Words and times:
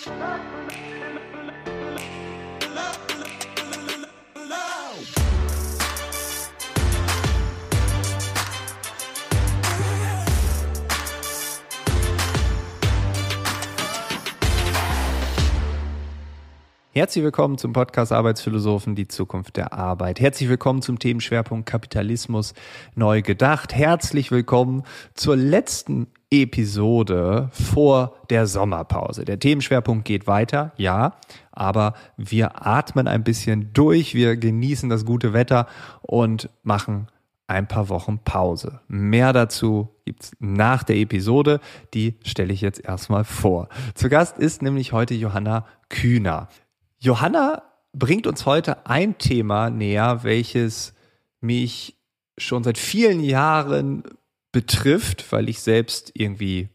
Thank 0.00 0.92
you. 0.92 0.97
Herzlich 16.98 17.22
willkommen 17.22 17.58
zum 17.58 17.72
Podcast 17.72 18.10
Arbeitsphilosophen, 18.10 18.96
die 18.96 19.06
Zukunft 19.06 19.56
der 19.56 19.72
Arbeit. 19.72 20.18
Herzlich 20.18 20.48
willkommen 20.48 20.82
zum 20.82 20.98
Themenschwerpunkt 20.98 21.64
Kapitalismus 21.64 22.54
neu 22.96 23.22
gedacht. 23.22 23.72
Herzlich 23.72 24.32
willkommen 24.32 24.82
zur 25.14 25.36
letzten 25.36 26.08
Episode 26.28 27.50
vor 27.52 28.16
der 28.30 28.48
Sommerpause. 28.48 29.24
Der 29.24 29.38
Themenschwerpunkt 29.38 30.06
geht 30.06 30.26
weiter, 30.26 30.72
ja, 30.76 31.14
aber 31.52 31.94
wir 32.16 32.66
atmen 32.66 33.06
ein 33.06 33.22
bisschen 33.22 33.72
durch, 33.72 34.16
wir 34.16 34.36
genießen 34.36 34.88
das 34.88 35.04
gute 35.04 35.32
Wetter 35.32 35.68
und 36.02 36.50
machen 36.64 37.06
ein 37.46 37.68
paar 37.68 37.90
Wochen 37.90 38.18
Pause. 38.24 38.80
Mehr 38.88 39.32
dazu 39.32 39.88
gibt's 40.04 40.32
nach 40.40 40.82
der 40.82 40.96
Episode, 40.96 41.60
die 41.94 42.16
stelle 42.24 42.52
ich 42.52 42.60
jetzt 42.60 42.84
erstmal 42.84 43.22
vor. 43.22 43.68
Zu 43.94 44.08
Gast 44.08 44.36
ist 44.36 44.62
nämlich 44.62 44.92
heute 44.92 45.14
Johanna 45.14 45.64
Kühner. 45.88 46.48
Johanna 47.00 47.62
bringt 47.92 48.26
uns 48.26 48.44
heute 48.46 48.86
ein 48.86 49.18
Thema 49.18 49.70
näher, 49.70 50.24
welches 50.24 50.94
mich 51.40 51.96
schon 52.36 52.64
seit 52.64 52.78
vielen 52.78 53.20
Jahren 53.20 54.02
betrifft, 54.52 55.30
weil 55.32 55.48
ich 55.48 55.60
selbst 55.60 56.12
irgendwie 56.14 56.68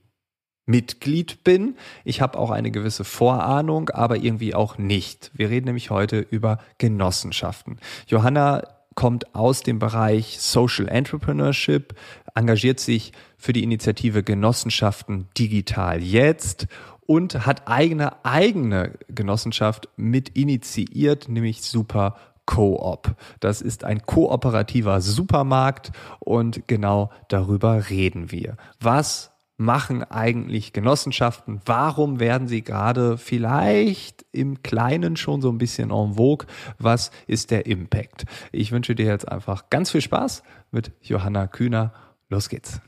Mitglied 0.66 1.44
bin. 1.44 1.76
Ich 2.05 2.22
habe 2.22 2.38
auch 2.38 2.50
eine 2.50 2.72
gewisse 2.72 3.04
Vorahnung, 3.04 3.90
aber 3.90 4.17
irgendwie 4.17 4.55
auch 4.55 4.78
nicht. 4.78 5.31
Wir 5.34 5.50
reden 5.50 5.66
nämlich 5.66 5.90
heute 5.90 6.20
über 6.20 6.59
Genossenschaften. 6.78 7.80
Johanna 8.08 8.64
kommt 8.95 9.36
aus 9.36 9.62
dem 9.62 9.80
Bereich 9.80 10.40
Social 10.40 10.88
Entrepreneurship, 10.88 11.95
engagiert 12.36 12.80
sich 12.80 13.12
für 13.38 13.52
die 13.52 13.64
Initiative 13.64 14.23
Genossenschaften 14.23 15.28
Digital 15.38 16.02
Jetzt 16.02 16.67
und 17.06 17.46
hat 17.46 17.68
eigene 17.68 18.23
eigene 18.26 18.94
Genossenschaft 19.08 19.90
mit 19.96 20.30
initiiert, 20.30 21.30
nämlich 21.30 21.62
Super 21.62 22.16
Coop. 22.46 23.16
Das 23.40 23.62
ist 23.62 23.84
ein 23.84 24.06
kooperativer 24.06 25.02
Supermarkt 25.02 25.92
und 26.20 26.68
genau 26.68 27.12
darüber 27.30 27.90
reden 27.90 28.31
wir. 28.31 28.58
Was 28.80 29.31
machen 29.58 30.04
eigentlich 30.04 30.74
Genossenschaften? 30.74 31.62
Warum 31.66 32.20
werden 32.20 32.48
sie 32.48 32.64
gerade 32.64 33.18
vielleicht 33.18 34.26
im 34.31 34.62
Kleinen 34.64 35.16
schon 35.16 35.42
so 35.42 35.50
ein 35.50 35.58
bisschen 35.58 35.92
en 35.92 36.16
vogue? 36.16 36.48
Was 36.80 37.12
ist 37.28 37.52
der 37.52 37.66
Impact? 37.66 38.26
Ich 38.52 38.72
wünsche 38.72 38.96
dir 38.96 39.06
jetzt 39.06 39.28
einfach 39.28 39.70
ganz 39.70 39.92
viel 39.92 40.02
Spaß 40.02 40.44
mit 40.72 40.92
Johanna 41.02 41.48
Kühner. 41.48 41.94
Los 42.30 42.50
geht's. 42.50 42.81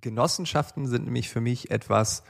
Genossenschaften 0.00 0.86
sind 0.86 1.04
nämlich 1.04 1.28
für 1.28 1.40
mich 1.40 1.70
etwas, 1.70 2.22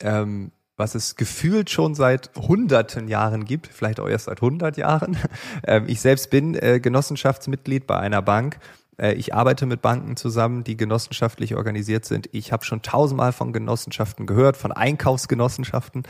ähm, 0.00 0.52
was 0.78 0.94
es 0.94 1.16
gefühlt 1.16 1.70
schon 1.70 1.94
seit 1.94 2.30
hunderten 2.36 3.08
Jahren 3.08 3.44
gibt, 3.44 3.66
vielleicht 3.66 4.00
auch 4.00 4.08
erst 4.08 4.26
seit 4.26 4.40
hundert 4.40 4.76
Jahren. 4.78 5.16
Ähm, 5.66 5.84
ich 5.88 6.00
selbst 6.00 6.30
bin 6.30 6.54
äh, 6.54 6.78
Genossenschaftsmitglied 6.80 7.86
bei 7.86 7.98
einer 7.98 8.22
Bank. 8.22 8.58
Äh, 8.96 9.14
ich 9.14 9.34
arbeite 9.34 9.66
mit 9.66 9.82
Banken 9.82 10.16
zusammen, 10.16 10.62
die 10.62 10.76
genossenschaftlich 10.76 11.56
organisiert 11.56 12.04
sind. 12.04 12.28
Ich 12.32 12.52
habe 12.52 12.64
schon 12.64 12.82
tausendmal 12.82 13.32
von 13.32 13.52
Genossenschaften 13.52 14.26
gehört, 14.26 14.56
von 14.56 14.72
Einkaufsgenossenschaften. 14.72 16.04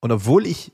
Und 0.00 0.12
obwohl 0.12 0.46
ich 0.46 0.72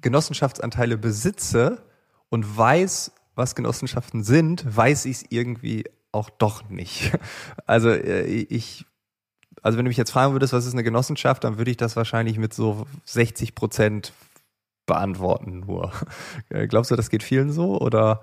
Genossenschaftsanteile 0.00 0.98
besitze 0.98 1.82
und 2.28 2.56
weiß, 2.56 3.12
was 3.34 3.54
Genossenschaften 3.54 4.22
sind, 4.22 4.64
weiß 4.76 5.06
ich 5.06 5.16
es 5.16 5.24
irgendwie 5.30 5.84
auch 6.12 6.30
doch 6.30 6.68
nicht. 6.68 7.12
Also 7.66 7.90
äh, 7.90 8.24
ich 8.24 8.86
also 9.62 9.78
wenn 9.78 9.84
du 9.84 9.88
mich 9.90 9.96
jetzt 9.96 10.10
fragen 10.10 10.32
würdest, 10.32 10.52
was 10.52 10.66
ist 10.66 10.74
eine 10.74 10.82
Genossenschaft, 10.82 11.44
dann 11.44 11.56
würde 11.56 11.70
ich 11.70 11.76
das 11.76 11.96
wahrscheinlich 11.96 12.36
mit 12.38 12.52
so 12.52 12.86
60 13.04 13.54
Prozent 13.54 14.12
beantworten 14.86 15.60
nur. 15.60 15.92
Äh, 16.50 16.66
glaubst 16.66 16.90
du, 16.90 16.96
das 16.96 17.08
geht 17.08 17.22
vielen 17.22 17.52
so 17.52 17.80
oder? 17.80 18.22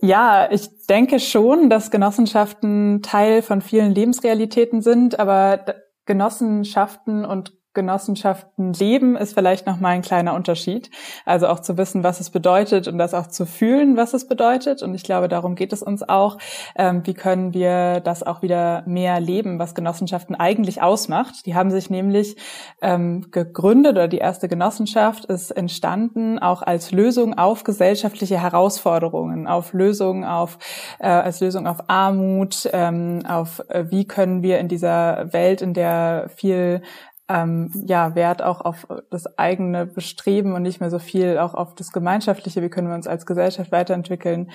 Ja, 0.00 0.48
ich 0.52 0.86
denke 0.86 1.18
schon, 1.18 1.70
dass 1.70 1.90
Genossenschaften 1.90 3.02
Teil 3.02 3.42
von 3.42 3.62
vielen 3.62 3.92
Lebensrealitäten 3.92 4.82
sind, 4.82 5.18
aber 5.18 5.64
Genossenschaften 6.06 7.24
und 7.24 7.57
Genossenschaften 7.78 8.72
leben, 8.72 9.16
ist 9.16 9.34
vielleicht 9.34 9.64
noch 9.66 9.78
mal 9.78 9.90
ein 9.90 10.02
kleiner 10.02 10.34
Unterschied. 10.34 10.90
Also 11.24 11.46
auch 11.46 11.60
zu 11.60 11.78
wissen, 11.78 12.02
was 12.02 12.18
es 12.18 12.30
bedeutet 12.30 12.88
und 12.88 12.98
das 12.98 13.14
auch 13.14 13.28
zu 13.28 13.46
fühlen, 13.46 13.96
was 13.96 14.14
es 14.14 14.26
bedeutet. 14.26 14.82
Und 14.82 14.96
ich 14.96 15.04
glaube, 15.04 15.28
darum 15.28 15.54
geht 15.54 15.72
es 15.72 15.80
uns 15.80 16.08
auch. 16.08 16.38
Ähm, 16.76 17.02
wie 17.04 17.14
können 17.14 17.54
wir 17.54 18.00
das 18.00 18.24
auch 18.24 18.42
wieder 18.42 18.82
mehr 18.86 19.20
leben, 19.20 19.60
was 19.60 19.76
Genossenschaften 19.76 20.34
eigentlich 20.34 20.82
ausmacht? 20.82 21.46
Die 21.46 21.54
haben 21.54 21.70
sich 21.70 21.88
nämlich 21.88 22.36
ähm, 22.82 23.30
gegründet 23.30 23.92
oder 23.92 24.08
die 24.08 24.18
erste 24.18 24.48
Genossenschaft 24.48 25.24
ist 25.26 25.52
entstanden 25.52 26.40
auch 26.40 26.62
als 26.62 26.90
Lösung 26.90 27.38
auf 27.38 27.62
gesellschaftliche 27.62 28.42
Herausforderungen, 28.42 29.46
auf 29.46 29.72
Lösungen 29.72 30.24
auf 30.24 30.58
äh, 30.98 31.06
als 31.06 31.40
Lösung 31.40 31.68
auf 31.68 31.88
Armut, 31.88 32.68
ähm, 32.72 33.22
auf 33.28 33.62
äh, 33.68 33.84
wie 33.90 34.04
können 34.04 34.42
wir 34.42 34.58
in 34.58 34.68
dieser 34.68 35.32
Welt, 35.32 35.62
in 35.62 35.74
der 35.74 36.30
viel 36.34 36.82
ähm, 37.28 37.70
ja, 37.86 38.14
Wert 38.14 38.42
auch 38.42 38.60
auf 38.60 38.86
das 39.10 39.38
eigene 39.38 39.86
Bestreben 39.86 40.54
und 40.54 40.62
nicht 40.62 40.80
mehr 40.80 40.90
so 40.90 40.98
viel 40.98 41.38
auch 41.38 41.54
auf 41.54 41.74
das 41.74 41.92
Gemeinschaftliche, 41.92 42.62
wie 42.62 42.70
können 42.70 42.88
wir 42.88 42.94
uns 42.94 43.06
als 43.06 43.26
Gesellschaft 43.26 43.70
weiterentwickeln, 43.70 44.50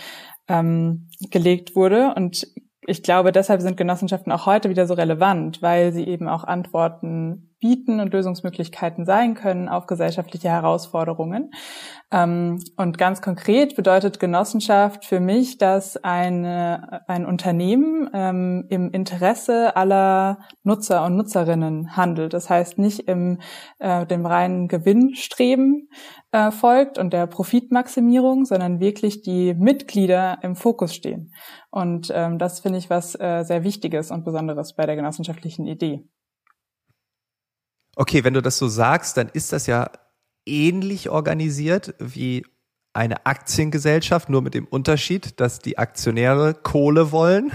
ähm, 0.47 1.09
gelegt 1.29 1.75
wurde. 1.75 2.13
Und 2.15 2.47
ich 2.85 3.03
glaube, 3.03 3.31
deshalb 3.31 3.61
sind 3.61 3.77
Genossenschaften 3.77 4.31
auch 4.31 4.45
heute 4.45 4.69
wieder 4.69 4.87
so 4.87 4.93
relevant, 4.93 5.61
weil 5.61 5.93
sie 5.93 6.05
eben 6.05 6.27
auch 6.27 6.43
Antworten 6.43 7.52
bieten 7.63 8.01
und 8.01 8.11
Lösungsmöglichkeiten 8.11 9.05
sein 9.05 9.35
können 9.35 9.69
auf 9.69 9.87
gesellschaftliche 9.87 10.49
Herausforderungen. 10.49 11.49
Ähm, 12.11 12.59
und 12.75 12.97
ganz 12.97 13.21
konkret 13.21 13.77
bedeutet 13.77 14.19
Genossenschaft 14.19 15.05
für 15.05 15.21
mich, 15.21 15.57
dass 15.57 15.95
eine, 15.95 17.03
ein 17.07 17.25
Unternehmen 17.25 18.09
ähm, 18.13 18.65
im 18.69 18.91
Interesse 18.91 19.77
aller 19.77 20.39
Nutzer 20.63 21.05
und 21.05 21.15
Nutzerinnen 21.15 21.95
handelt. 21.95 22.33
Das 22.33 22.49
heißt 22.49 22.79
nicht 22.79 23.07
im 23.07 23.39
äh, 23.79 24.05
dem 24.05 24.25
reinen 24.25 24.67
Gewinnstreben 24.67 25.87
äh, 26.33 26.51
folgt 26.51 26.97
und 26.97 27.13
der 27.13 27.27
Profitmaximierung, 27.27 28.43
sondern 28.43 28.81
wirklich 28.81 29.21
die 29.21 29.53
Mitglieder 29.53 30.39
im 30.41 30.57
Fokus 30.57 30.93
stehen. 30.93 31.33
Und 31.71 32.11
ähm, 32.13 32.39
das 32.39 32.59
finde 32.59 32.79
ich 32.79 32.89
was 32.89 33.17
äh, 33.17 33.43
sehr 33.43 33.63
Wichtiges 33.63 34.11
und 34.11 34.25
Besonderes 34.25 34.75
bei 34.75 34.85
der 34.85 34.97
genossenschaftlichen 34.97 35.65
Idee. 35.65 36.03
Okay, 37.95 38.23
wenn 38.23 38.33
du 38.33 38.41
das 38.41 38.57
so 38.57 38.67
sagst, 38.67 39.17
dann 39.17 39.29
ist 39.29 39.53
das 39.53 39.67
ja 39.67 39.91
ähnlich 40.45 41.09
organisiert 41.09 41.93
wie 41.99 42.45
eine 42.93 43.25
Aktiengesellschaft, 43.25 44.29
nur 44.29 44.41
mit 44.41 44.53
dem 44.53 44.65
Unterschied, 44.65 45.39
dass 45.39 45.59
die 45.59 45.77
Aktionäre 45.79 46.53
Kohle 46.53 47.11
wollen 47.11 47.51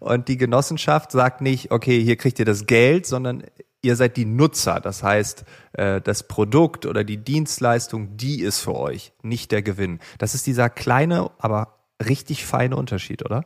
und 0.00 0.28
die 0.28 0.38
Genossenschaft 0.38 1.12
sagt 1.12 1.40
nicht, 1.42 1.70
okay, 1.70 2.02
hier 2.02 2.16
kriegt 2.16 2.38
ihr 2.38 2.46
das 2.46 2.66
Geld, 2.66 3.06
sondern 3.06 3.44
ihr 3.82 3.96
seid 3.96 4.16
die 4.16 4.24
Nutzer. 4.24 4.80
Das 4.80 5.02
heißt, 5.02 5.44
äh, 5.72 6.00
das 6.00 6.26
Produkt 6.26 6.86
oder 6.86 7.04
die 7.04 7.18
Dienstleistung, 7.18 8.16
die 8.16 8.40
ist 8.40 8.60
für 8.60 8.74
euch, 8.74 9.12
nicht 9.22 9.52
der 9.52 9.62
Gewinn. 9.62 10.00
Das 10.18 10.34
ist 10.34 10.46
dieser 10.46 10.70
kleine, 10.70 11.30
aber 11.38 11.78
richtig 12.04 12.46
feine 12.46 12.76
Unterschied, 12.76 13.24
oder? 13.24 13.44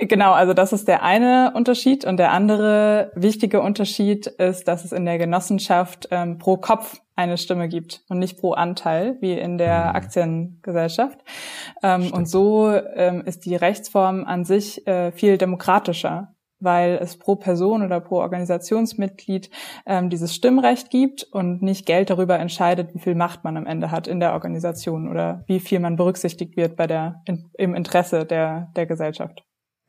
Genau, 0.00 0.32
also 0.32 0.54
das 0.54 0.72
ist 0.72 0.86
der 0.86 1.02
eine 1.02 1.52
Unterschied. 1.54 2.04
Und 2.04 2.18
der 2.18 2.30
andere 2.30 3.10
wichtige 3.16 3.60
Unterschied 3.60 4.28
ist, 4.28 4.68
dass 4.68 4.84
es 4.84 4.92
in 4.92 5.04
der 5.04 5.18
Genossenschaft 5.18 6.08
ähm, 6.12 6.38
pro 6.38 6.56
Kopf 6.56 7.00
eine 7.16 7.36
Stimme 7.36 7.68
gibt 7.68 8.04
und 8.08 8.20
nicht 8.20 8.38
pro 8.38 8.52
Anteil 8.52 9.16
wie 9.20 9.32
in 9.32 9.58
der 9.58 9.86
mhm. 9.86 9.96
Aktiengesellschaft. 9.96 11.18
Ähm, 11.82 12.12
und 12.12 12.28
so 12.28 12.70
ähm, 12.70 13.22
ist 13.26 13.44
die 13.44 13.56
Rechtsform 13.56 14.24
an 14.24 14.44
sich 14.44 14.86
äh, 14.86 15.10
viel 15.10 15.36
demokratischer 15.36 16.34
weil 16.60 16.98
es 17.00 17.16
pro 17.16 17.36
Person 17.36 17.84
oder 17.84 18.00
pro 18.00 18.16
Organisationsmitglied 18.16 19.48
ähm, 19.86 20.10
dieses 20.10 20.34
Stimmrecht 20.34 20.90
gibt 20.90 21.22
und 21.22 21.62
nicht 21.62 21.86
Geld 21.86 22.10
darüber 22.10 22.36
entscheidet, 22.38 22.94
wie 22.94 22.98
viel 22.98 23.14
Macht 23.14 23.44
man 23.44 23.56
am 23.56 23.64
Ende 23.64 23.92
hat 23.92 24.08
in 24.08 24.18
der 24.18 24.32
Organisation 24.32 25.08
oder 25.08 25.44
wie 25.46 25.60
viel 25.60 25.78
man 25.78 25.94
berücksichtigt 25.94 26.56
wird 26.56 26.74
bei 26.74 26.88
der 26.88 27.22
in, 27.26 27.48
im 27.56 27.76
Interesse 27.76 28.24
der 28.24 28.72
der 28.74 28.86
Gesellschaft. 28.86 29.44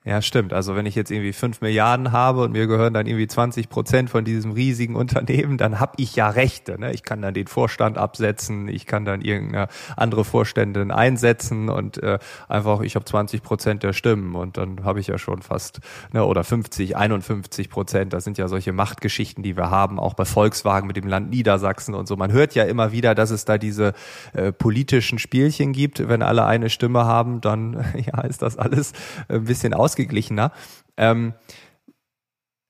Ja, 0.09 0.23
stimmt. 0.23 0.53
Also 0.53 0.75
wenn 0.75 0.87
ich 0.87 0.95
jetzt 0.95 1.11
irgendwie 1.11 1.33
fünf 1.33 1.61
Milliarden 1.61 2.11
habe 2.11 2.41
und 2.41 2.51
mir 2.51 2.65
gehören 2.65 2.95
dann 2.95 3.05
irgendwie 3.05 3.27
20 3.27 3.69
Prozent 3.69 4.09
von 4.09 4.25
diesem 4.25 4.53
riesigen 4.53 4.95
Unternehmen, 4.95 5.59
dann 5.59 5.79
habe 5.79 5.93
ich 5.97 6.15
ja 6.15 6.31
Rechte. 6.31 6.79
Ne? 6.79 6.91
Ich 6.93 7.03
kann 7.03 7.21
dann 7.21 7.35
den 7.35 7.45
Vorstand 7.45 7.99
absetzen, 7.99 8.69
ich 8.69 8.87
kann 8.87 9.05
dann 9.05 9.21
irgendeine 9.21 9.67
andere 9.95 10.25
Vorständin 10.25 10.89
einsetzen 10.89 11.69
und 11.69 12.01
äh, 12.01 12.17
einfach, 12.47 12.81
ich 12.81 12.95
habe 12.95 13.05
20 13.05 13.43
Prozent 13.43 13.83
der 13.83 13.93
Stimmen 13.93 14.33
und 14.33 14.57
dann 14.57 14.83
habe 14.83 14.99
ich 14.99 15.05
ja 15.05 15.19
schon 15.19 15.43
fast, 15.43 15.79
ne, 16.11 16.25
oder 16.25 16.43
50, 16.43 16.97
51 16.97 17.69
Prozent. 17.69 18.11
Das 18.11 18.23
sind 18.23 18.39
ja 18.39 18.47
solche 18.47 18.73
Machtgeschichten, 18.73 19.43
die 19.43 19.55
wir 19.55 19.69
haben, 19.69 19.99
auch 19.99 20.15
bei 20.15 20.25
Volkswagen 20.25 20.87
mit 20.87 20.97
dem 20.97 21.05
Land 21.05 21.29
Niedersachsen 21.29 21.93
und 21.93 22.07
so. 22.07 22.15
Man 22.15 22.31
hört 22.31 22.55
ja 22.55 22.63
immer 22.63 22.91
wieder, 22.91 23.13
dass 23.13 23.29
es 23.29 23.45
da 23.45 23.59
diese 23.59 23.93
äh, 24.33 24.51
politischen 24.51 25.19
Spielchen 25.19 25.71
gibt. 25.71 26.09
Wenn 26.09 26.23
alle 26.23 26.45
eine 26.45 26.71
Stimme 26.71 27.05
haben, 27.05 27.41
dann 27.41 27.85
ja, 27.95 28.21
ist 28.21 28.41
das 28.41 28.57
alles 28.57 28.93
ein 29.27 29.43
bisschen 29.43 29.75
ausgeglichener. 29.99 30.51
Ähm, 30.97 31.33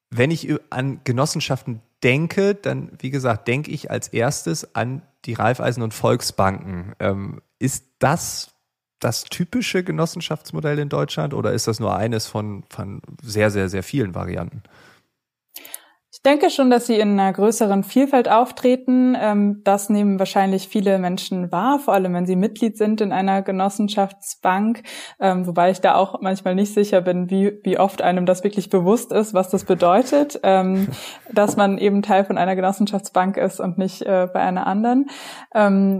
wenn 0.09 0.31
ich 0.31 0.49
an 0.71 1.01
Genossenschaften 1.03 1.81
denke, 2.03 2.55
dann, 2.55 2.91
wie 2.99 3.11
gesagt, 3.11 3.47
denke 3.47 3.71
ich 3.71 3.91
als 3.91 4.07
erstes 4.07 4.75
an 4.75 5.03
die 5.25 5.33
Raiffeisen- 5.33 5.83
und 5.83 5.93
Volksbanken. 5.93 6.93
Ähm, 6.99 7.41
ist 7.59 7.85
das 7.99 8.55
das 8.99 9.23
typische 9.23 9.83
Genossenschaftsmodell 9.83 10.79
in 10.79 10.89
Deutschland 10.89 11.33
oder 11.33 11.53
ist 11.53 11.67
das 11.67 11.79
nur 11.79 11.95
eines 11.95 12.27
von, 12.27 12.63
von 12.69 13.01
sehr, 13.21 13.49
sehr, 13.49 13.69
sehr 13.69 13.83
vielen 13.83 14.13
Varianten? 14.13 14.63
Ich 16.21 16.29
denke 16.29 16.49
schon, 16.49 16.69
dass 16.69 16.85
sie 16.85 16.99
in 16.99 17.17
einer 17.17 17.31
größeren 17.31 17.85
Vielfalt 17.85 18.29
auftreten. 18.29 19.15
Ähm, 19.17 19.61
das 19.63 19.89
nehmen 19.89 20.19
wahrscheinlich 20.19 20.67
viele 20.67 20.99
Menschen 20.99 21.49
wahr, 21.49 21.79
vor 21.79 21.93
allem 21.93 22.13
wenn 22.13 22.25
sie 22.25 22.35
Mitglied 22.35 22.77
sind 22.77 22.99
in 22.99 23.13
einer 23.13 23.41
Genossenschaftsbank, 23.41 24.83
ähm, 25.21 25.47
wobei 25.47 25.71
ich 25.71 25.79
da 25.79 25.95
auch 25.95 26.19
manchmal 26.19 26.55
nicht 26.55 26.73
sicher 26.73 26.99
bin, 26.99 27.29
wie, 27.29 27.61
wie 27.63 27.79
oft 27.79 28.01
einem 28.01 28.25
das 28.25 28.43
wirklich 28.43 28.69
bewusst 28.69 29.13
ist, 29.13 29.33
was 29.33 29.49
das 29.49 29.63
bedeutet, 29.63 30.41
ähm, 30.43 30.89
dass 31.31 31.55
man 31.55 31.77
eben 31.77 32.01
Teil 32.01 32.25
von 32.25 32.37
einer 32.37 32.57
Genossenschaftsbank 32.57 33.37
ist 33.37 33.61
und 33.61 33.77
nicht 33.77 34.01
äh, 34.01 34.27
bei 34.31 34.41
einer 34.41 34.67
anderen. 34.67 35.09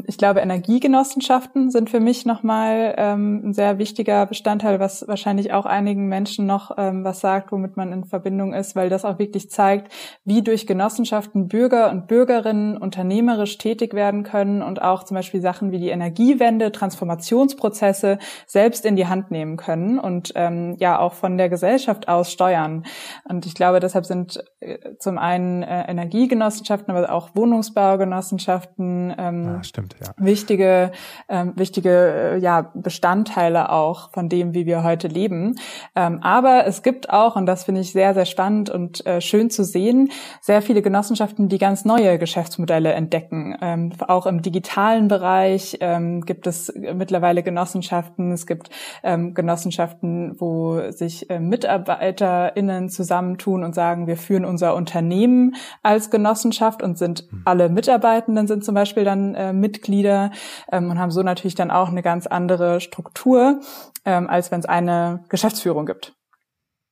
Ich 0.06 0.18
glaube, 0.18 0.42
Energiegenossenschaften 0.42 1.72
sind 1.72 1.90
für 1.90 2.00
mich 2.00 2.26
nochmal 2.26 2.96
ein 2.98 3.54
sehr 3.54 3.80
wichtiger 3.80 4.26
Bestandteil, 4.26 4.80
was 4.80 5.08
wahrscheinlich 5.08 5.54
auch 5.54 5.66
einigen 5.66 6.08
Menschen 6.08 6.46
noch 6.46 6.70
was 6.70 7.20
sagt, 7.20 7.52
womit 7.52 7.76
man 7.76 7.92
in 7.92 8.06
Verbindung 8.06 8.54
ist, 8.54 8.76
weil 8.76 8.90
das 8.90 9.06
auch 9.06 9.18
wirklich 9.18 9.50
zeigt, 9.50 9.92
wie 10.26 10.42
durch 10.42 10.68
Genossenschaften 10.68 11.48
Bürger 11.48 11.90
und 11.90 12.08
Bürgerinnen 12.08 12.78
unternehmerisch 12.78 13.58
tätig 13.58 13.94
werden 13.94 14.24
können 14.24 14.62
und 14.62 14.82
auch 14.82 15.04
zum 15.04 15.16
Beispiel 15.16 15.42
Sachen 15.42 15.72
wie 15.72 15.80
die 15.80 15.90
Energiewende, 15.90 16.72
Transformationsprozesse 16.72 18.20
selbst 18.48 18.86
in 18.86 18.96
die 18.96 19.08
Hand 19.08 19.32
nehmen 19.32 19.58
können 19.58 20.00
und 20.00 20.32
ähm, 20.36 20.76
ja 20.80 21.00
auch 21.00 21.14
von 21.14 21.38
der 21.38 21.50
Gesellschaft 21.50 22.08
aus 22.08 22.32
steuern. 22.32 22.86
Und 23.28 23.46
ich 23.46 23.54
glaube, 23.54 23.80
deshalb 23.80 24.06
sind 24.06 24.44
äh, 24.60 24.78
zum 25.00 25.18
einen 25.18 25.64
äh, 25.64 25.90
Energiegenossenschaften, 25.90 26.96
aber 26.96 27.12
auch 27.12 27.30
Wohnungsbaugenossenschaften 27.34 29.14
ähm, 29.18 29.44
ja, 29.44 29.64
stimmt, 29.64 29.96
ja. 30.00 30.14
wichtige, 30.18 30.92
ähm, 31.28 31.54
wichtige 31.56 32.34
äh, 32.34 32.38
ja, 32.38 32.72
Bestandteile 32.74 33.72
auch 33.72 34.12
von 34.12 34.30
dem, 34.30 34.54
wie 34.54 34.66
wir 34.66 34.84
heute 34.84 35.08
leben. 35.08 35.56
Ähm, 35.96 36.20
aber 36.22 36.66
es 36.66 36.84
gibt 36.84 37.10
auch, 37.10 37.36
und 37.36 37.46
das 37.46 37.64
finde 37.64 37.82
ich 37.82 37.92
sehr, 37.92 38.14
sehr 38.14 38.26
spannend 38.26 38.70
und 38.70 39.06
äh, 39.06 39.22
schön 39.22 39.50
zu 39.50 39.64
sehen, 39.64 39.99
sehen 40.08 40.12
sehr 40.42 40.62
viele 40.62 40.82
Genossenschaften, 40.82 41.50
die 41.50 41.58
ganz 41.58 41.86
neue 41.86 42.18
Geschäftsmodelle 42.18 42.94
entdecken. 42.94 43.58
Ähm, 43.62 43.92
auch 44.08 44.26
im 44.26 44.42
digitalen 44.42 45.08
Bereich 45.08 45.78
ähm, 45.82 46.22
gibt 46.22 46.48
es 46.48 46.74
mittlerweile 46.76 47.44
Genossenschaften. 47.44 48.32
Es 48.32 48.48
gibt 48.48 48.70
ähm, 49.04 49.34
Genossenschaften, 49.34 50.40
wo 50.40 50.92
sich 50.92 51.30
äh, 51.30 51.40
MitarbeiterInnen 51.40 52.90
zusammentun 52.90 53.64
und 53.64 53.76
sagen, 53.76 54.08
wir 54.08 54.18
führen 54.18 54.46
unser 54.46 54.76
Unternehmen 54.76 55.56
als 55.84 56.10
Genossenschaft 56.10 56.82
und 56.82 56.98
sind 56.98 57.26
hm. 57.30 57.42
alle 57.46 57.70
Mitarbeitenden 57.70 58.48
sind 58.48 58.64
zum 58.64 58.76
Beispiel 58.76 59.04
dann 59.04 59.36
äh, 59.36 59.54
Mitglieder 59.54 60.32
ähm, 60.72 60.90
und 60.90 61.00
haben 61.00 61.12
so 61.12 61.22
natürlich 61.24 61.56
dann 61.56 61.72
auch 61.72 61.90
eine 61.90 62.02
ganz 62.02 62.28
andere 62.28 62.80
Struktur, 62.80 63.60
ähm, 64.06 64.30
als 64.30 64.52
wenn 64.52 64.60
es 64.60 64.66
eine 64.66 65.24
Geschäftsführung 65.30 65.86
gibt. 65.86 66.14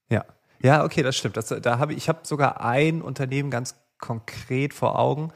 Ja, 0.09 0.24
ja, 0.62 0.83
okay, 0.83 1.04
das 1.04 1.15
stimmt. 1.15 1.38
Das, 1.38 1.48
da 1.48 1.80
habe 1.80 1.94
ich, 1.94 2.00
ich 2.00 2.09
habe 2.09 2.19
sogar 2.24 2.62
ein 2.62 3.01
Unternehmen 3.01 3.51
ganz 3.51 3.75
konkret 4.00 4.74
vor 4.74 5.00
Augen. 5.00 5.31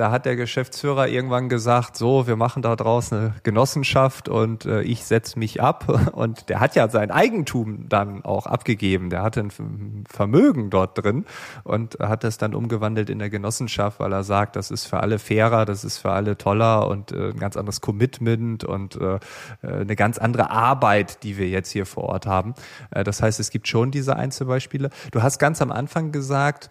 Da 0.00 0.10
hat 0.10 0.24
der 0.24 0.34
Geschäftsführer 0.34 1.08
irgendwann 1.08 1.50
gesagt, 1.50 1.94
so, 1.94 2.26
wir 2.26 2.36
machen 2.36 2.62
da 2.62 2.74
draußen 2.74 3.18
eine 3.18 3.34
Genossenschaft 3.42 4.30
und 4.30 4.64
äh, 4.64 4.80
ich 4.80 5.04
setze 5.04 5.38
mich 5.38 5.60
ab. 5.60 6.10
Und 6.14 6.48
der 6.48 6.60
hat 6.60 6.74
ja 6.74 6.88
sein 6.88 7.10
Eigentum 7.10 7.88
dann 7.88 8.24
auch 8.24 8.46
abgegeben. 8.46 9.10
Der 9.10 9.22
hatte 9.22 9.40
ein 9.40 10.04
Vermögen 10.08 10.70
dort 10.70 11.02
drin 11.02 11.26
und 11.64 11.98
hat 12.00 12.24
das 12.24 12.38
dann 12.38 12.54
umgewandelt 12.54 13.10
in 13.10 13.18
der 13.18 13.28
Genossenschaft, 13.28 14.00
weil 14.00 14.12
er 14.12 14.24
sagt, 14.24 14.56
das 14.56 14.70
ist 14.70 14.86
für 14.86 15.00
alle 15.00 15.18
fairer, 15.18 15.66
das 15.66 15.84
ist 15.84 15.98
für 15.98 16.12
alle 16.12 16.38
toller 16.38 16.88
und 16.88 17.12
äh, 17.12 17.30
ein 17.30 17.38
ganz 17.38 17.56
anderes 17.56 17.80
Commitment 17.80 18.64
und 18.64 18.96
äh, 18.96 19.16
äh 19.62 19.80
eine 19.80 19.96
ganz 19.96 20.18
andere 20.18 20.50
Arbeit, 20.50 21.22
die 21.24 21.36
wir 21.36 21.48
jetzt 21.48 21.70
hier 21.70 21.84
vor 21.84 22.04
Ort 22.04 22.26
haben. 22.26 22.54
Äh, 22.90 23.04
das 23.04 23.20
heißt, 23.20 23.38
es 23.40 23.50
gibt 23.50 23.68
schon 23.68 23.90
diese 23.90 24.16
Einzelbeispiele. 24.16 24.90
Du 25.12 25.22
hast 25.22 25.38
ganz 25.38 25.60
am 25.60 25.70
Anfang 25.70 26.12
gesagt, 26.12 26.70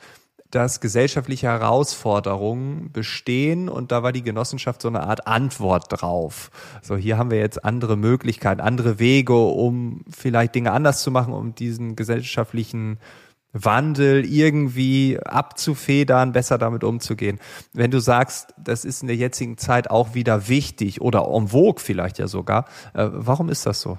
dass 0.51 0.81
gesellschaftliche 0.81 1.47
Herausforderungen 1.47 2.91
bestehen 2.91 3.69
und 3.69 3.91
da 3.91 4.01
war 4.01 4.11
die 4.11 4.23
Genossenschaft 4.23 4.81
so 4.81 4.87
eine 4.87 5.03
Art 5.03 5.27
Antwort 5.27 5.85
drauf. 5.89 6.49
So, 6.81 6.97
hier 6.97 7.17
haben 7.17 7.29
wir 7.29 7.39
jetzt 7.39 7.63
andere 7.63 7.97
Möglichkeiten, 7.97 8.61
andere 8.61 8.99
Wege, 8.99 9.35
um 9.37 10.03
vielleicht 10.09 10.55
Dinge 10.55 10.71
anders 10.71 11.03
zu 11.03 11.11
machen, 11.11 11.33
um 11.33 11.53
diesen 11.53 11.95
gesellschaftlichen 11.95 12.97
Wandel 13.51 14.25
irgendwie 14.25 15.19
abzufedern, 15.23 16.31
besser 16.31 16.57
damit 16.57 16.83
umzugehen. 16.83 17.39
Wenn 17.73 17.91
du 17.91 17.99
sagst, 17.99 18.53
das 18.57 18.85
ist 18.85 19.01
in 19.01 19.07
der 19.07 19.17
jetzigen 19.17 19.57
Zeit 19.57 19.89
auch 19.89 20.13
wieder 20.13 20.47
wichtig 20.47 21.01
oder 21.01 21.27
en 21.27 21.47
vogue 21.47 21.81
vielleicht 21.81 22.19
ja 22.19 22.27
sogar, 22.27 22.65
äh, 22.93 23.07
warum 23.11 23.49
ist 23.49 23.65
das 23.65 23.81
so? 23.81 23.97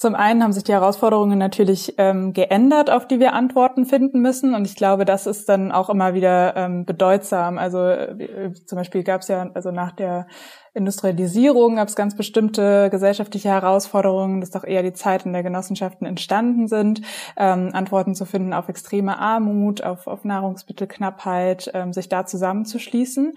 Zum 0.00 0.14
einen 0.14 0.42
haben 0.42 0.54
sich 0.54 0.64
die 0.64 0.72
Herausforderungen 0.72 1.38
natürlich 1.38 1.96
ähm, 1.98 2.32
geändert, 2.32 2.88
auf 2.88 3.06
die 3.06 3.20
wir 3.20 3.34
Antworten 3.34 3.84
finden 3.84 4.22
müssen. 4.22 4.54
Und 4.54 4.64
ich 4.64 4.74
glaube, 4.74 5.04
das 5.04 5.26
ist 5.26 5.46
dann 5.50 5.72
auch 5.72 5.90
immer 5.90 6.14
wieder 6.14 6.56
ähm, 6.56 6.86
bedeutsam. 6.86 7.58
Also 7.58 7.84
äh, 7.84 8.50
zum 8.64 8.76
Beispiel 8.78 9.04
gab 9.04 9.20
es 9.20 9.28
ja, 9.28 9.50
also 9.52 9.72
nach 9.72 9.92
der 9.92 10.26
Industrialisierung 10.72 11.76
gab 11.76 11.88
es 11.88 11.96
ganz 11.96 12.16
bestimmte 12.16 12.88
gesellschaftliche 12.88 13.50
Herausforderungen, 13.50 14.40
dass 14.40 14.48
doch 14.48 14.64
eher 14.64 14.82
die 14.82 14.94
Zeit 14.94 15.26
in 15.26 15.34
der 15.34 15.42
Genossenschaften 15.42 16.06
entstanden 16.06 16.66
sind, 16.66 17.02
ähm, 17.36 17.68
Antworten 17.74 18.14
zu 18.14 18.24
finden 18.24 18.54
auf 18.54 18.70
extreme 18.70 19.18
Armut, 19.18 19.82
auf, 19.82 20.06
auf 20.06 20.24
Nahrungsmittelknappheit, 20.24 21.72
ähm, 21.74 21.92
sich 21.92 22.08
da 22.08 22.24
zusammenzuschließen. 22.24 23.34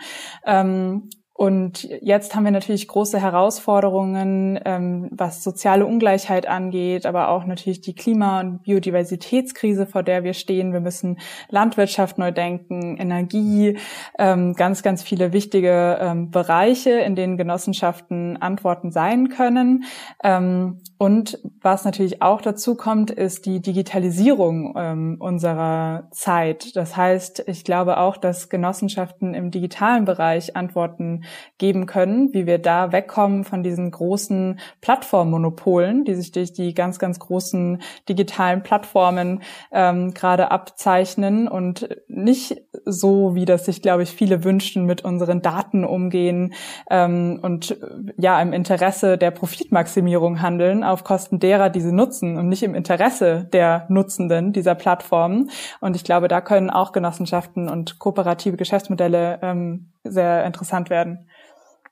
Und 1.35 1.89
jetzt 2.01 2.35
haben 2.35 2.43
wir 2.43 2.51
natürlich 2.51 2.87
große 2.87 3.19
Herausforderungen, 3.19 4.59
ähm, 4.65 5.09
was 5.11 5.43
soziale 5.43 5.83
Ungleichheit 5.87 6.47
angeht, 6.47 7.07
aber 7.07 7.29
auch 7.29 7.45
natürlich 7.45 7.81
die 7.81 7.95
Klima- 7.95 8.39
und 8.39 8.61
Biodiversitätskrise, 8.61 9.87
vor 9.87 10.03
der 10.03 10.23
wir 10.23 10.35
stehen. 10.35 10.73
Wir 10.73 10.79
müssen 10.79 11.17
Landwirtschaft 11.49 12.19
neu 12.19 12.31
denken, 12.31 12.97
Energie, 12.97 13.79
ähm, 14.19 14.53
ganz, 14.53 14.83
ganz 14.83 15.01
viele 15.01 15.33
wichtige 15.33 15.97
ähm, 15.99 16.29
Bereiche, 16.29 16.91
in 16.91 17.15
denen 17.15 17.35
Genossenschaften 17.35 18.37
Antworten 18.37 18.91
sein 18.91 19.29
können. 19.29 19.85
Ähm, 20.23 20.81
und 20.99 21.39
was 21.61 21.83
natürlich 21.83 22.21
auch 22.21 22.41
dazu 22.41 22.75
kommt, 22.75 23.09
ist 23.09 23.47
die 23.47 23.59
Digitalisierung 23.59 24.75
ähm, 24.77 25.17
unserer 25.19 26.07
Zeit. 26.11 26.75
Das 26.75 26.95
heißt, 26.95 27.43
ich 27.47 27.63
glaube 27.63 27.97
auch, 27.97 28.17
dass 28.17 28.49
Genossenschaften 28.49 29.33
im 29.33 29.49
digitalen 29.49 30.05
Bereich 30.05 30.55
Antworten 30.55 31.22
geben 31.57 31.85
können, 31.85 32.33
wie 32.33 32.45
wir 32.45 32.59
da 32.59 32.91
wegkommen 32.91 33.43
von 33.43 33.63
diesen 33.63 33.91
großen 33.91 34.59
Plattformmonopolen, 34.81 36.05
die 36.05 36.15
sich 36.15 36.31
durch 36.31 36.53
die 36.53 36.73
ganz, 36.73 36.99
ganz 36.99 37.19
großen 37.19 37.81
digitalen 38.09 38.63
Plattformen 38.63 39.41
ähm, 39.71 40.13
gerade 40.13 40.51
abzeichnen 40.51 41.47
und 41.47 41.89
nicht 42.07 42.61
so, 42.85 43.35
wie 43.35 43.45
das 43.45 43.65
sich, 43.65 43.81
glaube 43.81 44.03
ich, 44.03 44.11
viele 44.11 44.43
wünschen, 44.43 44.85
mit 44.85 45.03
unseren 45.03 45.41
Daten 45.41 45.85
umgehen 45.85 46.53
ähm, 46.89 47.39
und 47.41 47.77
ja 48.17 48.41
im 48.41 48.53
Interesse 48.53 49.17
der 49.17 49.31
Profitmaximierung 49.31 50.41
handeln 50.41 50.83
auf 50.83 51.03
Kosten 51.03 51.39
derer, 51.39 51.69
die 51.69 51.81
sie 51.81 51.91
nutzen 51.91 52.37
und 52.37 52.49
nicht 52.49 52.63
im 52.63 52.75
Interesse 52.75 53.47
der 53.51 53.85
Nutzenden 53.89 54.53
dieser 54.53 54.75
Plattformen. 54.75 55.49
Und 55.79 55.95
ich 55.95 56.03
glaube, 56.03 56.27
da 56.27 56.41
können 56.41 56.69
auch 56.69 56.91
Genossenschaften 56.91 57.69
und 57.69 57.99
kooperative 57.99 58.57
Geschäftsmodelle 58.57 59.39
ähm, 59.41 59.92
sehr 60.03 60.45
interessant 60.45 60.89
werden. 60.89 61.29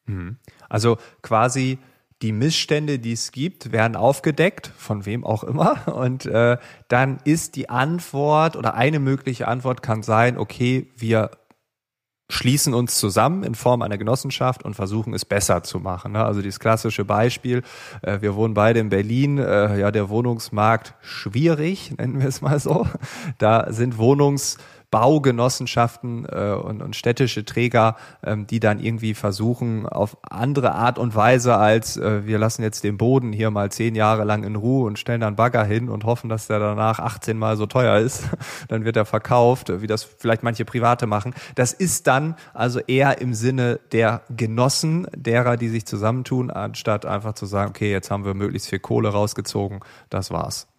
Mhm. 0.05 0.37
Also 0.69 0.97
quasi 1.21 1.79
die 2.21 2.31
Missstände, 2.33 2.99
die 2.99 3.13
es 3.13 3.31
gibt, 3.31 3.71
werden 3.71 3.95
aufgedeckt, 3.95 4.71
von 4.77 5.05
wem 5.05 5.23
auch 5.23 5.43
immer. 5.43 5.87
Und 5.95 6.25
äh, 6.25 6.57
dann 6.87 7.19
ist 7.23 7.55
die 7.55 7.69
Antwort 7.69 8.55
oder 8.55 8.75
eine 8.75 8.99
mögliche 8.99 9.47
Antwort 9.47 9.81
kann 9.81 10.03
sein, 10.03 10.37
okay, 10.37 10.91
wir 10.95 11.31
schließen 12.31 12.73
uns 12.73 12.97
zusammen 12.97 13.43
in 13.43 13.55
Form 13.55 13.81
einer 13.81 13.97
Genossenschaft 13.97 14.63
und 14.63 14.73
versuchen 14.73 15.13
es 15.13 15.25
besser 15.25 15.63
zu 15.63 15.79
machen. 15.79 16.13
Ne? 16.13 16.23
Also 16.23 16.41
dieses 16.41 16.61
klassische 16.61 17.03
Beispiel, 17.03 17.61
äh, 18.01 18.21
wir 18.21 18.35
wohnen 18.35 18.53
beide 18.53 18.79
in 18.79 18.87
Berlin, 18.87 19.37
äh, 19.37 19.77
ja, 19.77 19.91
der 19.91 20.07
Wohnungsmarkt 20.07 20.95
schwierig, 21.01 21.93
nennen 21.97 22.21
wir 22.21 22.29
es 22.29 22.41
mal 22.41 22.57
so. 22.57 22.87
Da 23.37 23.73
sind 23.73 23.97
Wohnungs 23.97 24.57
Baugenossenschaften 24.91 26.25
äh, 26.29 26.51
und, 26.51 26.81
und 26.81 26.95
städtische 26.95 27.45
Träger, 27.45 27.95
ähm, 28.23 28.45
die 28.45 28.59
dann 28.59 28.79
irgendwie 28.79 29.13
versuchen, 29.13 29.87
auf 29.87 30.17
andere 30.21 30.73
Art 30.73 30.99
und 30.99 31.15
Weise 31.15 31.55
als 31.55 31.95
äh, 31.95 32.25
wir 32.25 32.37
lassen 32.37 32.61
jetzt 32.61 32.83
den 32.83 32.97
Boden 32.97 33.31
hier 33.31 33.49
mal 33.51 33.71
zehn 33.71 33.95
Jahre 33.95 34.25
lang 34.25 34.43
in 34.43 34.57
Ruhe 34.57 34.85
und 34.85 34.99
stellen 34.99 35.21
dann 35.21 35.37
Bagger 35.37 35.63
hin 35.63 35.89
und 35.89 36.03
hoffen, 36.03 36.29
dass 36.29 36.47
der 36.47 36.59
danach 36.59 36.99
18 36.99 37.37
mal 37.37 37.55
so 37.55 37.65
teuer 37.65 37.99
ist, 37.99 38.25
dann 38.67 38.83
wird 38.83 38.97
er 38.97 39.05
verkauft, 39.05 39.81
wie 39.81 39.87
das 39.87 40.03
vielleicht 40.03 40.43
manche 40.43 40.65
Private 40.65 41.07
machen. 41.07 41.33
Das 41.55 41.71
ist 41.71 42.07
dann 42.07 42.35
also 42.53 42.79
eher 42.81 43.21
im 43.21 43.33
Sinne 43.33 43.79
der 43.93 44.21
Genossen, 44.35 45.07
derer, 45.15 45.55
die 45.55 45.69
sich 45.69 45.85
zusammentun, 45.85 46.51
anstatt 46.51 47.05
einfach 47.05 47.33
zu 47.33 47.45
sagen, 47.45 47.69
okay, 47.69 47.91
jetzt 47.91 48.11
haben 48.11 48.25
wir 48.25 48.33
möglichst 48.33 48.69
viel 48.69 48.79
Kohle 48.79 49.09
rausgezogen, 49.09 49.79
das 50.09 50.31
war's. 50.31 50.70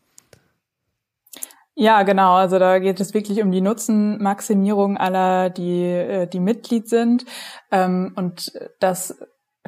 Ja, 1.83 2.05
genau. 2.05 2.35
Also 2.35 2.61
da 2.61 2.79
geht 2.79 3.01
es 3.01 3.13
wirklich 3.13 3.43
um 3.43 3.51
die 3.51 3.61
Nutzenmaximierung 3.61 4.99
aller, 4.99 5.51
die, 5.51 5.83
äh, 5.83 6.27
die 6.29 6.39
Mitglied 6.39 6.89
sind. 6.89 7.25
Ähm, 7.73 8.13
und 8.15 8.53
das 8.79 9.19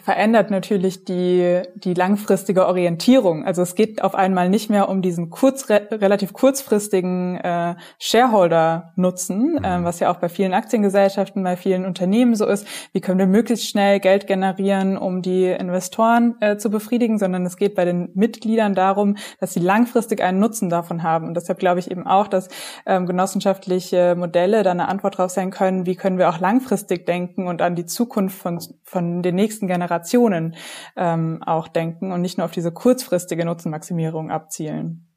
verändert 0.04 0.50
natürlich 0.50 1.06
die, 1.06 1.62
die 1.76 1.94
langfristige 1.94 2.66
Orientierung. 2.66 3.46
Also 3.46 3.62
es 3.62 3.74
geht 3.74 4.04
auf 4.04 4.14
einmal 4.14 4.50
nicht 4.50 4.68
mehr 4.68 4.90
um 4.90 5.00
diesen 5.00 5.30
kurz, 5.30 5.70
relativ 5.70 6.34
kurzfristigen 6.34 7.38
äh, 7.38 7.74
Shareholder-Nutzen, 7.98 9.52
mhm. 9.52 9.64
äh, 9.64 9.82
was 9.82 10.00
ja 10.00 10.10
auch 10.10 10.16
bei 10.16 10.28
vielen 10.28 10.52
Aktiengesellschaften, 10.52 11.42
bei 11.42 11.56
vielen 11.56 11.86
Unternehmen 11.86 12.34
so 12.34 12.44
ist. 12.44 12.66
Wie 12.92 13.00
können 13.00 13.18
wir 13.18 13.26
möglichst 13.26 13.66
schnell 13.66 13.98
Geld 13.98 14.26
generieren, 14.26 14.98
um 14.98 15.22
die 15.22 15.46
Investoren 15.46 16.34
äh, 16.40 16.58
zu 16.58 16.68
befriedigen, 16.68 17.18
sondern 17.18 17.46
es 17.46 17.56
geht 17.56 17.74
bei 17.74 17.86
den 17.86 18.10
Mitgliedern 18.12 18.74
darum, 18.74 19.16
dass 19.40 19.54
sie 19.54 19.60
langfristig 19.60 20.22
einen 20.22 20.38
Nutzen 20.38 20.68
davon 20.68 21.02
haben. 21.02 21.28
Und 21.28 21.34
deshalb 21.34 21.58
glaube 21.58 21.80
ich 21.80 21.90
eben 21.90 22.06
auch, 22.06 22.28
dass 22.28 22.48
ähm, 22.84 23.06
genossenschaftliche 23.06 24.16
Modelle 24.16 24.64
da 24.64 24.72
eine 24.72 24.88
Antwort 24.88 25.16
drauf 25.16 25.30
sein 25.30 25.50
können, 25.50 25.86
wie 25.86 25.96
können 25.96 26.18
wir 26.18 26.28
auch 26.28 26.40
langfristig 26.40 27.06
denken 27.06 27.46
und 27.46 27.62
an 27.62 27.74
die 27.74 27.86
Zukunft 27.86 28.36
von, 28.36 28.58
von 28.82 29.22
den 29.22 29.34
nächsten 29.34 29.66
Generationen 29.66 29.93
Generationen 29.94 30.56
ähm, 30.96 31.42
auch 31.44 31.68
denken 31.68 32.12
und 32.12 32.20
nicht 32.20 32.38
nur 32.38 32.44
auf 32.44 32.50
diese 32.50 32.72
kurzfristige 32.72 33.44
Nutzenmaximierung 33.44 34.30
abzielen. 34.30 35.08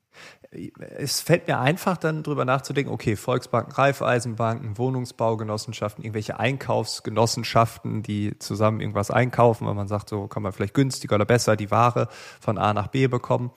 Es 0.97 1.19
fällt 1.19 1.47
mir 1.47 1.59
einfach 1.59 1.97
dann 1.97 2.23
drüber 2.23 2.45
nachzudenken, 2.45 2.91
okay, 2.91 3.15
Volksbanken, 3.15 3.73
Raiffeisenbanken, 3.73 4.77
Wohnungsbaugenossenschaften, 4.77 6.03
irgendwelche 6.03 6.39
Einkaufsgenossenschaften, 6.39 8.01
die 8.01 8.39
zusammen 8.39 8.79
irgendwas 8.79 9.11
einkaufen, 9.11 9.67
weil 9.67 9.73
man 9.73 9.87
sagt, 9.87 10.09
so 10.09 10.27
kann 10.27 10.43
man 10.43 10.53
vielleicht 10.53 10.73
günstiger 10.73 11.15
oder 11.15 11.25
besser 11.25 11.55
die 11.55 11.69
Ware 11.69 12.07
von 12.39 12.57
A 12.57 12.73
nach 12.73 12.87
B 12.87 13.07
bekommen. 13.07 13.51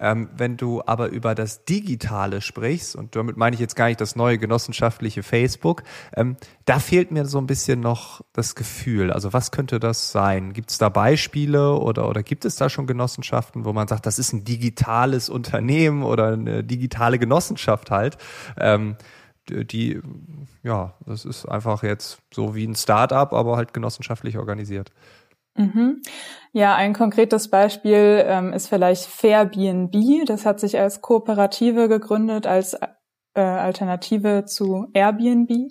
Ähm, 0.00 0.30
wenn 0.34 0.56
du 0.56 0.82
aber 0.86 1.08
über 1.10 1.34
das 1.34 1.64
Digitale 1.64 2.40
sprichst, 2.40 2.96
und 2.96 3.14
damit 3.14 3.36
meine 3.36 3.54
ich 3.54 3.60
jetzt 3.60 3.76
gar 3.76 3.86
nicht 3.86 4.00
das 4.00 4.16
neue 4.16 4.38
genossenschaftliche 4.38 5.22
Facebook, 5.22 5.82
ähm, 6.16 6.36
da 6.64 6.78
fehlt 6.78 7.10
mir 7.10 7.26
so 7.26 7.38
ein 7.38 7.46
bisschen 7.46 7.80
noch 7.80 8.22
das 8.32 8.54
Gefühl. 8.54 9.12
Also 9.12 9.32
was 9.32 9.50
könnte 9.50 9.78
das 9.78 10.10
sein? 10.10 10.52
Gibt 10.54 10.70
es 10.70 10.78
da 10.78 10.88
Beispiele 10.88 11.74
oder, 11.74 12.08
oder 12.08 12.22
gibt 12.22 12.44
es 12.44 12.56
da 12.56 12.70
schon 12.70 12.86
Genossenschaften, 12.86 13.64
wo 13.64 13.72
man 13.72 13.88
sagt, 13.88 14.06
das 14.06 14.18
ist 14.18 14.32
ein 14.32 14.44
digitales 14.44 15.28
Unternehmen 15.28 16.02
oder 16.02 16.32
eine 16.32 16.64
digitale 16.64 17.18
Genossenschaft 17.18 17.90
halt? 17.90 18.16
Ähm, 18.56 18.96
die, 19.48 20.00
ja, 20.62 20.94
das 21.06 21.24
ist 21.24 21.46
einfach 21.46 21.82
jetzt 21.82 22.20
so 22.32 22.54
wie 22.54 22.64
ein 22.64 22.74
Start-up, 22.74 23.32
aber 23.32 23.56
halt 23.56 23.74
genossenschaftlich 23.74 24.38
organisiert. 24.38 24.92
Mhm. 25.56 26.02
Ja, 26.52 26.74
ein 26.74 26.94
konkretes 26.94 27.48
Beispiel 27.48 28.24
ähm, 28.26 28.52
ist 28.52 28.68
vielleicht 28.68 29.06
Fairbnb. 29.06 30.26
Das 30.26 30.46
hat 30.46 30.60
sich 30.60 30.78
als 30.78 31.00
Kooperative 31.00 31.88
gegründet, 31.88 32.46
als 32.46 32.74
äh, 33.34 33.40
Alternative 33.40 34.44
zu 34.44 34.88
Airbnb, 34.94 35.70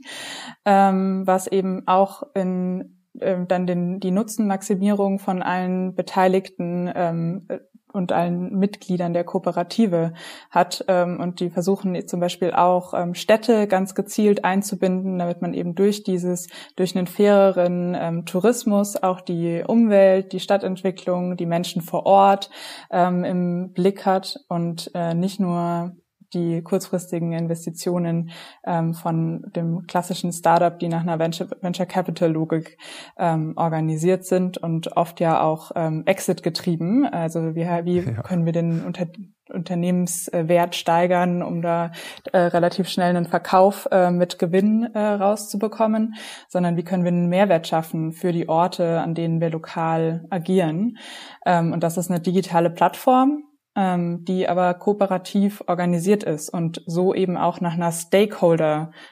ähm, 0.66 1.24
was 1.26 1.48
eben 1.48 1.88
auch 1.88 2.24
in 2.36 3.04
äh, 3.20 3.46
dann 3.48 3.68
den, 3.68 4.00
die 4.00 4.12
Nutzenmaximierung 4.12 5.20
von 5.20 5.42
allen 5.42 5.96
Beteiligten 5.96 6.92
ähm, 6.96 7.48
und 7.92 8.12
allen 8.12 8.58
Mitgliedern 8.58 9.14
der 9.14 9.24
Kooperative 9.24 10.14
hat. 10.50 10.86
Ähm, 10.88 11.20
und 11.20 11.40
die 11.40 11.50
versuchen 11.50 12.08
zum 12.08 12.20
Beispiel 12.20 12.52
auch 12.52 12.94
ähm, 12.94 13.16
Städte 13.16 13.68
ganz 13.68 13.96
gezielt 13.96 14.44
einzubinden, 14.44 15.20
damit 15.20 15.42
man 15.42 15.54
eben 15.54 15.76
durch 15.76 16.04
dieses, 16.04 16.48
durch 16.76 16.96
einen 16.96 17.08
faireren 17.08 17.96
ähm, 18.00 18.26
Tourismus 18.26 18.96
auch 19.02 19.22
die 19.22 19.64
Umwelt, 19.66 20.34
die 20.34 20.40
Stadtentwicklung, 20.40 21.38
die 21.38 21.46
Menschen 21.46 21.82
vor 21.82 22.06
Ort 22.06 22.50
im 22.92 23.72
Blick 23.74 24.06
hat 24.06 24.40
und 24.48 24.92
äh, 24.94 25.14
nicht 25.14 25.40
nur 25.40 25.94
die 26.34 26.62
kurzfristigen 26.62 27.34
Investitionen 27.34 28.32
ähm, 28.66 28.94
von 28.94 29.44
dem 29.56 29.86
klassischen 29.88 30.32
Startup, 30.32 30.78
die 30.78 30.88
nach 30.88 31.02
einer 31.02 31.20
Venture, 31.20 31.48
Venture 31.62 31.86
Capital 31.86 32.32
Logik 32.32 32.78
ähm, 33.18 33.54
organisiert 33.56 34.26
sind 34.26 34.58
und 34.58 34.96
oft 34.98 35.20
ja 35.20 35.42
auch 35.42 35.72
ähm, 35.76 36.04
Exit 36.06 36.44
getrieben. 36.44 37.06
Also 37.06 37.56
wie, 37.56 37.66
wie 37.84 38.00
ja. 38.16 38.22
können 38.22 38.46
wir 38.46 38.54
den 38.54 38.84
Unter 38.86 39.08
Unternehmenswert 39.52 40.76
steigern, 40.76 41.42
um 41.42 41.62
da 41.62 41.92
äh, 42.32 42.38
relativ 42.38 42.88
schnell 42.88 43.16
einen 43.16 43.26
Verkauf 43.26 43.88
äh, 43.92 44.12
mit 44.12 44.40
Gewinn 44.40 44.84
äh, 44.94 45.00
rauszubekommen, 45.00 46.16
sondern 46.48 46.78
wie 46.78 46.84
können 46.84 47.04
wir 47.04 47.12
einen 47.12 47.30
Mehrwert 47.30 47.68
schaffen 47.68 48.12
für 48.12 48.32
die 48.32 48.48
Orte, 48.48 49.00
an 49.00 49.16
denen 49.16 49.42
wir 49.42 49.50
lokal 49.50 50.26
agieren. 50.30 50.98
Ähm, 51.46 51.74
und 51.74 51.84
das 51.84 51.98
ist 51.98 52.10
eine 52.10 52.20
digitale 52.20 52.70
Plattform, 52.70 53.44
ähm, 53.76 54.26
die 54.26 54.48
aber 54.48 54.74
kooperativ 54.74 55.64
organisiert 55.68 56.24
ist 56.24 56.50
und 56.50 56.82
so 56.86 57.14
eben 57.14 57.38
auch 57.38 57.62
nach 57.62 57.74
einer 57.74 57.92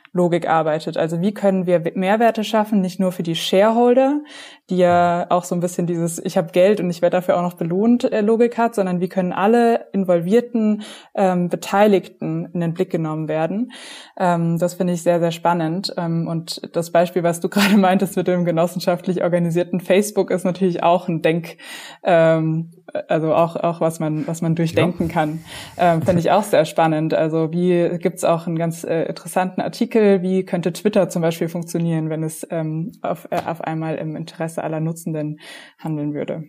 Stakeholder-Logik 0.08 0.48
arbeitet. 0.48 0.98
Also 0.98 1.22
wie 1.22 1.34
können 1.34 1.66
wir 1.66 1.82
Mehrwerte 1.96 2.44
schaffen, 2.44 2.82
nicht 2.82 3.00
nur 3.00 3.12
für 3.12 3.24
die 3.24 3.36
Shareholder, 3.36 4.22
die 4.70 4.78
ja 4.78 5.26
auch 5.30 5.44
so 5.44 5.56
ein 5.56 5.62
bisschen 5.62 5.88
dieses 5.88 6.24
Ich 6.24 6.38
habe 6.38 6.52
Geld 6.52 6.80
und 6.80 6.90
ich 6.90 7.02
werde 7.02 7.18
dafür 7.18 7.38
auch 7.38 7.42
noch 7.42 7.56
belohnt 7.56 8.04
äh, 8.12 8.22
Logik 8.22 8.58
hat, 8.58 8.76
sondern 8.76 9.00
wie 9.00 9.08
können 9.08 9.34
alle 9.34 9.88
involvierten 9.94 10.84
ähm, 11.16 11.50
Beteiligten 11.50 12.50
in 12.54 12.60
den 12.60 12.74
Blick 12.74 12.90
genommen 12.90 13.28
werden. 13.28 13.72
Ähm, 14.18 14.58
das 14.58 14.74
finde 14.76 14.94
ich 14.94 15.04
sehr, 15.04 15.20
sehr 15.20 15.32
spannend. 15.32 15.94
Ähm, 15.98 16.28
und 16.28 16.76
das 16.76 16.92
Beispiel, 16.92 17.24
was 17.24 17.40
du 17.40 17.50
gerade 17.50 17.78
meintest 17.78 18.18
mit 18.18 18.28
dem 18.28 18.46
genossenschaftlich 18.46 19.24
organisierten 19.24 19.80
Facebook, 19.80 20.32
ist 20.32 20.44
natürlich 20.44 20.84
auch 20.84 21.08
ein 21.08 21.22
Denk, 21.22 21.58
ähm, 22.04 22.72
also 23.08 23.34
auch, 23.34 23.56
auch 23.56 23.82
was 23.82 24.00
man, 24.00 24.28
was 24.28 24.42
man 24.42 24.56
durchdenken 24.56 25.08
ja. 25.08 25.14
kann. 25.14 25.40
Ähm, 25.78 26.02
Finde 26.02 26.20
ich 26.20 26.32
auch 26.32 26.44
sehr 26.44 26.66
spannend. 26.66 27.14
Also 27.14 27.52
wie 27.52 27.98
gibt's 28.00 28.24
auch 28.24 28.48
einen 28.48 28.58
ganz 28.58 28.84
äh, 28.84 29.04
interessanten 29.04 29.62
Artikel, 29.62 30.07
wie 30.22 30.46
könnte 30.46 30.74
Twitter 30.74 31.10
zum 31.10 31.22
Beispiel 31.22 31.50
funktionieren, 31.50 32.10
wenn 32.10 32.24
es 32.24 32.46
ähm, 32.50 32.92
auf, 33.02 33.28
äh, 33.32 33.42
auf 33.46 33.62
einmal 33.62 33.96
im 33.96 34.16
Interesse 34.16 34.64
aller 34.64 34.80
Nutzenden 34.80 35.40
handeln 35.78 36.14
würde. 36.14 36.44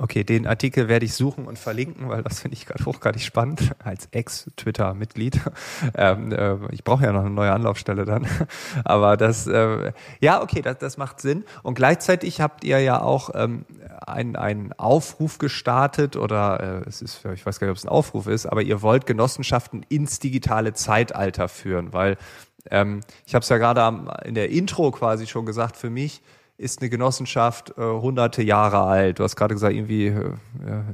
Okay, 0.00 0.22
den 0.22 0.46
Artikel 0.46 0.86
werde 0.86 1.04
ich 1.06 1.14
suchen 1.14 1.46
und 1.46 1.58
verlinken, 1.58 2.08
weil 2.08 2.22
das 2.22 2.40
finde 2.40 2.56
ich 2.56 2.66
gerade 2.66 2.84
hochgradig 2.84 3.20
spannend 3.20 3.72
als 3.82 4.08
Ex-Twitter-Mitglied. 4.12 5.40
Ähm, 5.94 6.32
äh, 6.32 6.56
ich 6.72 6.84
brauche 6.84 7.04
ja 7.04 7.12
noch 7.12 7.20
eine 7.20 7.30
neue 7.30 7.52
Anlaufstelle 7.52 8.04
dann. 8.04 8.26
Aber 8.84 9.16
das, 9.16 9.46
äh, 9.46 9.92
ja, 10.20 10.42
okay, 10.42 10.60
das, 10.60 10.78
das 10.78 10.96
macht 10.96 11.20
Sinn. 11.20 11.44
Und 11.62 11.74
gleichzeitig 11.74 12.40
habt 12.40 12.64
ihr 12.64 12.80
ja 12.80 13.00
auch 13.00 13.30
ähm, 13.34 13.64
einen, 14.06 14.36
einen 14.36 14.72
Aufruf 14.74 15.38
gestartet 15.38 16.16
oder 16.16 16.82
äh, 16.84 16.88
es 16.88 17.00
ist, 17.02 17.24
ich 17.32 17.46
weiß 17.46 17.58
gar 17.58 17.66
nicht, 17.66 17.72
ob 17.72 17.78
es 17.78 17.84
ein 17.84 17.88
Aufruf 17.88 18.26
ist, 18.26 18.46
aber 18.46 18.62
ihr 18.62 18.82
wollt 18.82 19.06
Genossenschaften 19.06 19.84
ins 19.88 20.18
digitale 20.18 20.72
Zeitalter 20.74 21.48
führen, 21.48 21.92
weil 21.92 22.16
ähm, 22.70 23.00
ich 23.26 23.34
habe 23.34 23.42
es 23.42 23.48
ja 23.48 23.58
gerade 23.58 24.06
in 24.24 24.34
der 24.34 24.50
Intro 24.50 24.90
quasi 24.90 25.26
schon 25.26 25.46
gesagt, 25.46 25.76
für 25.76 25.90
mich 25.90 26.22
ist 26.58 26.80
eine 26.80 26.90
Genossenschaft 26.90 27.70
äh, 27.78 27.82
hunderte 27.82 28.42
Jahre 28.42 28.80
alt. 28.80 29.20
Du 29.20 29.24
hast 29.24 29.36
gerade 29.36 29.54
gesagt, 29.54 29.74
irgendwie 29.74 30.06
äh, 30.06 30.32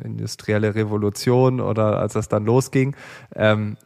industrielle 0.04 0.75
Revolution 0.75 1.61
oder 1.61 1.99
als 1.99 2.12
das 2.12 2.28
dann 2.28 2.45
losging. 2.45 2.95
Ähm, 3.35 3.78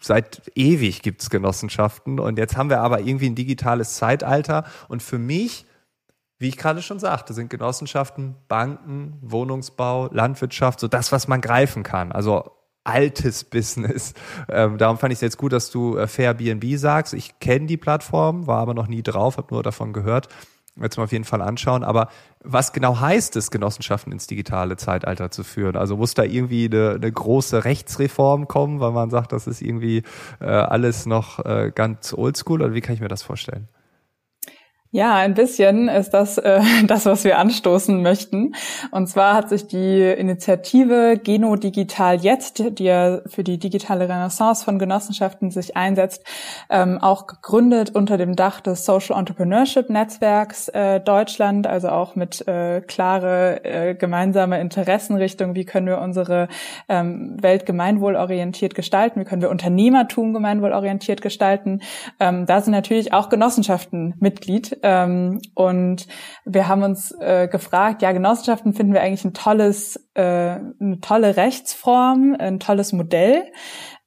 seit 0.00 0.42
ewig 0.56 1.02
gibt's 1.02 1.30
Genossenschaften 1.30 2.18
und 2.18 2.36
jetzt 2.38 2.56
haben 2.56 2.68
wir 2.68 2.80
aber 2.80 3.00
irgendwie 3.00 3.30
ein 3.30 3.34
digitales 3.36 3.94
Zeitalter 3.94 4.64
und 4.88 5.02
für 5.02 5.18
mich, 5.18 5.66
wie 6.38 6.48
ich 6.48 6.56
gerade 6.56 6.82
schon 6.82 6.98
sagte, 6.98 7.32
sind 7.32 7.50
Genossenschaften 7.50 8.36
Banken, 8.48 9.18
Wohnungsbau, 9.22 10.08
Landwirtschaft, 10.12 10.80
so 10.80 10.88
das, 10.88 11.10
was 11.12 11.28
man 11.28 11.40
greifen 11.40 11.82
kann. 11.84 12.12
Also 12.12 12.57
altes 12.88 13.44
Business. 13.44 14.14
Ähm, 14.48 14.78
darum 14.78 14.98
fand 14.98 15.12
ich 15.12 15.18
es 15.18 15.20
jetzt 15.22 15.38
gut, 15.38 15.52
dass 15.52 15.70
du 15.70 15.96
äh, 15.96 16.06
Fairbnb 16.06 16.64
sagst. 16.78 17.14
Ich 17.14 17.38
kenne 17.38 17.66
die 17.66 17.76
Plattform, 17.76 18.46
war 18.46 18.60
aber 18.60 18.74
noch 18.74 18.88
nie 18.88 19.02
drauf, 19.02 19.36
habe 19.36 19.52
nur 19.54 19.62
davon 19.62 19.92
gehört 19.92 20.28
jetzt 20.82 20.96
mal 20.96 21.04
auf 21.04 21.12
jeden 21.12 21.24
Fall 21.24 21.42
anschauen. 21.42 21.84
Aber 21.84 22.08
was 22.42 22.72
genau 22.72 23.00
heißt 23.00 23.36
es, 23.36 23.50
Genossenschaften 23.50 24.12
ins 24.12 24.26
digitale 24.26 24.76
Zeitalter 24.76 25.30
zu 25.30 25.44
führen? 25.44 25.76
Also 25.76 25.96
muss 25.96 26.14
da 26.14 26.22
irgendwie 26.22 26.66
eine, 26.66 26.94
eine 26.94 27.10
große 27.10 27.64
Rechtsreform 27.64 28.48
kommen, 28.48 28.80
weil 28.80 28.92
man 28.92 29.10
sagt, 29.10 29.32
das 29.32 29.46
ist 29.46 29.62
irgendwie 29.62 30.02
äh, 30.40 30.46
alles 30.46 31.06
noch 31.06 31.44
äh, 31.44 31.72
ganz 31.74 32.14
oldschool 32.14 32.62
oder 32.62 32.74
wie 32.74 32.80
kann 32.80 32.94
ich 32.94 33.00
mir 33.00 33.08
das 33.08 33.22
vorstellen? 33.22 33.68
Ja, 34.90 35.16
ein 35.16 35.34
bisschen 35.34 35.88
ist 35.88 36.14
das 36.14 36.38
äh, 36.38 36.62
das, 36.86 37.04
was 37.04 37.24
wir 37.24 37.38
anstoßen 37.38 38.00
möchten. 38.00 38.54
Und 38.90 39.06
zwar 39.06 39.34
hat 39.34 39.50
sich 39.50 39.66
die 39.66 40.02
Initiative 40.02 41.20
Geno 41.22 41.56
Digital 41.56 42.16
Jetzt, 42.16 42.78
die 42.78 42.84
ja 42.84 43.20
für 43.26 43.44
die 43.44 43.58
digitale 43.58 44.04
Renaissance 44.08 44.64
von 44.64 44.78
Genossenschaften 44.78 45.50
sich 45.50 45.76
einsetzt, 45.76 46.24
ähm, 46.70 46.96
auch 47.02 47.26
gegründet 47.26 47.94
unter 47.94 48.16
dem 48.16 48.34
Dach 48.34 48.62
des 48.62 48.86
Social 48.86 49.18
Entrepreneurship 49.18 49.90
Netzwerks 49.90 50.68
äh, 50.68 51.00
Deutschland, 51.00 51.66
also 51.66 51.90
auch 51.90 52.16
mit 52.16 52.48
äh, 52.48 52.80
klare 52.80 53.62
äh, 53.64 53.94
gemeinsame 53.94 54.58
Interessenrichtung, 54.58 55.54
wie 55.54 55.66
können 55.66 55.86
wir 55.86 55.98
unsere 55.98 56.48
ähm, 56.88 57.36
Welt 57.42 57.66
gemeinwohlorientiert 57.66 58.74
gestalten, 58.74 59.20
wie 59.20 59.24
können 59.24 59.42
wir 59.42 59.50
Unternehmertum 59.50 60.32
gemeinwohlorientiert 60.32 61.20
gestalten. 61.20 61.82
Ähm, 62.18 62.46
da 62.46 62.62
sind 62.62 62.72
natürlich 62.72 63.12
auch 63.12 63.28
Genossenschaften 63.28 64.14
Mitglied 64.18 64.77
ähm, 64.82 65.40
und 65.54 66.06
wir 66.44 66.68
haben 66.68 66.82
uns 66.82 67.12
äh, 67.20 67.48
gefragt, 67.48 68.02
ja, 68.02 68.12
Genossenschaften 68.12 68.74
finden 68.74 68.92
wir 68.92 69.02
eigentlich 69.02 69.24
ein 69.24 69.34
tolles, 69.34 70.08
äh, 70.14 70.22
eine 70.22 71.00
tolle 71.00 71.36
Rechtsform, 71.36 72.36
ein 72.38 72.60
tolles 72.60 72.92
Modell 72.92 73.44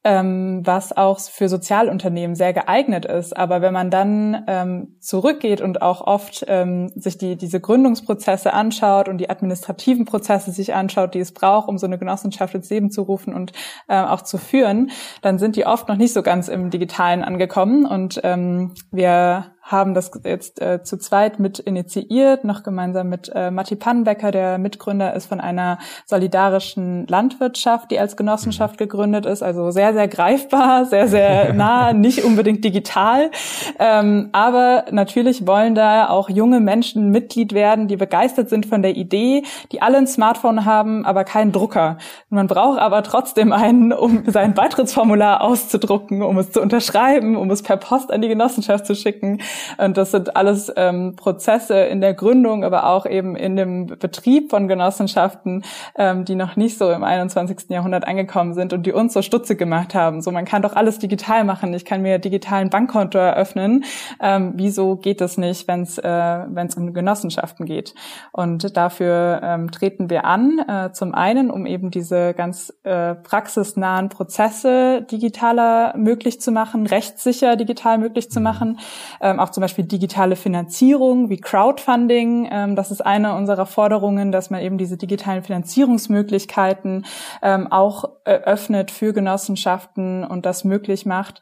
ähm, 0.04 0.62
was 0.64 0.96
auch 0.96 1.20
für 1.20 1.48
Sozialunternehmen 1.48 2.36
sehr 2.36 2.54
geeignet 2.54 3.06
ist. 3.06 3.38
Aber 3.38 3.62
wenn 3.62 3.74
man 3.74 3.92
dann 3.92 4.44
ähm, 4.48 4.96
zurückgeht 5.00 5.62
und 5.62 5.82
auch 5.82 6.02
oft 6.02 6.44
ähm, 6.48 6.90
sich 6.96 7.18
die, 7.18 7.36
diese 7.36 7.60
Gründungsprozesse 7.60 8.54
anschaut 8.54 9.08
und 9.08 9.20
die 9.20 9.30
administrativen 9.30 10.06
Prozesse 10.06 10.52
sich 10.52 10.74
anschaut, 10.74 11.14
die 11.14 11.20
es 11.20 11.34
braucht, 11.34 11.68
um 11.68 11.78
so 11.78 11.86
eine 11.86 12.00
Genossenschaft 12.00 12.56
ins 12.56 12.70
Leben 12.70 12.90
zu 12.90 13.04
rufen 13.04 13.34
und 13.34 13.52
äh, 13.88 14.00
auch 14.00 14.24
zu 14.24 14.38
führen, 14.40 14.90
dann 15.22 15.38
sind 15.38 15.56
die 15.56 15.66
oft 15.66 15.88
noch 15.88 15.98
nicht 15.98 16.14
so 16.14 16.24
ganz 16.24 16.48
im 16.48 16.72
Digitalen 16.72 17.24
angekommen. 17.24 17.86
Und 17.86 18.20
ähm, 18.24 18.74
wir 18.92 19.52
haben 19.72 19.94
das 19.94 20.12
jetzt 20.24 20.62
äh, 20.62 20.84
zu 20.84 20.98
zweit 20.98 21.40
mit 21.40 21.60
initiiert, 21.60 22.44
noch 22.44 22.64
gemeinsam 22.64 23.10
mit 23.10 23.32
äh, 23.34 23.52
Matti 23.52 23.76
Pannenbecker, 23.76 24.32
der 24.32 24.58
Mitgründer 24.58 25.14
ist 25.14 25.28
von 25.28 25.40
einer 25.40 25.80
solidarischen 26.06 27.08
Landwirtschaft, 27.08 27.92
die 27.92 28.00
als 28.00 28.18
Genossenschaft 28.18 28.76
mhm. 28.76 28.84
gegründet 28.84 29.26
ist, 29.26 29.44
also 29.44 29.72
sehr, 29.72 29.94
sehr 29.94 30.08
greifbar, 30.08 30.86
sehr, 30.86 31.08
sehr 31.08 31.54
nah, 31.62 31.94
nicht 31.94 32.24
unbedingt 32.24 32.64
digital. 32.64 33.32
Ähm, 33.80 34.30
aber 34.32 34.86
natürlich 34.92 35.48
wollen 35.48 35.76
da 35.76 36.10
auch 36.10 36.30
junge 36.30 36.60
Menschen 36.60 37.10
Mitglied 37.12 37.54
werden, 37.54 37.88
die 37.88 37.98
begeistert 37.98 38.50
sind 38.50 38.66
von 38.66 38.82
der 38.82 38.96
Idee, 38.96 39.44
die 39.72 39.82
alle 39.82 39.98
ein 39.98 40.08
Smartphone 40.08 40.66
haben, 40.66 41.06
aber 41.06 41.24
keinen 41.24 41.52
Drucker. 41.52 41.98
Man 42.30 42.48
braucht 42.48 42.80
aber 42.80 43.04
trotzdem 43.04 43.52
einen, 43.52 43.94
um 43.94 44.24
sein 44.28 44.54
Beitrittsformular 44.54 45.42
auszudrucken, 45.42 46.22
um 46.22 46.38
es 46.38 46.52
zu 46.52 46.62
unterschreiben, 46.62 47.36
um 47.36 47.50
es 47.52 47.64
per 47.64 47.78
Post 47.78 48.12
an 48.12 48.22
die 48.22 48.28
Genossenschaft 48.28 48.86
zu 48.86 48.96
schicken. 48.96 49.40
Und 49.78 49.98
das 49.98 50.12
sind 50.12 50.36
alles 50.36 50.72
ähm, 50.76 51.16
Prozesse 51.16 51.80
in 51.80 52.02
der 52.02 52.14
Gründung, 52.14 52.64
aber 52.64 52.88
auch 52.88 53.06
eben 53.06 53.36
in 53.36 53.56
dem 53.56 53.88
Betrieb 53.88 54.50
von 54.50 54.68
Genossenschaften, 54.68 55.64
ähm, 55.98 56.26
die 56.26 56.36
noch 56.36 56.56
nicht 56.56 56.78
so 56.78 56.92
im 56.92 57.04
21. 57.04 57.70
Jahrhundert 57.70 58.08
angekommen 58.08 58.54
sind 58.54 58.74
und 58.74 58.86
die 58.86 58.94
uns 58.94 59.14
so 59.14 59.22
stutzig 59.22 59.58
gemacht 59.58 59.96
haben. 59.96 60.22
So, 60.22 60.32
man 60.32 60.46
kann 60.46 60.62
doch 60.62 60.76
alles 60.76 61.00
digital 61.00 61.44
machen. 61.44 61.74
Ich 61.74 61.86
kann 61.86 62.02
mir 62.02 62.20
digitalen 62.20 62.70
Bankkonto 62.70 63.18
eröffnen. 63.18 63.84
Ähm, 64.22 64.54
wieso 64.56 64.96
geht 64.96 65.22
das 65.22 65.38
nicht, 65.38 65.68
wenn 65.68 65.84
es 65.84 65.98
äh, 65.98 66.04
wenn's 66.48 66.76
um 66.76 66.94
Genossenschaften 66.94 67.66
geht? 67.66 67.94
Und 68.32 68.76
dafür 68.78 69.42
ähm, 69.44 69.72
treten 69.72 70.10
wir 70.10 70.26
an. 70.26 70.60
Äh, 70.68 70.92
zum 70.94 71.14
einen, 71.14 71.52
um 71.52 71.66
eben 71.66 71.92
diese 71.92 72.34
ganz 72.34 72.74
äh, 72.84 73.16
praxisnahen 73.16 74.10
Prozesse 74.10 75.02
digitaler 75.02 75.96
möglich 75.98 76.42
zu 76.42 76.52
machen, 76.52 76.88
rechtssicher 76.88 77.56
digital 77.56 77.98
möglich 77.98 78.32
zu 78.32 78.40
mhm. 78.40 78.44
machen. 78.44 78.80
Ähm, 79.22 79.40
auch 79.42 79.50
zum 79.50 79.62
Beispiel 79.62 79.86
digitale 79.86 80.36
Finanzierung 80.36 81.30
wie 81.30 81.38
Crowdfunding. 81.38 82.48
Ähm, 82.52 82.76
das 82.76 82.92
ist 82.92 83.06
eine 83.06 83.36
unserer 83.36 83.66
Forderungen, 83.66 84.32
dass 84.32 84.50
man 84.50 84.62
eben 84.62 84.78
diese 84.78 84.98
digitalen 84.98 85.44
Finanzierungsmöglichkeiten 85.44 87.06
ähm, 87.42 87.72
auch 87.72 88.06
öffnet 88.26 88.92
für 88.92 89.14
Genossenschaften 89.14 90.24
und 90.24 90.46
das 90.46 90.64
möglich 90.64 91.06
macht 91.06 91.42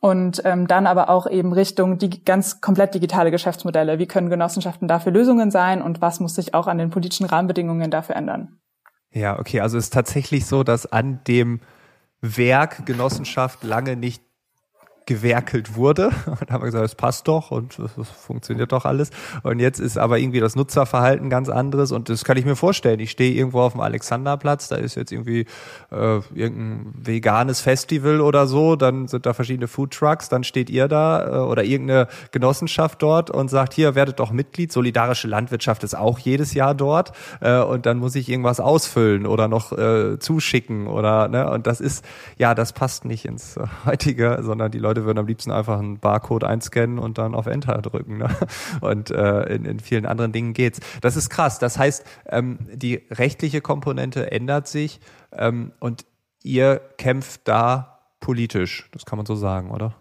und 0.00 0.42
ähm, 0.44 0.66
dann 0.66 0.86
aber 0.86 1.10
auch 1.10 1.26
eben 1.26 1.52
Richtung 1.52 1.98
die 1.98 2.24
ganz 2.24 2.60
komplett 2.60 2.94
digitale 2.94 3.30
Geschäftsmodelle. 3.30 3.98
Wie 3.98 4.06
können 4.06 4.30
Genossenschaften 4.30 4.88
dafür 4.88 5.12
Lösungen 5.12 5.50
sein 5.50 5.82
und 5.82 6.00
was 6.00 6.20
muss 6.20 6.34
sich 6.34 6.54
auch 6.54 6.66
an 6.66 6.78
den 6.78 6.90
politischen 6.90 7.26
Rahmenbedingungen 7.26 7.90
dafür 7.90 8.16
ändern? 8.16 8.58
Ja, 9.12 9.38
okay, 9.38 9.60
also 9.60 9.76
es 9.76 9.84
ist 9.84 9.92
tatsächlich 9.92 10.46
so, 10.46 10.62
dass 10.62 10.90
an 10.90 11.20
dem 11.26 11.60
Werk 12.20 12.86
Genossenschaft 12.86 13.62
lange 13.64 13.96
nicht 13.96 14.22
gewerkelt 15.06 15.76
wurde. 15.76 16.10
Und 16.26 16.50
haben 16.50 16.62
wir 16.62 16.66
gesagt, 16.66 16.84
es 16.84 16.94
passt 16.94 17.26
doch 17.28 17.50
und 17.50 17.78
es 17.78 18.08
funktioniert 18.08 18.72
doch 18.72 18.84
alles. 18.84 19.10
Und 19.42 19.58
jetzt 19.58 19.80
ist 19.80 19.98
aber 19.98 20.18
irgendwie 20.18 20.40
das 20.40 20.56
Nutzerverhalten 20.56 21.30
ganz 21.30 21.48
anderes 21.48 21.92
und 21.92 22.08
das 22.08 22.24
kann 22.24 22.36
ich 22.36 22.44
mir 22.44 22.56
vorstellen. 22.56 23.00
Ich 23.00 23.10
stehe 23.10 23.32
irgendwo 23.34 23.60
auf 23.60 23.72
dem 23.72 23.80
Alexanderplatz, 23.80 24.68
da 24.68 24.76
ist 24.76 24.94
jetzt 24.94 25.12
irgendwie 25.12 25.46
äh, 25.90 26.20
irgendein 26.34 26.94
veganes 26.94 27.60
Festival 27.60 28.20
oder 28.20 28.46
so, 28.46 28.76
dann 28.76 29.08
sind 29.08 29.26
da 29.26 29.34
verschiedene 29.34 29.68
Foodtrucks, 29.68 30.28
dann 30.28 30.44
steht 30.44 30.70
ihr 30.70 30.88
da 30.88 31.26
äh, 31.26 31.38
oder 31.40 31.64
irgendeine 31.64 32.08
Genossenschaft 32.30 33.02
dort 33.02 33.30
und 33.30 33.48
sagt, 33.48 33.74
hier, 33.74 33.94
werdet 33.94 34.20
doch 34.20 34.30
Mitglied. 34.30 34.72
Solidarische 34.72 35.28
Landwirtschaft 35.28 35.82
ist 35.84 35.94
auch 35.94 36.18
jedes 36.18 36.54
Jahr 36.54 36.74
dort 36.74 37.12
äh, 37.40 37.58
und 37.58 37.86
dann 37.86 37.98
muss 37.98 38.14
ich 38.14 38.28
irgendwas 38.28 38.60
ausfüllen 38.60 39.26
oder 39.26 39.48
noch 39.48 39.72
äh, 39.72 40.18
zuschicken 40.18 40.86
oder 40.86 41.28
ne 41.28 41.50
und 41.50 41.66
das 41.66 41.80
ist 41.80 42.04
ja, 42.38 42.54
das 42.54 42.72
passt 42.72 43.04
nicht 43.04 43.24
ins 43.24 43.58
heutige, 43.84 44.38
sondern 44.42 44.70
die 44.70 44.78
Leute 44.78 44.89
Leute 44.90 45.04
würden 45.04 45.18
am 45.18 45.26
liebsten 45.26 45.52
einfach 45.52 45.78
einen 45.78 46.00
Barcode 46.00 46.42
einscannen 46.42 46.98
und 46.98 47.16
dann 47.18 47.34
auf 47.36 47.46
Enter 47.46 47.80
drücken. 47.80 48.18
Ne? 48.18 48.28
Und 48.80 49.10
äh, 49.10 49.42
in, 49.54 49.64
in 49.64 49.78
vielen 49.78 50.04
anderen 50.04 50.32
Dingen 50.32 50.52
geht's. 50.52 50.80
Das 51.00 51.16
ist 51.16 51.30
krass. 51.30 51.60
Das 51.60 51.78
heißt, 51.78 52.04
ähm, 52.26 52.58
die 52.72 53.02
rechtliche 53.10 53.60
Komponente 53.60 54.32
ändert 54.32 54.66
sich 54.66 55.00
ähm, 55.32 55.72
und 55.78 56.04
ihr 56.42 56.80
kämpft 56.98 57.42
da 57.46 58.00
politisch. 58.18 58.88
Das 58.92 59.06
kann 59.06 59.16
man 59.16 59.26
so 59.26 59.36
sagen, 59.36 59.70
oder? 59.70 59.94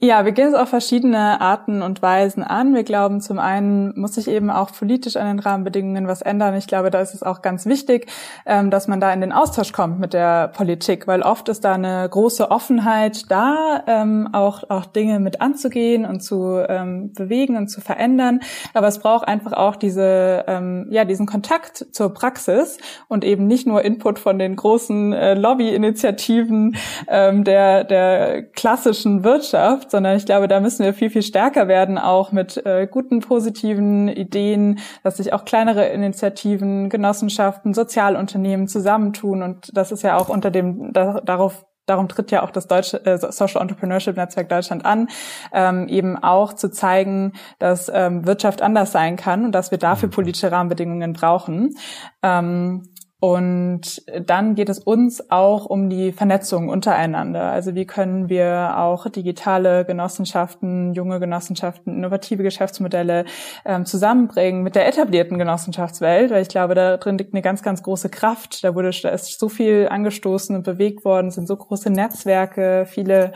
Ja, 0.00 0.24
wir 0.24 0.30
gehen 0.30 0.46
es 0.46 0.54
auf 0.54 0.68
verschiedene 0.68 1.40
Arten 1.40 1.82
und 1.82 2.02
Weisen 2.02 2.44
an. 2.44 2.72
Wir 2.72 2.84
glauben, 2.84 3.20
zum 3.20 3.40
einen 3.40 3.98
muss 3.98 4.14
sich 4.14 4.28
eben 4.28 4.48
auch 4.48 4.70
politisch 4.72 5.16
an 5.16 5.26
den 5.26 5.40
Rahmenbedingungen 5.40 6.06
was 6.06 6.22
ändern. 6.22 6.54
Ich 6.54 6.68
glaube, 6.68 6.90
da 6.90 7.00
ist 7.00 7.14
es 7.14 7.24
auch 7.24 7.42
ganz 7.42 7.66
wichtig, 7.66 8.06
ähm, 8.46 8.70
dass 8.70 8.86
man 8.86 9.00
da 9.00 9.12
in 9.12 9.20
den 9.20 9.32
Austausch 9.32 9.72
kommt 9.72 9.98
mit 9.98 10.12
der 10.12 10.48
Politik, 10.48 11.08
weil 11.08 11.22
oft 11.22 11.48
ist 11.48 11.64
da 11.64 11.74
eine 11.74 12.08
große 12.08 12.48
Offenheit 12.48 13.28
da, 13.28 13.82
ähm, 13.88 14.28
auch, 14.32 14.70
auch 14.70 14.86
Dinge 14.86 15.18
mit 15.18 15.40
anzugehen 15.40 16.04
und 16.04 16.20
zu 16.20 16.64
ähm, 16.68 17.12
bewegen 17.12 17.56
und 17.56 17.66
zu 17.66 17.80
verändern. 17.80 18.38
Aber 18.74 18.86
es 18.86 19.00
braucht 19.00 19.26
einfach 19.26 19.52
auch 19.52 19.74
diese, 19.74 20.44
ja, 20.90 21.04
diesen 21.04 21.26
Kontakt 21.26 21.86
zur 21.92 22.12
Praxis 22.14 22.78
und 23.08 23.24
eben 23.24 23.46
nicht 23.46 23.66
nur 23.66 23.82
Input 23.82 24.18
von 24.18 24.38
den 24.38 24.54
großen 24.54 25.12
äh, 25.12 25.34
Lobbyinitiativen 25.34 26.76
der, 27.08 27.84
der 27.84 28.42
klassischen 28.42 29.24
Wirtschaft, 29.24 29.87
sondern 29.90 30.16
ich 30.16 30.26
glaube, 30.26 30.48
da 30.48 30.60
müssen 30.60 30.84
wir 30.84 30.94
viel, 30.94 31.10
viel 31.10 31.22
stärker 31.22 31.68
werden, 31.68 31.98
auch 31.98 32.32
mit 32.32 32.64
äh, 32.66 32.86
guten, 32.90 33.20
positiven 33.20 34.08
Ideen, 34.08 34.78
dass 35.02 35.18
sich 35.18 35.32
auch 35.32 35.44
kleinere 35.44 35.86
Initiativen, 35.86 36.88
Genossenschaften, 36.88 37.74
Sozialunternehmen 37.74 38.68
zusammentun. 38.68 39.42
Und 39.42 39.70
das 39.76 39.92
ist 39.92 40.02
ja 40.02 40.16
auch 40.16 40.28
unter 40.28 40.50
dem, 40.50 40.92
da, 40.92 41.20
darauf 41.20 41.64
darum 41.88 42.08
tritt 42.08 42.30
ja 42.30 42.42
auch 42.42 42.50
das 42.50 42.66
deutsche 42.66 43.04
äh, 43.04 43.18
Social 43.18 43.62
Entrepreneurship 43.62 44.16
Netzwerk 44.16 44.48
Deutschland 44.48 44.84
an, 44.84 45.08
ähm, 45.52 45.88
eben 45.88 46.16
auch 46.16 46.52
zu 46.52 46.70
zeigen, 46.70 47.32
dass 47.58 47.90
ähm, 47.92 48.26
Wirtschaft 48.26 48.62
anders 48.62 48.92
sein 48.92 49.16
kann 49.16 49.44
und 49.44 49.52
dass 49.52 49.70
wir 49.70 49.78
dafür 49.78 50.08
mhm. 50.08 50.12
politische 50.12 50.52
Rahmenbedingungen 50.52 51.12
brauchen. 51.12 51.74
Ähm, 52.22 52.82
und 53.20 54.02
dann 54.26 54.54
geht 54.54 54.68
es 54.68 54.78
uns 54.78 55.28
auch 55.28 55.66
um 55.66 55.90
die 55.90 56.12
Vernetzung 56.12 56.68
untereinander. 56.68 57.50
Also 57.50 57.74
wie 57.74 57.84
können 57.84 58.28
wir 58.28 58.78
auch 58.78 59.08
digitale 59.08 59.84
Genossenschaften, 59.84 60.92
junge 60.94 61.18
Genossenschaften, 61.18 61.96
innovative 61.96 62.44
Geschäftsmodelle 62.44 63.24
ähm, 63.64 63.86
zusammenbringen 63.86 64.62
mit 64.62 64.76
der 64.76 64.86
etablierten 64.86 65.36
Genossenschaftswelt, 65.36 66.30
weil 66.30 66.42
ich 66.42 66.48
glaube, 66.48 66.76
da 66.76 66.96
drin 66.96 67.18
liegt 67.18 67.34
eine 67.34 67.42
ganz, 67.42 67.64
ganz 67.64 67.82
große 67.82 68.08
Kraft. 68.08 68.62
Da 68.62 68.76
wurde 68.76 68.90
da 69.02 69.08
ist 69.08 69.40
so 69.40 69.48
viel 69.48 69.88
angestoßen 69.90 70.54
und 70.54 70.62
bewegt 70.62 71.04
worden, 71.04 71.32
sind 71.32 71.48
so 71.48 71.56
große 71.56 71.90
Netzwerke, 71.90 72.86
viele 72.86 73.32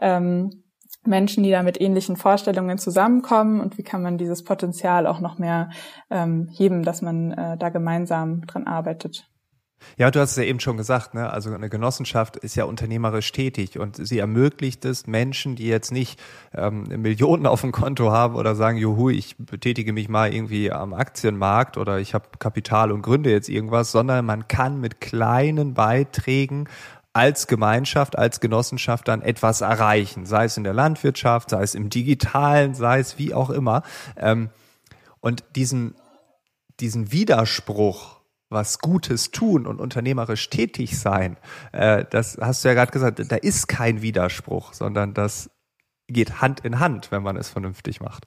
ähm, 0.00 0.62
Menschen, 1.06 1.42
die 1.42 1.50
da 1.50 1.62
mit 1.62 1.80
ähnlichen 1.80 2.16
Vorstellungen 2.16 2.78
zusammenkommen 2.78 3.60
und 3.60 3.78
wie 3.78 3.82
kann 3.82 4.02
man 4.02 4.18
dieses 4.18 4.44
Potenzial 4.44 5.06
auch 5.06 5.20
noch 5.20 5.38
mehr 5.38 5.70
ähm, 6.10 6.48
heben, 6.52 6.82
dass 6.82 7.02
man 7.02 7.32
äh, 7.32 7.56
da 7.56 7.68
gemeinsam 7.68 8.46
dran 8.46 8.66
arbeitet. 8.66 9.28
Ja, 9.98 10.10
du 10.10 10.20
hast 10.20 10.32
es 10.32 10.36
ja 10.36 10.42
eben 10.44 10.60
schon 10.60 10.76
gesagt, 10.76 11.14
ne? 11.14 11.30
Also 11.30 11.52
eine 11.52 11.68
Genossenschaft 11.68 12.36
ist 12.36 12.54
ja 12.54 12.64
unternehmerisch 12.64 13.30
tätig 13.32 13.78
und 13.78 13.96
sie 13.96 14.18
ermöglicht 14.18 14.84
es 14.84 15.06
Menschen, 15.06 15.56
die 15.56 15.66
jetzt 15.66 15.92
nicht 15.92 16.20
ähm, 16.54 16.84
Millionen 16.84 17.46
auf 17.46 17.60
dem 17.60 17.72
Konto 17.72 18.10
haben 18.10 18.36
oder 18.36 18.54
sagen, 18.54 18.78
juhu, 18.78 19.10
ich 19.10 19.36
betätige 19.38 19.92
mich 19.92 20.08
mal 20.08 20.32
irgendwie 20.32 20.72
am 20.72 20.92
Aktienmarkt 20.92 21.76
oder 21.76 21.98
ich 21.98 22.14
habe 22.14 22.26
Kapital 22.38 22.90
und 22.92 23.02
gründe 23.02 23.30
jetzt 23.30 23.48
irgendwas, 23.48 23.92
sondern 23.92 24.24
man 24.24 24.48
kann 24.48 24.80
mit 24.80 25.00
kleinen 25.00 25.74
Beiträgen 25.74 26.68
als 27.16 27.46
Gemeinschaft, 27.46 28.18
als 28.18 28.40
Genossenschaft 28.40 29.08
dann 29.08 29.22
etwas 29.22 29.62
erreichen, 29.62 30.26
sei 30.26 30.44
es 30.44 30.58
in 30.58 30.64
der 30.64 30.74
Landwirtschaft, 30.74 31.48
sei 31.48 31.62
es 31.62 31.74
im 31.74 31.88
Digitalen, 31.88 32.74
sei 32.74 32.98
es 32.98 33.16
wie 33.16 33.32
auch 33.32 33.48
immer. 33.48 33.82
Ähm, 34.18 34.50
und 35.20 35.42
diesen, 35.56 35.94
diesen 36.78 37.12
Widerspruch, 37.12 38.20
was 38.50 38.80
Gutes 38.80 39.30
tun 39.30 39.66
und 39.66 39.80
unternehmerisch 39.80 40.50
tätig 40.50 41.00
sein, 41.00 41.38
äh, 41.72 42.04
das 42.10 42.36
hast 42.38 42.62
du 42.62 42.68
ja 42.68 42.74
gerade 42.74 42.92
gesagt, 42.92 43.32
da 43.32 43.36
ist 43.36 43.66
kein 43.66 44.02
Widerspruch, 44.02 44.74
sondern 44.74 45.14
das 45.14 45.50
geht 46.08 46.42
Hand 46.42 46.60
in 46.60 46.80
Hand, 46.80 47.10
wenn 47.12 47.22
man 47.22 47.38
es 47.38 47.48
vernünftig 47.48 48.02
macht. 48.02 48.26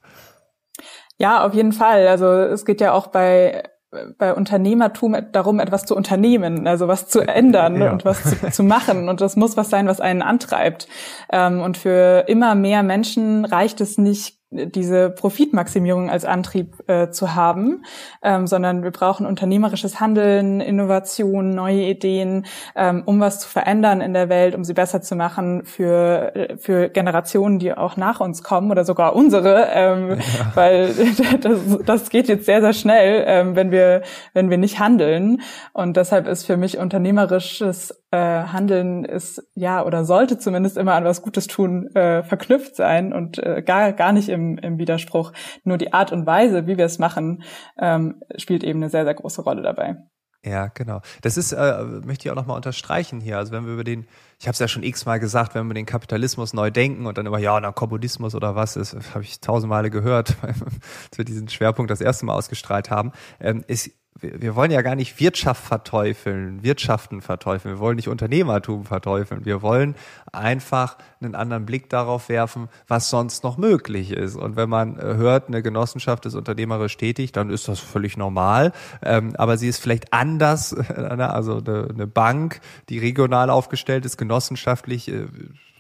Ja, 1.20 1.46
auf 1.46 1.54
jeden 1.54 1.74
Fall. 1.74 2.08
Also 2.08 2.26
es 2.26 2.66
geht 2.66 2.82
ja 2.82 2.94
auch 2.94 3.08
bei 3.08 3.70
bei 4.18 4.34
Unternehmertum 4.34 5.16
darum, 5.32 5.60
etwas 5.60 5.86
zu 5.86 5.96
unternehmen, 5.96 6.68
also 6.68 6.88
was 6.88 7.08
zu 7.08 7.22
ändern 7.22 7.82
ja. 7.82 7.92
und 7.92 8.06
was 8.06 8.24
zu, 8.24 8.52
zu, 8.52 8.64
machen. 8.64 9.10
Und 9.10 9.22
das 9.22 9.36
muss 9.36 9.58
was 9.58 9.70
sein, 9.70 9.88
was 9.88 10.00
einen 10.00 10.22
antreibt. 10.22 10.88
Ähm, 11.32 11.62
und 11.62 11.78
für 11.78 12.26
immer 12.28 12.54
mehr 12.56 12.84
Menschen 12.84 13.46
reicht 13.46 13.82
es 13.82 13.98
nicht, 13.98 14.38
diese 14.52 15.12
Profitmaximierung 15.12 16.10
als 16.10 16.26
Antrieb 16.26 16.79
äh, 16.90 17.12
zu 17.12 17.36
haben, 17.36 17.86
ähm, 18.24 18.48
sondern 18.48 18.84
wir 18.84 18.92
brauchen 18.92 19.26
unternehmerisches 19.26 20.00
Handeln, 20.00 20.60
Innovation, 20.60 21.52
neue 21.54 21.84
Ideen, 21.84 22.46
ähm, 22.76 23.04
um 23.06 23.20
was 23.20 23.40
zu 23.40 23.48
verändern 23.48 24.02
in 24.02 24.14
der 24.14 24.28
Welt, 24.28 24.56
um 24.56 24.64
sie 24.64 24.74
besser 24.74 25.02
zu 25.02 25.16
machen 25.16 25.64
für 25.66 26.58
für 26.58 26.90
Generationen, 26.90 27.60
die 27.60 27.74
auch 27.74 27.96
nach 27.96 28.20
uns 28.20 28.44
kommen 28.44 28.72
oder 28.72 28.84
sogar 28.84 29.16
unsere, 29.16 29.68
ähm, 29.72 30.10
ja. 30.10 30.18
weil 30.56 30.90
das, 31.42 31.60
das 31.86 32.10
geht 32.10 32.28
jetzt 32.28 32.46
sehr 32.46 32.62
sehr 32.62 32.74
schnell, 32.74 33.24
ähm, 33.28 33.56
wenn 33.56 33.72
wir 33.72 34.02
wenn 34.34 34.50
wir 34.50 34.58
nicht 34.58 34.80
handeln 34.80 35.42
und 35.74 35.96
deshalb 35.96 36.28
ist 36.28 36.46
für 36.46 36.58
mich 36.58 36.80
unternehmerisches 36.80 38.04
äh, 38.12 38.18
Handeln 38.18 39.06
ist 39.06 39.48
ja 39.54 39.86
oder 39.86 40.04
sollte 40.04 40.40
zumindest 40.40 40.78
immer 40.78 40.96
an 40.96 41.04
was 41.04 41.22
Gutes 41.22 41.46
tun 41.46 41.94
äh, 41.96 42.24
verknüpft 42.24 42.76
sein 42.76 43.14
und 43.14 43.38
äh, 43.38 43.62
gar 43.62 43.94
gar 43.94 44.12
nicht 44.12 44.30
im, 44.30 44.58
im 44.58 44.80
Widerspruch. 44.80 45.32
Nur 45.64 45.78
die 45.78 45.94
Art 45.94 46.12
und 46.12 46.26
Weise, 46.26 46.66
wie 46.66 46.78
wir 46.80 46.86
es 46.86 46.98
machen, 46.98 47.44
ähm, 47.78 48.24
spielt 48.38 48.64
eben 48.64 48.80
eine 48.80 48.90
sehr 48.90 49.04
sehr 49.06 49.14
große 49.14 49.44
Rolle 49.44 49.62
dabei. 49.62 49.98
Ja, 50.44 50.68
genau. 50.68 51.02
Das 51.22 51.38
ist, 51.38 51.52
äh, 51.52 51.84
möchte 51.84 52.28
ich 52.28 52.32
auch 52.32 52.36
nochmal 52.36 52.56
unterstreichen 52.56 53.20
hier. 53.20 53.38
Also 53.38 53.52
wenn 53.52 53.66
wir 53.66 53.74
über 53.74 53.84
den, 53.84 54.08
ich 54.40 54.48
habe 54.48 54.54
es 54.54 54.60
ja 54.60 54.70
schon 54.70 54.84
x-mal 54.84 55.20
gesagt, 55.20 55.54
wenn 55.54 55.68
wir 55.68 55.74
den 55.74 55.86
Kapitalismus 55.86 56.54
neu 56.54 56.72
denken 56.72 57.06
und 57.06 57.18
dann 57.18 57.26
immer, 57.26 57.40
ja, 57.40 57.60
na, 57.60 57.74
Kommunismus 57.74 58.36
oder 58.36 58.56
was 58.56 58.78
ist, 58.78 58.96
habe 59.14 59.24
ich 59.24 59.42
tausendmale 59.42 59.90
gehört, 59.90 60.38
als 60.42 61.18
wir 61.18 61.26
diesen 61.26 61.50
Schwerpunkt 61.50 61.92
das 61.92 62.00
erste 62.00 62.26
Mal 62.26 62.36
ausgestrahlt 62.36 62.90
haben. 62.90 63.12
Ähm, 63.42 63.66
ist 63.68 63.92
wir 64.22 64.56
wollen 64.56 64.72
ja 64.72 64.82
gar 64.82 64.96
nicht 64.96 65.20
Wirtschaft 65.20 65.64
verteufeln, 65.64 66.64
Wirtschaften 66.64 67.22
verteufeln, 67.22 67.76
wir 67.76 67.80
wollen 67.80 67.96
nicht 67.96 68.08
Unternehmertum 68.08 68.86
verteufeln, 68.86 69.46
wir 69.46 69.62
wollen 69.62 69.96
einfach 70.32 70.98
einen 71.22 71.36
anderen 71.36 71.66
Blick 71.66 71.90
darauf 71.90 72.30
werfen, 72.30 72.70
was 72.88 73.10
sonst 73.10 73.44
noch 73.44 73.58
möglich 73.58 74.12
ist. 74.12 74.36
Und 74.36 74.56
wenn 74.56 74.70
man 74.70 74.98
äh, 74.98 75.16
hört, 75.16 75.48
eine 75.48 75.62
Genossenschaft 75.62 76.26
ist 76.26 76.36
unternehmerisch 76.36 76.98
tätig, 76.98 77.32
dann 77.32 77.50
ist 77.50 77.68
das 77.68 77.80
völlig 77.80 78.18
normal. 78.18 78.72
Ähm, 79.02 79.34
aber 79.38 79.58
sie 79.58 79.68
ist 79.68 79.82
vielleicht 79.82 80.14
anders, 80.14 80.74
also 80.90 81.62
eine 81.66 82.08
Bank, 82.08 82.62
die 82.90 83.00
regional 83.00 83.50
aufgestellt 83.50 84.06
ist, 84.06 84.18
genossenschaftlich 84.30 85.08
äh, 85.08 85.26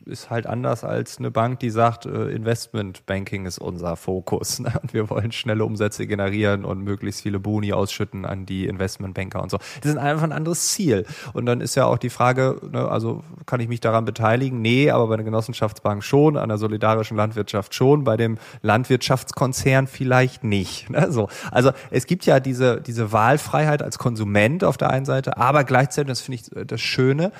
ist 0.10 0.30
halt 0.30 0.48
anders 0.48 0.84
als 0.84 1.20
eine 1.20 1.30
Bank, 1.30 1.60
die 1.60 1.70
sagt, 1.70 2.06
äh, 2.06 2.30
Investmentbanking 2.30 3.46
ist 3.46 3.60
unser 3.60 3.96
Fokus. 3.96 4.60
Ne? 4.60 4.74
Und 4.82 4.94
wir 4.94 5.10
wollen 5.10 5.32
schnelle 5.32 5.64
Umsätze 5.64 6.08
generieren 6.08 6.66
und 6.66 6.84
möglichst 6.84 7.22
viele 7.22 7.40
Boni 7.40 7.74
ausschütten 7.74 8.26
an 8.26 8.46
die 8.46 8.66
Investmentbanker 8.66 9.42
und 9.42 9.52
so. 9.52 9.58
Das 9.82 9.92
ist 9.92 9.98
einfach 9.98 10.24
ein 10.24 10.32
anderes 10.32 10.70
Ziel. 10.70 11.06
Und 11.34 11.46
dann 11.46 11.62
ist 11.62 11.76
ja 11.76 11.86
auch 11.86 11.98
die 11.98 12.10
Frage, 12.10 12.60
ne, 12.72 12.90
also 12.90 13.24
kann 13.46 13.60
ich 13.60 13.68
mich 13.68 13.80
daran 13.80 14.06
beteiligen? 14.06 14.62
Nee, 14.62 14.90
aber 14.90 15.08
bei 15.08 15.14
einer 15.14 15.24
Genossenschaftsbank 15.24 16.04
schon, 16.04 16.38
an 16.38 16.50
der 16.50 16.58
solidarischen 16.58 17.16
Landwirtschaft 17.16 17.76
schon, 17.76 18.04
bei 18.04 18.18
dem 18.18 18.38
Landwirtschaftskonzern 18.62 19.88
vielleicht 19.88 20.44
nicht. 20.44 20.90
Ne? 20.90 21.12
So. 21.12 21.30
Also 21.52 21.72
es 21.92 22.08
gibt 22.08 22.26
ja 22.26 22.40
diese, 22.40 22.82
diese 22.82 23.12
Wahlfreiheit 23.12 23.84
als 23.84 24.00
Konsument 24.00 24.64
auf 24.64 24.78
der 24.78 24.90
einen 24.90 25.06
Seite, 25.06 25.38
aber 25.38 25.64
gleichzeitig, 25.64 26.10
das 26.10 26.22
finde 26.22 26.42
ich 26.42 26.68
das 26.68 26.82
Schöne, 26.82 27.32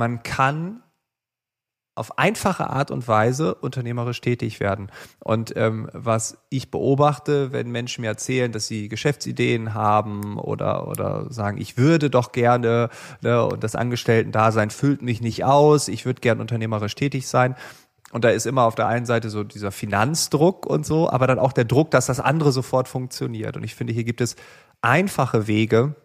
man 0.00 0.22
kann 0.22 0.82
auf 1.94 2.18
einfache 2.18 2.70
Art 2.70 2.90
und 2.90 3.06
Weise 3.06 3.54
unternehmerisch 3.54 4.22
tätig 4.22 4.58
werden. 4.58 4.90
Und 5.18 5.52
ähm, 5.56 5.90
was 5.92 6.38
ich 6.48 6.70
beobachte, 6.70 7.52
wenn 7.52 7.70
Menschen 7.70 8.00
mir 8.00 8.06
erzählen, 8.06 8.50
dass 8.50 8.66
sie 8.66 8.88
Geschäftsideen 8.88 9.74
haben 9.74 10.38
oder, 10.38 10.88
oder 10.88 11.30
sagen, 11.30 11.58
ich 11.60 11.76
würde 11.76 12.08
doch 12.08 12.32
gerne 12.32 12.88
ne, 13.20 13.44
und 13.44 13.62
das 13.62 13.76
Angestellten-Dasein 13.76 14.70
füllt 14.70 15.02
mich 15.02 15.20
nicht 15.20 15.44
aus, 15.44 15.88
ich 15.88 16.06
würde 16.06 16.22
gern 16.22 16.40
unternehmerisch 16.40 16.94
tätig 16.94 17.28
sein. 17.28 17.54
Und 18.12 18.24
da 18.24 18.30
ist 18.30 18.46
immer 18.46 18.62
auf 18.62 18.74
der 18.74 18.86
einen 18.86 19.04
Seite 19.04 19.28
so 19.28 19.44
dieser 19.44 19.70
Finanzdruck 19.70 20.64
und 20.64 20.86
so, 20.86 21.10
aber 21.10 21.26
dann 21.26 21.38
auch 21.38 21.52
der 21.52 21.66
Druck, 21.66 21.90
dass 21.90 22.06
das 22.06 22.18
andere 22.18 22.50
sofort 22.50 22.88
funktioniert. 22.88 23.58
Und 23.58 23.62
ich 23.62 23.74
finde, 23.74 23.92
hier 23.92 24.04
gibt 24.04 24.22
es 24.22 24.36
einfache 24.80 25.46
Wege, 25.46 25.96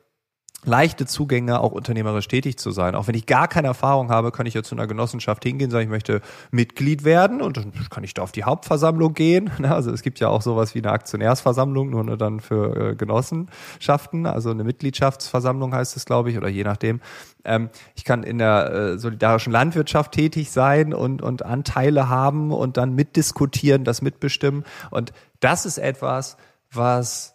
leichte 0.65 1.05
Zugänge, 1.05 1.59
auch 1.59 1.71
unternehmerisch 1.71 2.27
tätig 2.27 2.57
zu 2.57 2.71
sein. 2.71 2.95
Auch 2.95 3.07
wenn 3.07 3.15
ich 3.15 3.25
gar 3.25 3.47
keine 3.47 3.67
Erfahrung 3.67 4.09
habe, 4.09 4.31
kann 4.31 4.45
ich 4.45 4.53
ja 4.53 4.63
zu 4.63 4.75
einer 4.75 4.87
Genossenschaft 4.87 5.43
hingehen, 5.43 5.71
sagen, 5.71 5.83
ich 5.85 5.89
möchte 5.89 6.21
Mitglied 6.51 7.03
werden 7.03 7.41
und 7.41 7.57
dann 7.57 7.71
kann 7.89 8.03
ich 8.03 8.13
da 8.13 8.23
auf 8.23 8.31
die 8.31 8.43
Hauptversammlung 8.43 9.13
gehen. 9.13 9.51
Also 9.75 9.91
es 9.91 10.03
gibt 10.03 10.21
ja 10.21 10.29
auch 10.29 10.41
sowas 10.41 10.73
wie 10.73 10.79
eine 10.79 10.91
Aktionärsversammlung, 10.91 11.89
nur 11.89 12.17
dann 12.17 12.39
für 12.39 12.91
äh, 12.91 12.95
Genossenschaften, 12.95 14.25
also 14.25 14.51
eine 14.51 14.63
Mitgliedschaftsversammlung 14.63 15.73
heißt 15.73 15.97
es, 15.97 16.05
glaube 16.05 16.29
ich, 16.29 16.37
oder 16.37 16.47
je 16.47 16.63
nachdem. 16.63 17.01
Ähm, 17.43 17.69
ich 17.95 18.05
kann 18.05 18.23
in 18.23 18.37
der 18.37 18.71
äh, 18.71 18.97
solidarischen 18.97 19.51
Landwirtschaft 19.51 20.13
tätig 20.13 20.51
sein 20.51 20.93
und, 20.93 21.21
und 21.21 21.43
Anteile 21.43 22.07
haben 22.07 22.51
und 22.51 22.77
dann 22.77 22.93
mitdiskutieren, 22.95 23.83
das 23.83 24.01
mitbestimmen. 24.01 24.63
Und 24.91 25.11
das 25.39 25.65
ist 25.65 25.77
etwas, 25.77 26.37
was 26.71 27.34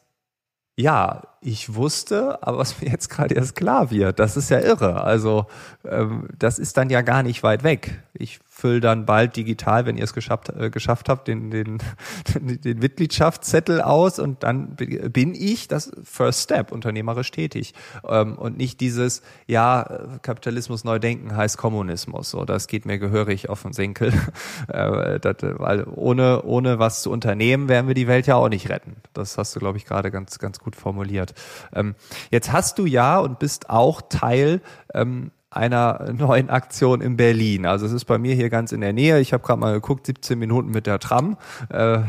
ja, 0.80 1.22
ich 1.40 1.74
wusste, 1.74 2.42
aber 2.42 2.58
was 2.58 2.80
mir 2.80 2.90
jetzt 2.90 3.08
gerade 3.08 3.34
erst 3.34 3.56
klar 3.56 3.90
wird, 3.90 4.18
das 4.18 4.36
ist 4.36 4.50
ja 4.50 4.60
irre. 4.60 5.02
Also 5.02 5.46
ähm, 5.84 6.28
das 6.38 6.58
ist 6.58 6.76
dann 6.76 6.90
ja 6.90 7.02
gar 7.02 7.22
nicht 7.22 7.42
weit 7.42 7.62
weg. 7.62 8.02
Ich 8.12 8.40
fülle 8.60 8.80
dann 8.80 9.06
bald 9.06 9.36
digital, 9.36 9.86
wenn 9.86 9.96
ihr 9.96 10.04
es 10.04 10.12
geschafft, 10.12 10.50
äh, 10.50 10.70
geschafft 10.70 11.08
habt, 11.08 11.28
den, 11.28 11.50
den, 11.50 11.78
den 12.40 12.78
Mitgliedschaftszettel 12.78 13.80
aus 13.80 14.18
und 14.18 14.42
dann 14.42 14.76
bin 14.76 15.34
ich 15.34 15.68
das 15.68 15.90
First 16.04 16.42
Step 16.42 16.70
unternehmerisch 16.70 17.30
tätig. 17.30 17.74
Ähm, 18.06 18.36
und 18.36 18.56
nicht 18.56 18.80
dieses, 18.80 19.22
ja, 19.46 20.18
Kapitalismus 20.22 20.84
neu 20.84 20.98
denken 20.98 21.36
heißt 21.36 21.56
Kommunismus. 21.56 22.30
So, 22.30 22.44
das 22.44 22.66
geht 22.66 22.86
mir 22.86 22.98
gehörig 22.98 23.48
auf 23.48 23.62
den 23.62 23.72
Senkel. 23.72 24.12
äh, 24.68 25.18
das, 25.18 25.36
weil 25.40 25.84
ohne, 25.84 26.42
ohne 26.42 26.78
was 26.78 27.02
zu 27.02 27.10
unternehmen, 27.10 27.68
werden 27.68 27.86
wir 27.88 27.94
die 27.94 28.06
Welt 28.06 28.26
ja 28.26 28.36
auch 28.36 28.48
nicht 28.48 28.68
retten. 28.68 28.96
Das 29.14 29.38
hast 29.38 29.56
du, 29.56 29.60
glaube 29.60 29.78
ich, 29.78 29.86
gerade 29.86 30.10
ganz, 30.10 30.38
ganz 30.38 30.58
gut 30.58 30.76
formuliert. 30.76 31.34
Ähm, 31.72 31.94
jetzt 32.30 32.52
hast 32.52 32.78
du 32.78 32.86
ja 32.86 33.18
und 33.18 33.38
bist 33.38 33.70
auch 33.70 34.02
Teil 34.02 34.60
ähm, 34.94 35.30
einer 35.50 36.12
neuen 36.12 36.48
Aktion 36.48 37.00
in 37.00 37.16
Berlin. 37.16 37.66
Also 37.66 37.84
es 37.84 37.92
ist 37.92 38.04
bei 38.04 38.18
mir 38.18 38.36
hier 38.36 38.50
ganz 38.50 38.70
in 38.70 38.80
der 38.80 38.92
Nähe. 38.92 39.18
Ich 39.18 39.32
habe 39.32 39.42
gerade 39.42 39.58
mal 39.58 39.72
geguckt, 39.72 40.06
17 40.06 40.38
Minuten 40.38 40.70
mit 40.70 40.86
der 40.86 41.00
Tram. 41.00 41.36
Äh, 41.70 42.00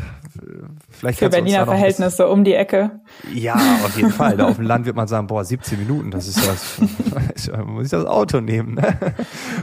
vielleicht 0.92 1.18
Für 1.18 1.30
Berliner 1.30 1.66
Verhältnisse 1.66 2.28
um 2.28 2.44
die 2.44 2.54
Ecke. 2.54 2.92
Ja, 3.34 3.56
auf 3.84 3.98
jeden 3.98 4.12
Fall. 4.12 4.38
Da 4.38 4.48
auf 4.48 4.58
dem 4.58 4.66
Land 4.66 4.86
wird 4.86 4.96
man 4.96 5.08
sagen, 5.08 5.26
boah, 5.26 5.44
17 5.44 5.80
Minuten, 5.80 6.12
das 6.12 6.28
ist 6.28 6.48
das, 6.48 6.80
muss 7.66 7.86
ich 7.86 7.92
das 7.92 8.06
Auto 8.06 8.42
nehmen. 8.42 8.76
Ne? 8.76 8.98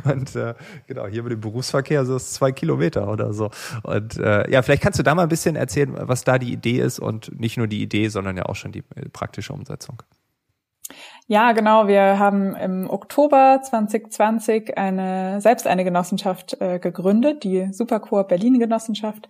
Und 0.05 0.35
äh, 0.35 0.55
genau, 0.89 1.07
hier 1.07 1.23
mit 1.23 1.31
dem 1.31 1.41
Berufsverkehr 1.41 2.05
so 2.05 2.17
ist 2.17 2.35
zwei 2.35 2.51
Kilometer 2.51 3.09
oder 3.09 3.33
so. 3.33 3.51
Und 3.85 4.19
äh, 4.19 4.51
ja, 4.51 4.63
vielleicht 4.63 4.83
kannst 4.83 4.99
du 4.99 5.05
da 5.05 5.15
mal 5.15 5.23
ein 5.23 5.29
bisschen 5.29 5.55
erzählen, 5.55 5.95
was 6.01 6.25
da 6.25 6.39
die 6.39 6.53
Idee 6.53 6.81
ist 6.81 6.99
und 6.99 7.39
nicht 7.39 7.57
nur 7.57 7.69
die 7.69 7.81
Idee, 7.81 8.09
sondern 8.09 8.37
ja 8.37 8.47
auch 8.47 8.57
schon 8.57 8.73
die 8.73 8.83
praktische 9.13 9.53
Umsetzung. 9.53 10.03
Ja, 11.31 11.53
genau. 11.53 11.89
Wir 11.89 12.19
haben 12.19 12.57
im 12.57 12.89
Oktober 12.89 13.61
2020 13.63 14.79
eine 14.79 15.43
selbst 15.43 15.67
eine 15.67 15.85
Genossenschaft 15.85 16.59
äh, 16.59 16.79
gegründet, 16.79 17.45
die 17.45 17.69
Supercoop 17.71 18.29
Berlin 18.29 18.59
Genossenschaft 18.59 19.29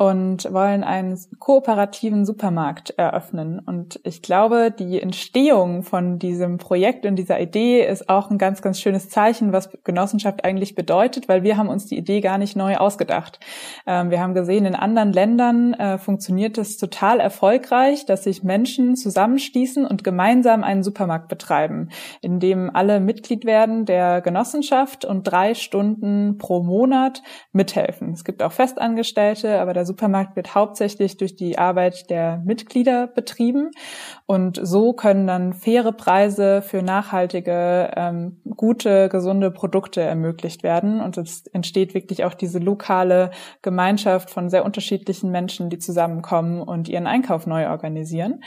und 0.00 0.50
wollen 0.50 0.82
einen 0.82 1.18
kooperativen 1.38 2.24
Supermarkt 2.24 2.94
eröffnen. 2.96 3.58
Und 3.58 4.00
ich 4.02 4.22
glaube, 4.22 4.70
die 4.70 4.98
Entstehung 4.98 5.82
von 5.82 6.18
diesem 6.18 6.56
Projekt 6.56 7.04
und 7.04 7.16
dieser 7.16 7.38
Idee 7.38 7.86
ist 7.86 8.08
auch 8.08 8.30
ein 8.30 8.38
ganz, 8.38 8.62
ganz 8.62 8.80
schönes 8.80 9.10
Zeichen, 9.10 9.52
was 9.52 9.68
Genossenschaft 9.84 10.42
eigentlich 10.42 10.74
bedeutet, 10.74 11.28
weil 11.28 11.42
wir 11.42 11.58
haben 11.58 11.68
uns 11.68 11.84
die 11.84 11.98
Idee 11.98 12.22
gar 12.22 12.38
nicht 12.38 12.56
neu 12.56 12.78
ausgedacht. 12.78 13.40
Ähm, 13.86 14.10
wir 14.10 14.22
haben 14.22 14.32
gesehen, 14.32 14.64
in 14.64 14.74
anderen 14.74 15.12
Ländern 15.12 15.74
äh, 15.74 15.98
funktioniert 15.98 16.56
es 16.56 16.78
total 16.78 17.20
erfolgreich, 17.20 18.06
dass 18.06 18.24
sich 18.24 18.42
Menschen 18.42 18.96
zusammenschließen 18.96 19.84
und 19.84 20.02
gemeinsam 20.02 20.64
einen 20.64 20.82
Supermarkt 20.82 21.28
betreiben, 21.28 21.90
in 22.22 22.40
dem 22.40 22.74
alle 22.74 23.00
Mitglied 23.00 23.44
werden 23.44 23.84
der 23.84 24.22
Genossenschaft 24.22 25.04
und 25.04 25.24
drei 25.24 25.52
Stunden 25.52 26.38
pro 26.38 26.62
Monat 26.62 27.22
mithelfen. 27.52 28.14
Es 28.14 28.24
gibt 28.24 28.42
auch 28.42 28.52
Festangestellte, 28.52 29.60
aber 29.60 29.74
der 29.74 29.89
Supermarkt 29.90 30.36
wird 30.36 30.54
hauptsächlich 30.54 31.16
durch 31.16 31.34
die 31.34 31.58
Arbeit 31.58 32.10
der 32.10 32.40
Mitglieder 32.44 33.08
betrieben. 33.08 33.72
Und 34.24 34.60
so 34.62 34.92
können 34.92 35.26
dann 35.26 35.52
faire 35.52 35.90
Preise 35.90 36.62
für 36.62 36.80
nachhaltige, 36.80 37.90
ähm, 37.96 38.40
gute, 38.56 39.08
gesunde 39.08 39.50
Produkte 39.50 40.00
ermöglicht 40.00 40.62
werden. 40.62 41.00
Und 41.00 41.18
es 41.18 41.48
entsteht 41.48 41.92
wirklich 41.92 42.24
auch 42.24 42.34
diese 42.34 42.60
lokale 42.60 43.32
Gemeinschaft 43.62 44.30
von 44.30 44.48
sehr 44.48 44.64
unterschiedlichen 44.64 45.32
Menschen, 45.32 45.70
die 45.70 45.78
zusammenkommen 45.78 46.62
und 46.62 46.88
ihren 46.88 47.08
Einkauf 47.08 47.48
neu 47.48 47.68
organisieren. 47.68 48.44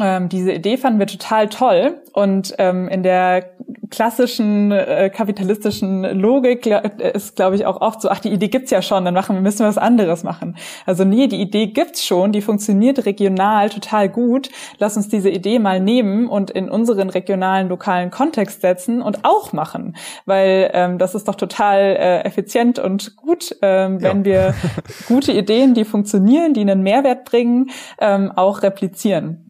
Ähm, 0.00 0.28
diese 0.28 0.52
Idee 0.52 0.76
fanden 0.76 0.98
wir 0.98 1.06
total 1.06 1.48
toll 1.48 2.00
und 2.12 2.54
ähm, 2.58 2.88
in 2.88 3.04
der 3.04 3.54
klassischen 3.90 4.72
äh, 4.72 5.08
kapitalistischen 5.08 6.02
Logik 6.18 6.66
ist, 6.66 7.36
glaube 7.36 7.54
ich, 7.54 7.64
auch 7.64 7.80
oft 7.80 8.02
so, 8.02 8.08
ach, 8.08 8.18
die 8.18 8.30
Idee 8.30 8.48
gibt's 8.48 8.72
ja 8.72 8.82
schon, 8.82 9.04
dann 9.04 9.14
machen 9.14 9.36
wir 9.36 9.40
müssen 9.40 9.60
wir 9.60 9.68
was 9.68 9.78
anderes 9.78 10.24
machen. 10.24 10.56
Also 10.84 11.04
nee, 11.04 11.28
die 11.28 11.40
Idee 11.40 11.68
gibt's 11.68 12.04
schon, 12.04 12.32
die 12.32 12.40
funktioniert 12.40 13.06
regional 13.06 13.70
total 13.70 14.08
gut. 14.08 14.50
Lass 14.78 14.96
uns 14.96 15.08
diese 15.08 15.30
Idee 15.30 15.60
mal 15.60 15.78
nehmen 15.78 16.26
und 16.28 16.50
in 16.50 16.68
unseren 16.68 17.08
regionalen, 17.08 17.68
lokalen 17.68 18.10
Kontext 18.10 18.62
setzen 18.62 19.00
und 19.00 19.24
auch 19.24 19.52
machen, 19.52 19.96
weil 20.26 20.70
ähm, 20.74 20.98
das 20.98 21.14
ist 21.14 21.28
doch 21.28 21.36
total 21.36 21.80
äh, 21.80 22.20
effizient 22.24 22.80
und 22.80 23.14
gut, 23.14 23.54
ähm, 23.62 24.02
wenn 24.02 24.18
ja. 24.18 24.24
wir 24.24 24.54
gute 25.06 25.30
Ideen, 25.30 25.74
die 25.74 25.84
funktionieren, 25.84 26.52
die 26.52 26.62
einen 26.62 26.82
Mehrwert 26.82 27.24
bringen, 27.24 27.70
ähm, 28.00 28.32
auch 28.34 28.62
replizieren. 28.62 29.43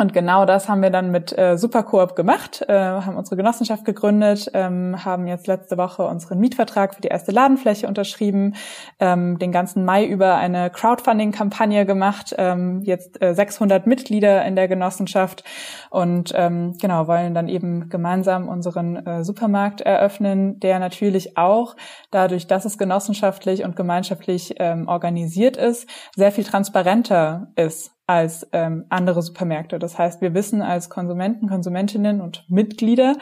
Und 0.00 0.12
genau 0.12 0.44
das 0.44 0.68
haben 0.68 0.80
wir 0.80 0.90
dann 0.90 1.10
mit 1.10 1.36
äh, 1.36 1.58
Supercoop 1.58 2.14
gemacht, 2.14 2.64
äh, 2.68 2.72
haben 2.72 3.16
unsere 3.16 3.34
Genossenschaft 3.34 3.84
gegründet, 3.84 4.48
ähm, 4.54 5.04
haben 5.04 5.26
jetzt 5.26 5.48
letzte 5.48 5.76
Woche 5.76 6.04
unseren 6.04 6.38
Mietvertrag 6.38 6.94
für 6.94 7.00
die 7.00 7.08
erste 7.08 7.32
Ladenfläche 7.32 7.88
unterschrieben, 7.88 8.54
ähm, 9.00 9.40
den 9.40 9.50
ganzen 9.50 9.84
Mai 9.84 10.06
über 10.06 10.36
eine 10.36 10.70
Crowdfunding-Kampagne 10.70 11.84
gemacht, 11.84 12.32
ähm, 12.38 12.82
jetzt 12.84 13.20
äh, 13.20 13.34
600 13.34 13.88
Mitglieder 13.88 14.44
in 14.44 14.54
der 14.54 14.68
Genossenschaft 14.68 15.42
und 15.90 16.32
ähm, 16.36 16.78
genau 16.80 17.08
wollen 17.08 17.34
dann 17.34 17.48
eben 17.48 17.88
gemeinsam 17.88 18.48
unseren 18.48 19.04
äh, 19.04 19.24
Supermarkt 19.24 19.80
eröffnen, 19.80 20.60
der 20.60 20.78
natürlich 20.78 21.36
auch 21.36 21.74
dadurch, 22.12 22.46
dass 22.46 22.64
es 22.64 22.78
genossenschaftlich 22.78 23.64
und 23.64 23.74
gemeinschaftlich 23.74 24.54
ähm, 24.58 24.86
organisiert 24.86 25.56
ist, 25.56 25.88
sehr 26.14 26.30
viel 26.30 26.44
transparenter 26.44 27.48
ist 27.56 27.97
als 28.08 28.48
ähm, 28.52 28.86
andere 28.88 29.22
Supermärkte. 29.22 29.78
Das 29.78 29.98
heißt, 29.98 30.20
wir 30.22 30.34
wissen 30.34 30.62
als 30.62 30.88
Konsumenten, 30.88 31.48
Konsumentinnen 31.48 32.20
und 32.20 32.44
Mitglieder 32.48 33.16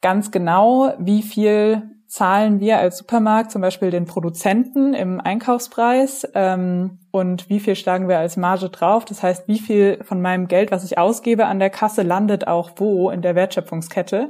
ganz 0.00 0.30
genau, 0.30 0.94
wie 0.98 1.22
viel 1.22 1.82
zahlen 2.10 2.58
wir 2.58 2.78
als 2.78 2.98
Supermarkt 2.98 3.52
zum 3.52 3.62
Beispiel 3.62 3.90
den 3.90 4.04
Produzenten 4.04 4.94
im 4.94 5.20
Einkaufspreis 5.20 6.26
ähm, 6.34 6.98
und 7.12 7.48
wie 7.48 7.60
viel 7.60 7.76
schlagen 7.76 8.08
wir 8.08 8.18
als 8.18 8.36
Marge 8.36 8.68
drauf. 8.68 9.04
Das 9.04 9.22
heißt, 9.22 9.46
wie 9.46 9.60
viel 9.60 10.02
von 10.02 10.20
meinem 10.20 10.48
Geld, 10.48 10.72
was 10.72 10.82
ich 10.82 10.98
ausgebe 10.98 11.46
an 11.46 11.60
der 11.60 11.70
Kasse, 11.70 12.02
landet 12.02 12.48
auch 12.48 12.70
wo 12.76 13.10
in 13.10 13.22
der 13.22 13.36
Wertschöpfungskette 13.36 14.28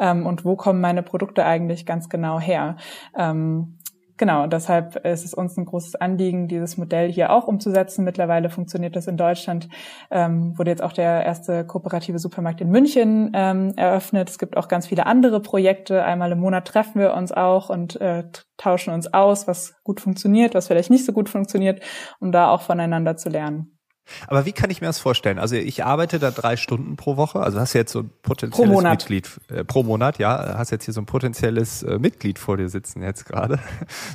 ähm, 0.00 0.26
und 0.26 0.44
wo 0.44 0.56
kommen 0.56 0.80
meine 0.80 1.04
Produkte 1.04 1.44
eigentlich 1.44 1.86
ganz 1.86 2.08
genau 2.08 2.40
her. 2.40 2.76
Ähm, 3.16 3.78
Genau, 4.20 4.46
deshalb 4.46 4.96
ist 4.96 5.24
es 5.24 5.32
uns 5.32 5.56
ein 5.56 5.64
großes 5.64 5.94
Anliegen, 5.94 6.46
dieses 6.46 6.76
Modell 6.76 7.10
hier 7.10 7.32
auch 7.32 7.48
umzusetzen. 7.48 8.04
Mittlerweile 8.04 8.50
funktioniert 8.50 8.94
das 8.94 9.06
in 9.06 9.16
Deutschland, 9.16 9.70
ähm, 10.10 10.58
wurde 10.58 10.70
jetzt 10.70 10.82
auch 10.82 10.92
der 10.92 11.24
erste 11.24 11.64
kooperative 11.64 12.18
Supermarkt 12.18 12.60
in 12.60 12.68
München 12.68 13.32
ähm, 13.32 13.72
eröffnet. 13.76 14.28
Es 14.28 14.38
gibt 14.38 14.58
auch 14.58 14.68
ganz 14.68 14.88
viele 14.88 15.06
andere 15.06 15.40
Projekte. 15.40 16.04
Einmal 16.04 16.32
im 16.32 16.40
Monat 16.40 16.68
treffen 16.68 17.00
wir 17.00 17.14
uns 17.14 17.32
auch 17.32 17.70
und 17.70 17.98
äh, 18.02 18.24
tauschen 18.58 18.92
uns 18.92 19.10
aus, 19.14 19.48
was 19.48 19.72
gut 19.84 20.02
funktioniert, 20.02 20.54
was 20.54 20.66
vielleicht 20.66 20.90
nicht 20.90 21.06
so 21.06 21.14
gut 21.14 21.30
funktioniert, 21.30 21.82
um 22.20 22.30
da 22.30 22.50
auch 22.50 22.60
voneinander 22.60 23.16
zu 23.16 23.30
lernen. 23.30 23.79
Aber 24.26 24.46
wie 24.46 24.52
kann 24.52 24.70
ich 24.70 24.80
mir 24.80 24.86
das 24.86 24.98
vorstellen? 24.98 25.38
Also 25.38 25.56
ich 25.56 25.84
arbeite 25.84 26.18
da 26.18 26.30
drei 26.30 26.56
Stunden 26.56 26.96
pro 26.96 27.16
Woche, 27.16 27.40
also 27.40 27.58
hast 27.60 27.72
jetzt 27.72 27.92
so 27.92 28.00
ein 28.00 28.10
potenzielles 28.22 28.72
pro 28.72 28.80
Mitglied 28.80 29.30
äh, 29.48 29.64
pro 29.64 29.82
Monat, 29.82 30.18
ja, 30.18 30.56
hast 30.58 30.70
jetzt 30.70 30.84
hier 30.84 30.94
so 30.94 31.00
ein 31.00 31.06
potenzielles 31.06 31.82
äh, 31.82 31.98
Mitglied 31.98 32.38
vor 32.38 32.56
dir 32.56 32.68
sitzen 32.68 33.02
jetzt 33.02 33.26
gerade. 33.26 33.58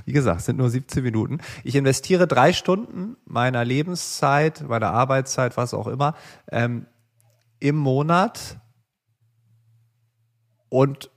Wie 0.05 0.13
gesagt, 0.13 0.41
sind 0.41 0.57
nur 0.57 0.69
17 0.69 1.03
Minuten. 1.03 1.39
Ich 1.63 1.75
investiere 1.75 2.27
drei 2.27 2.53
Stunden 2.53 3.17
meiner 3.25 3.65
Lebenszeit, 3.65 4.67
meiner 4.67 4.91
Arbeitszeit, 4.91 5.57
was 5.57 5.73
auch 5.73 5.87
immer, 5.87 6.15
ähm, 6.51 6.85
im 7.59 7.75
Monat 7.75 8.57
und 10.69 11.09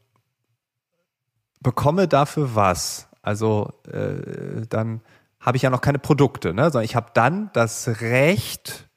bekomme 1.60 2.08
dafür 2.08 2.54
was? 2.54 3.08
Also 3.22 3.72
äh, 3.90 4.66
dann 4.68 5.02
habe 5.48 5.56
ich 5.56 5.62
ja 5.62 5.70
noch 5.70 5.80
keine 5.80 5.98
Produkte, 5.98 6.52
ne? 6.52 6.64
sondern 6.64 6.84
ich 6.84 6.94
habe 6.94 7.06
dann 7.14 7.48
das 7.54 7.88
Recht, 8.02 8.90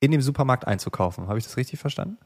in 0.00 0.10
dem 0.10 0.22
Supermarkt 0.22 0.66
einzukaufen. 0.66 1.28
Habe 1.28 1.38
ich 1.38 1.44
das 1.44 1.58
richtig 1.58 1.78
verstanden? 1.78 2.16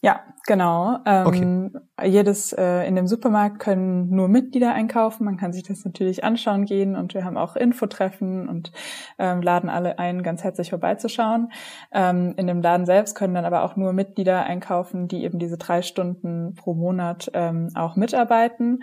Ja, 0.00 0.20
genau. 0.46 0.98
Ähm, 1.06 1.70
okay. 1.96 2.10
Jedes 2.10 2.52
äh, 2.52 2.86
in 2.86 2.96
dem 2.96 3.06
Supermarkt 3.06 3.58
können 3.58 4.08
nur 4.10 4.28
Mitglieder 4.28 4.72
einkaufen. 4.72 5.24
Man 5.24 5.36
kann 5.36 5.52
sich 5.52 5.62
das 5.62 5.84
natürlich 5.84 6.24
anschauen 6.24 6.64
gehen 6.64 6.96
und 6.96 7.14
wir 7.14 7.24
haben 7.24 7.36
auch 7.36 7.56
Infotreffen 7.56 8.48
und 8.48 8.72
ähm, 9.18 9.42
laden 9.42 9.70
alle 9.70 9.98
ein, 9.98 10.22
ganz 10.22 10.42
herzlich 10.42 10.70
vorbeizuschauen. 10.70 11.52
Ähm, 11.92 12.34
in 12.36 12.46
dem 12.46 12.62
Laden 12.62 12.86
selbst 12.86 13.14
können 13.14 13.34
dann 13.34 13.44
aber 13.44 13.62
auch 13.62 13.76
nur 13.76 13.92
Mitglieder 13.92 14.44
einkaufen, 14.44 15.08
die 15.08 15.24
eben 15.24 15.38
diese 15.38 15.58
drei 15.58 15.82
Stunden 15.82 16.54
pro 16.54 16.74
Monat 16.74 17.30
ähm, 17.34 17.68
auch 17.74 17.96
mitarbeiten. 17.96 18.82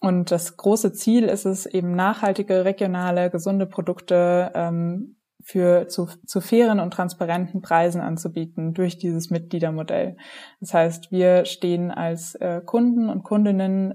Und 0.00 0.30
das 0.30 0.56
große 0.56 0.92
Ziel 0.92 1.24
ist 1.24 1.44
es 1.44 1.66
eben 1.66 1.94
nachhaltige, 1.94 2.64
regionale, 2.64 3.30
gesunde 3.30 3.66
Produkte 3.66 4.50
ähm, 4.54 5.16
für 5.42 5.88
zu, 5.88 6.08
zu 6.26 6.40
fairen 6.40 6.80
und 6.80 6.92
transparenten 6.92 7.60
Preisen 7.60 8.00
anzubieten 8.00 8.72
durch 8.74 8.98
dieses 8.98 9.30
Mitgliedermodell. 9.30 10.16
Das 10.60 10.74
heißt, 10.74 11.12
wir 11.12 11.44
stehen 11.44 11.90
als 11.90 12.34
äh, 12.36 12.62
Kunden 12.64 13.08
und 13.08 13.22
Kundinnen 13.22 13.94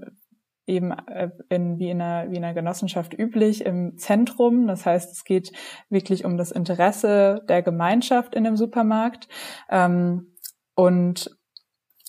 eben 0.66 0.92
äh, 0.92 1.30
in, 1.48 1.78
wie, 1.78 1.90
in 1.90 2.00
einer, 2.00 2.30
wie 2.30 2.36
in 2.36 2.44
einer 2.44 2.54
Genossenschaft 2.54 3.16
üblich 3.16 3.64
im 3.64 3.96
Zentrum. 3.98 4.66
Das 4.66 4.84
heißt, 4.84 5.12
es 5.12 5.24
geht 5.24 5.52
wirklich 5.88 6.24
um 6.24 6.36
das 6.36 6.50
Interesse 6.50 7.42
der 7.48 7.62
Gemeinschaft 7.62 8.34
in 8.34 8.44
dem 8.44 8.56
Supermarkt. 8.56 9.28
Ähm, 9.70 10.34
und 10.74 11.35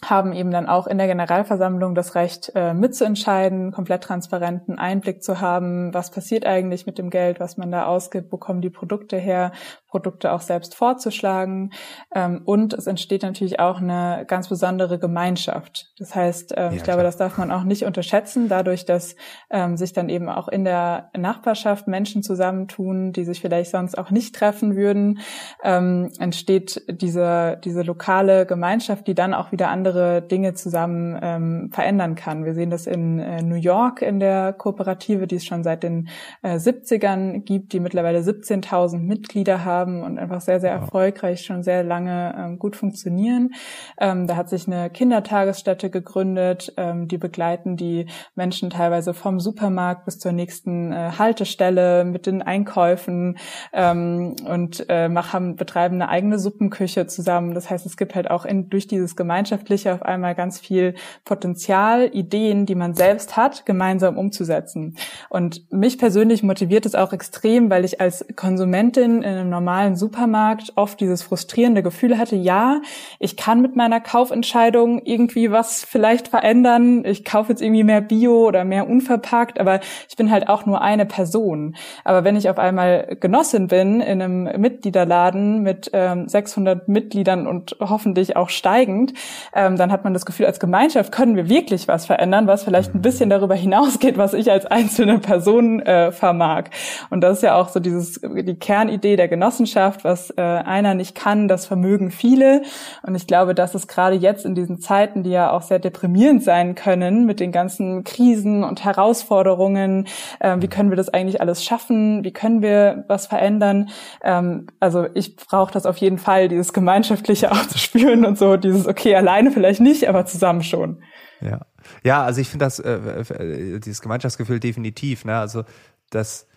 haben 0.06 0.34
eben 0.34 0.52
dann 0.52 0.68
auch 0.68 0.86
in 0.86 1.00
der 1.00 1.08
Generalversammlung 1.08 1.96
das 1.96 2.14
Recht 2.14 2.52
äh, 2.54 2.74
mitzuentscheiden, 2.74 3.72
komplett 3.72 4.04
transparenten 4.04 4.78
Einblick 4.78 5.24
zu 5.24 5.42
haben, 5.42 5.92
was 5.94 6.12
passiert 6.12 6.46
eigentlich 6.46 6.86
mit 6.86 7.00
dem 7.00 7.10
Geld, 7.10 7.40
was 7.40 7.58
man 7.58 7.72
da 7.72 7.86
ausgibt, 7.86 8.32
wo 8.32 8.38
kommen 8.38 8.62
die 8.62 8.70
Produkte 8.70 9.18
her, 9.18 9.52
Produkte 9.98 10.32
auch 10.32 10.42
selbst 10.42 10.76
vorzuschlagen. 10.76 11.72
Ähm, 12.14 12.42
und 12.46 12.74
es 12.74 12.86
entsteht 12.86 13.24
natürlich 13.24 13.60
auch 13.60 13.82
eine 13.82 14.26
ganz 14.28 14.48
besondere 14.48 15.00
Gemeinschaft. 15.00 15.92
Das 15.98 16.14
heißt, 16.14 16.54
ähm, 16.56 16.66
ja, 16.66 16.72
ich 16.74 16.84
glaube, 16.84 17.02
das 17.02 17.18
darf 17.18 17.40
man 17.40 17.50
auch 17.52 17.64
nicht 17.64 17.84
unterschätzen, 17.84 18.48
dadurch, 18.48 18.86
dass 18.86 19.16
ähm, 19.50 19.76
sich 19.76 19.94
dann 19.94 20.10
eben 20.10 20.30
auch 20.30 20.50
in 20.50 20.66
der 20.66 21.10
Nachbarschaft 21.18 21.88
Menschen 21.88 22.22
zusammentun, 22.22 23.12
die 23.12 23.26
sich 23.26 23.42
vielleicht 23.42 23.72
sonst 23.72 23.98
auch 23.98 24.12
nicht 24.12 24.36
treffen 24.36 24.76
würden, 24.76 25.20
ähm, 25.64 26.12
entsteht 26.20 26.84
diese, 26.88 27.60
diese 27.64 27.82
lokale 27.82 28.46
Gemeinschaft, 28.46 29.08
die 29.08 29.16
dann 29.16 29.34
auch 29.34 29.52
wieder 29.52 29.70
andere 29.70 30.22
Dinge 30.22 30.54
zusammen 30.54 31.18
ähm, 31.24 31.72
verändern 31.74 32.14
kann. 32.14 32.46
Wir 32.46 32.54
sehen 32.54 32.70
das 32.70 32.86
in 32.86 33.20
äh, 33.20 33.42
New 33.42 33.56
York 33.56 34.04
in 34.04 34.20
der 34.20 34.54
Kooperative, 34.54 35.26
die 35.26 35.38
es 35.38 35.46
schon 35.46 35.64
seit 35.64 35.82
den 35.82 36.10
äh, 36.44 36.58
70ern 36.58 37.40
gibt, 37.40 37.74
die 37.74 37.80
mittlerweile 37.80 38.20
17.000 38.20 39.00
Mitglieder 39.00 39.66
haben 39.66 39.87
haben 39.88 40.04
und 40.04 40.20
einfach 40.20 40.42
sehr, 40.42 40.60
sehr 40.60 40.72
erfolgreich 40.72 41.46
schon 41.46 41.64
sehr 41.64 41.84
lange 41.84 42.36
ähm, 42.38 42.60
gut 42.60 42.76
funktionieren. 42.76 43.54
Ähm, 44.00 44.28
da 44.28 44.36
hat 44.36 44.50
sich 44.50 44.68
eine 44.68 44.90
Kindertagesstätte 44.90 45.90
gegründet, 45.90 46.74
ähm, 46.78 47.08
die 47.08 47.18
begleiten 47.18 47.78
die 47.78 48.08
Menschen 48.36 48.70
teilweise 48.70 49.14
vom 49.14 49.40
Supermarkt 49.40 50.06
bis 50.06 50.20
zur 50.20 50.32
nächsten 50.32 50.92
äh, 50.92 51.12
Haltestelle 51.18 52.04
mit 52.04 52.26
den 52.26 52.42
Einkäufen 52.42 53.38
ähm, 53.74 54.36
und 54.46 54.86
äh, 54.90 55.08
machen, 55.08 55.56
betreiben 55.56 55.96
eine 55.96 56.10
eigene 56.10 56.40
Suppenküche 56.40 57.08
zusammen. 57.08 57.54
Das 57.54 57.70
heißt, 57.70 57.86
es 57.86 57.98
gibt 57.98 58.16
halt 58.16 58.30
auch 58.30 58.46
in, 58.46 58.70
durch 58.70 58.88
dieses 58.88 59.16
Gemeinschaftliche 59.16 59.94
auf 59.94 60.02
einmal 60.02 60.36
ganz 60.36 60.60
viel 60.60 60.96
Potenzial, 61.24 62.10
Ideen, 62.14 62.66
die 62.66 62.76
man 62.76 62.94
selbst 62.94 63.38
hat, 63.38 63.66
gemeinsam 63.66 64.18
umzusetzen. 64.18 64.98
Und 65.30 65.72
mich 65.72 65.98
persönlich 65.98 66.44
motiviert 66.44 66.86
es 66.86 66.96
auch 66.96 67.14
extrem, 67.14 67.70
weil 67.70 67.86
ich 67.86 68.02
als 68.02 68.26
Konsumentin 68.36 69.22
in 69.22 69.38
einem 69.38 69.50
normalen 69.50 69.67
normalen 69.68 69.98
Supermarkt 69.98 70.72
oft 70.76 70.98
dieses 71.02 71.24
frustrierende 71.24 71.84
Gefühl 71.84 72.18
hatte, 72.18 72.38
ja, 72.38 72.80
ich 73.20 73.36
kann 73.36 73.62
mit 73.62 73.76
meiner 73.76 74.00
Kaufentscheidung 74.00 75.02
irgendwie 75.04 75.52
was 75.52 75.84
vielleicht 75.84 76.30
verändern. 76.30 77.04
Ich 77.04 77.26
kaufe 77.26 77.50
jetzt 77.50 77.62
irgendwie 77.62 77.84
mehr 77.84 78.00
Bio 78.00 78.48
oder 78.48 78.64
mehr 78.64 78.88
unverpackt, 78.88 79.60
aber 79.60 79.82
ich 80.08 80.16
bin 80.16 80.32
halt 80.32 80.48
auch 80.48 80.66
nur 80.66 80.82
eine 80.82 81.06
Person. 81.06 81.76
Aber 82.06 82.24
wenn 82.24 82.38
ich 82.38 82.50
auf 82.50 82.60
einmal 82.60 83.18
Genossin 83.20 83.68
bin 83.68 84.00
in 84.00 84.22
einem 84.22 84.44
Mitgliederladen 84.58 85.64
mit 85.64 85.90
ähm, 85.92 86.30
600 86.30 86.88
Mitgliedern 86.88 87.46
und 87.46 87.76
hoffentlich 87.82 88.38
auch 88.38 88.48
steigend, 88.48 89.16
ähm, 89.54 89.76
dann 89.76 89.92
hat 89.92 90.06
man 90.06 90.14
das 90.14 90.26
Gefühl, 90.26 90.46
als 90.46 90.62
Gemeinschaft 90.62 91.12
können 91.12 91.36
wir 91.36 91.50
wirklich 91.50 91.90
was 91.90 92.06
verändern, 92.06 92.48
was 92.48 92.64
vielleicht 92.64 92.96
ein 92.96 93.02
bisschen 93.02 93.30
darüber 93.30 93.56
hinausgeht, 93.56 94.18
was 94.18 94.34
ich 94.34 94.50
als 94.50 94.66
einzelne 94.66 95.20
Person 95.20 95.82
äh, 95.82 96.14
vermag. 96.14 96.70
Und 97.10 97.20
das 97.20 97.40
ist 97.40 97.44
ja 97.44 97.56
auch 97.56 97.68
so 97.68 97.82
dieses 97.82 98.22
die 98.22 98.56
Kernidee 98.56 99.18
der 99.18 99.28
Genossenschaft, 99.58 100.04
was 100.04 100.30
äh, 100.38 100.42
einer 100.42 100.94
nicht 100.94 101.16
kann, 101.16 101.48
das 101.48 101.66
vermögen 101.66 102.12
viele. 102.12 102.62
Und 103.02 103.16
ich 103.16 103.28
glaube, 103.28 103.56
dass 103.56 103.74
es 103.76 103.88
gerade 103.88 104.16
jetzt 104.16 104.46
in 104.46 104.56
diesen 104.56 104.80
Zeiten, 104.80 105.24
die 105.24 105.32
ja 105.32 105.52
auch 105.52 105.64
sehr 105.64 105.80
deprimierend 105.80 106.44
sein 106.44 106.76
können, 106.76 107.26
mit 107.26 107.40
den 107.40 107.52
ganzen 107.52 108.04
Krisen 108.04 108.64
und 108.64 108.86
Herausforderungen, 108.86 110.08
äh, 110.40 110.56
wie 110.60 110.68
können 110.68 110.90
wir 110.90 110.96
das 110.96 111.10
eigentlich 111.10 111.42
alles 111.42 111.64
schaffen? 111.64 112.24
Wie 112.24 112.32
können 112.32 112.62
wir 112.62 113.06
was 113.08 113.28
verändern? 113.28 113.90
Ähm, 114.24 114.68
also 114.80 115.08
ich 115.14 115.36
brauche 115.36 115.74
das 115.74 115.86
auf 115.86 115.98
jeden 115.98 116.20
Fall, 116.20 116.48
dieses 116.48 116.72
Gemeinschaftliche 116.74 117.52
auch 117.52 117.68
zu 117.68 117.78
spüren 117.78 118.26
und 118.26 118.38
so, 118.38 118.58
dieses, 118.58 118.88
okay, 118.88 119.16
alleine 119.16 119.52
vielleicht 119.52 119.82
nicht, 119.82 120.08
aber 120.08 120.26
zusammen 120.26 120.64
schon. 120.64 121.02
Ja. 121.42 121.62
Ja, 122.04 122.24
also 122.24 122.42
ich 122.42 122.50
finde 122.50 122.66
das, 122.66 122.80
äh, 122.80 122.92
äh, 122.94 123.80
dieses 123.80 124.02
Gemeinschaftsgefühl 124.02 124.60
definitiv, 124.60 125.24
ne? 125.24 125.38
Also 125.38 125.64
das, 126.10 126.48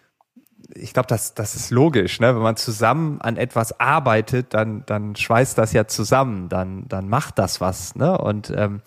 ich 0.74 0.92
glaube, 0.92 1.08
das, 1.08 1.34
das 1.34 1.56
ist 1.56 1.70
logisch, 1.70 2.20
ne? 2.20 2.34
Wenn 2.34 2.42
man 2.42 2.56
zusammen 2.56 3.20
an 3.20 3.36
etwas 3.36 3.78
arbeitet, 3.80 4.54
dann, 4.54 4.84
dann 4.86 5.16
schweißt 5.16 5.58
das 5.58 5.72
ja 5.72 5.86
zusammen, 5.86 6.48
dann, 6.48 6.86
dann 6.88 7.08
macht 7.08 7.38
das 7.38 7.60
was, 7.60 7.94
ne? 7.96 8.16
Und 8.18 8.52
ähm, 8.56 8.80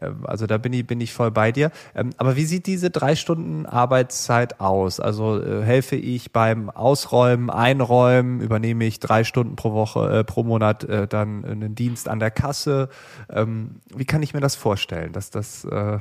ähm, 0.00 0.24
also 0.26 0.46
da 0.46 0.58
bin 0.58 0.72
ich, 0.72 0.86
bin 0.86 1.00
ich 1.00 1.12
voll 1.12 1.30
bei 1.30 1.52
dir. 1.52 1.70
Ähm, 1.94 2.10
aber 2.16 2.36
wie 2.36 2.44
sieht 2.44 2.66
diese 2.66 2.90
drei 2.90 3.16
Stunden 3.16 3.66
Arbeitszeit 3.66 4.60
aus? 4.60 5.00
Also 5.00 5.42
äh, 5.42 5.62
helfe 5.62 5.96
ich 5.96 6.32
beim 6.32 6.70
Ausräumen, 6.70 7.50
Einräumen, 7.50 8.40
übernehme 8.40 8.84
ich 8.84 9.00
drei 9.00 9.24
Stunden 9.24 9.56
pro 9.56 9.72
Woche, 9.72 10.18
äh, 10.18 10.24
pro 10.24 10.42
Monat 10.42 10.84
äh, 10.84 11.06
dann 11.08 11.44
einen 11.44 11.74
Dienst 11.74 12.08
an 12.08 12.20
der 12.20 12.30
Kasse? 12.30 12.88
Ähm, 13.30 13.80
wie 13.94 14.04
kann 14.04 14.22
ich 14.22 14.34
mir 14.34 14.40
das 14.40 14.56
vorstellen, 14.56 15.12
dass 15.12 15.30
das 15.30 15.64
äh 15.64 15.98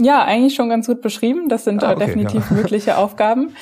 ja, 0.00 0.24
eigentlich 0.24 0.56
schon 0.56 0.68
ganz 0.68 0.88
gut 0.88 1.02
beschrieben. 1.02 1.48
Das 1.48 1.62
sind 1.62 1.84
ah, 1.84 1.92
okay, 1.92 2.06
definitiv 2.06 2.50
ja. 2.50 2.56
mögliche 2.62 2.98
Aufgaben. 2.98 3.54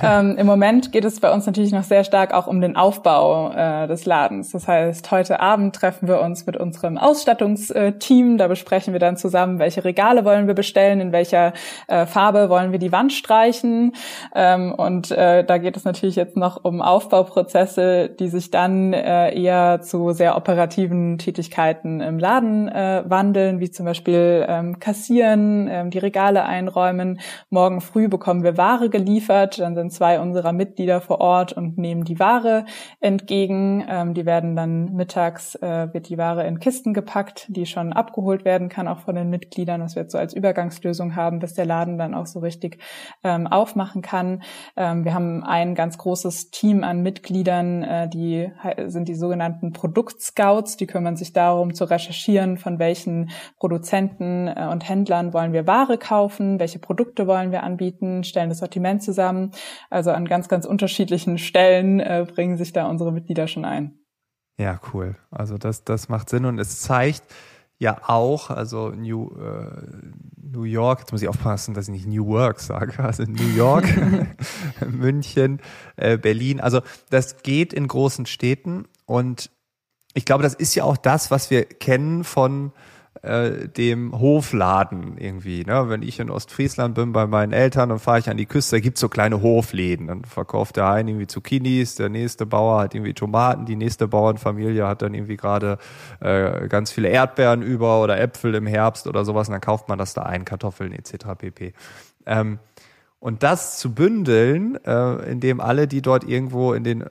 ähm, 0.00 0.36
Im 0.38 0.46
Moment 0.46 0.92
geht 0.92 1.04
es 1.04 1.18
bei 1.18 1.32
uns 1.32 1.46
natürlich 1.46 1.72
noch 1.72 1.82
sehr 1.82 2.04
stark 2.04 2.32
auch 2.32 2.46
um 2.46 2.60
den 2.60 2.76
Aufbau 2.76 3.50
äh, 3.50 3.88
des 3.88 4.06
Ladens. 4.06 4.52
Das 4.52 4.68
heißt, 4.68 5.10
heute 5.10 5.40
Abend 5.40 5.74
treffen 5.74 6.06
wir 6.06 6.20
uns 6.20 6.46
mit 6.46 6.56
unserem 6.56 6.96
Ausstattungsteam. 6.96 8.38
Da 8.38 8.46
besprechen 8.46 8.92
wir 8.92 9.00
dann 9.00 9.16
zusammen, 9.16 9.58
welche 9.58 9.84
Regale 9.84 10.24
wollen 10.24 10.46
wir 10.46 10.54
bestellen, 10.54 11.00
in 11.00 11.10
welcher 11.10 11.54
äh, 11.88 12.06
Farbe 12.06 12.48
wollen 12.50 12.70
wir 12.70 12.78
die 12.78 12.92
Wand 12.92 13.12
streichen. 13.12 13.94
Ähm, 14.32 14.72
und 14.72 15.10
äh, 15.10 15.42
da 15.42 15.58
geht 15.58 15.76
es 15.76 15.84
natürlich 15.84 16.14
jetzt 16.14 16.36
noch 16.36 16.62
um 16.62 16.82
Aufbauprozesse, 16.82 18.10
die 18.10 18.28
sich 18.28 18.52
dann 18.52 18.92
äh, 18.92 19.34
eher 19.36 19.80
zu 19.80 20.12
sehr 20.12 20.36
operativen 20.36 21.18
Tätigkeiten 21.18 22.00
im 22.00 22.20
Laden 22.20 22.68
äh, 22.68 23.02
wandeln, 23.06 23.58
wie 23.58 23.72
zum 23.72 23.86
Beispiel 23.86 24.46
ähm, 24.48 24.78
Kassieren 24.78 25.79
ähm, 25.80 25.90
die 25.90 25.98
Regale 25.98 26.44
einräumen. 26.44 27.20
Morgen 27.48 27.80
früh 27.80 28.08
bekommen 28.08 28.42
wir 28.42 28.56
Ware 28.56 28.90
geliefert. 28.90 29.58
Dann 29.58 29.74
sind 29.74 29.92
zwei 29.92 30.20
unserer 30.20 30.52
Mitglieder 30.52 31.00
vor 31.00 31.20
Ort 31.20 31.52
und 31.52 31.78
nehmen 31.78 32.04
die 32.04 32.18
Ware 32.18 32.64
entgegen. 33.00 33.84
Ähm, 33.88 34.14
die 34.14 34.26
werden 34.26 34.56
dann 34.56 34.94
mittags, 34.94 35.54
äh, 35.56 35.92
wird 35.92 36.08
die 36.08 36.18
Ware 36.18 36.46
in 36.46 36.58
Kisten 36.58 36.94
gepackt, 36.94 37.46
die 37.48 37.66
schon 37.66 37.92
abgeholt 37.92 38.44
werden 38.44 38.68
kann, 38.68 38.88
auch 38.88 39.00
von 39.00 39.14
den 39.14 39.30
Mitgliedern, 39.30 39.82
was 39.82 39.94
wir 39.94 40.02
jetzt 40.02 40.12
so 40.12 40.18
als 40.18 40.34
Übergangslösung 40.34 41.16
haben, 41.16 41.38
bis 41.38 41.54
der 41.54 41.66
Laden 41.66 41.98
dann 41.98 42.14
auch 42.14 42.26
so 42.26 42.40
richtig 42.40 42.78
ähm, 43.24 43.46
aufmachen 43.46 44.02
kann. 44.02 44.42
Ähm, 44.76 45.04
wir 45.04 45.14
haben 45.14 45.42
ein 45.44 45.74
ganz 45.74 45.98
großes 45.98 46.50
Team 46.50 46.84
an 46.84 47.02
Mitgliedern, 47.02 47.82
äh, 47.82 48.08
die 48.08 48.50
sind 48.86 49.08
die 49.08 49.14
sogenannten 49.14 49.72
Produktscouts, 49.72 50.76
die 50.76 50.86
kümmern 50.86 51.16
sich 51.16 51.32
darum 51.32 51.74
zu 51.74 51.84
recherchieren, 51.84 52.58
von 52.58 52.78
welchen 52.78 53.30
Produzenten 53.58 54.48
äh, 54.48 54.68
und 54.70 54.88
Händlern 54.88 55.32
wollen 55.32 55.52
wir 55.52 55.66
Ware 55.70 55.98
kaufen, 55.98 56.58
welche 56.58 56.80
Produkte 56.80 57.28
wollen 57.28 57.52
wir 57.52 57.62
anbieten, 57.62 58.24
stellen 58.24 58.48
das 58.48 58.58
Sortiment 58.58 59.04
zusammen. 59.04 59.52
Also 59.88 60.10
an 60.10 60.26
ganz, 60.26 60.48
ganz 60.48 60.66
unterschiedlichen 60.66 61.38
Stellen 61.38 62.00
äh, 62.00 62.26
bringen 62.28 62.56
sich 62.56 62.72
da 62.72 62.88
unsere 62.88 63.12
Mitglieder 63.12 63.46
schon 63.46 63.64
ein. 63.64 64.00
Ja, 64.58 64.80
cool. 64.92 65.14
Also 65.30 65.58
das, 65.58 65.84
das 65.84 66.08
macht 66.08 66.28
Sinn 66.28 66.44
und 66.44 66.58
es 66.58 66.80
zeigt 66.80 67.22
ja 67.78 67.98
auch, 68.08 68.50
also 68.50 68.90
New, 68.90 69.30
äh, 69.38 69.70
New 70.36 70.64
York, 70.64 71.00
jetzt 71.00 71.12
muss 71.12 71.22
ich 71.22 71.28
aufpassen, 71.28 71.72
dass 71.72 71.86
ich 71.86 71.92
nicht 71.92 72.06
New 72.06 72.26
Work 72.26 72.58
sage, 72.58 72.98
also 73.02 73.22
New 73.22 73.56
York, 73.56 73.86
München, 74.86 75.60
äh, 75.96 76.18
Berlin. 76.18 76.60
Also 76.60 76.80
das 77.10 77.44
geht 77.44 77.72
in 77.72 77.86
großen 77.86 78.26
Städten 78.26 78.86
und 79.06 79.50
ich 80.14 80.24
glaube, 80.24 80.42
das 80.42 80.54
ist 80.54 80.74
ja 80.74 80.82
auch 80.82 80.96
das, 80.96 81.30
was 81.30 81.50
wir 81.50 81.64
kennen 81.64 82.24
von 82.24 82.72
äh, 83.22 83.68
dem 83.68 84.18
Hofladen 84.18 85.18
irgendwie. 85.18 85.64
Ne? 85.64 85.88
Wenn 85.88 86.02
ich 86.02 86.20
in 86.20 86.30
Ostfriesland 86.30 86.94
bin 86.94 87.12
bei 87.12 87.26
meinen 87.26 87.52
Eltern, 87.52 87.88
dann 87.90 87.98
fahre 87.98 88.18
ich 88.18 88.30
an 88.30 88.36
die 88.36 88.46
Küste, 88.46 88.76
da 88.76 88.80
gibt's 88.80 89.00
so 89.00 89.08
kleine 89.08 89.42
Hofläden. 89.42 90.06
Dann 90.06 90.24
verkauft 90.24 90.76
der 90.76 90.88
eine 90.88 91.10
irgendwie 91.10 91.26
Zucchinis, 91.26 91.96
der 91.96 92.08
nächste 92.08 92.46
Bauer 92.46 92.80
hat 92.80 92.94
irgendwie 92.94 93.14
Tomaten, 93.14 93.66
die 93.66 93.76
nächste 93.76 94.08
Bauernfamilie 94.08 94.86
hat 94.86 95.02
dann 95.02 95.14
irgendwie 95.14 95.36
gerade 95.36 95.78
äh, 96.20 96.68
ganz 96.68 96.92
viele 96.92 97.08
Erdbeeren 97.08 97.62
über 97.62 98.02
oder 98.02 98.18
Äpfel 98.18 98.54
im 98.54 98.66
Herbst 98.66 99.06
oder 99.06 99.24
sowas 99.24 99.48
und 99.48 99.52
dann 99.52 99.60
kauft 99.60 99.88
man 99.88 99.98
das 99.98 100.14
da 100.14 100.22
ein, 100.22 100.44
Kartoffeln 100.44 100.92
etc. 100.92 101.26
pp. 101.36 101.74
Ähm, 102.26 102.58
und 103.18 103.42
das 103.42 103.78
zu 103.78 103.94
bündeln, 103.94 104.82
äh, 104.84 105.30
indem 105.30 105.60
alle, 105.60 105.86
die 105.86 106.00
dort 106.00 106.24
irgendwo 106.24 106.72
in 106.72 106.84
den 106.84 107.04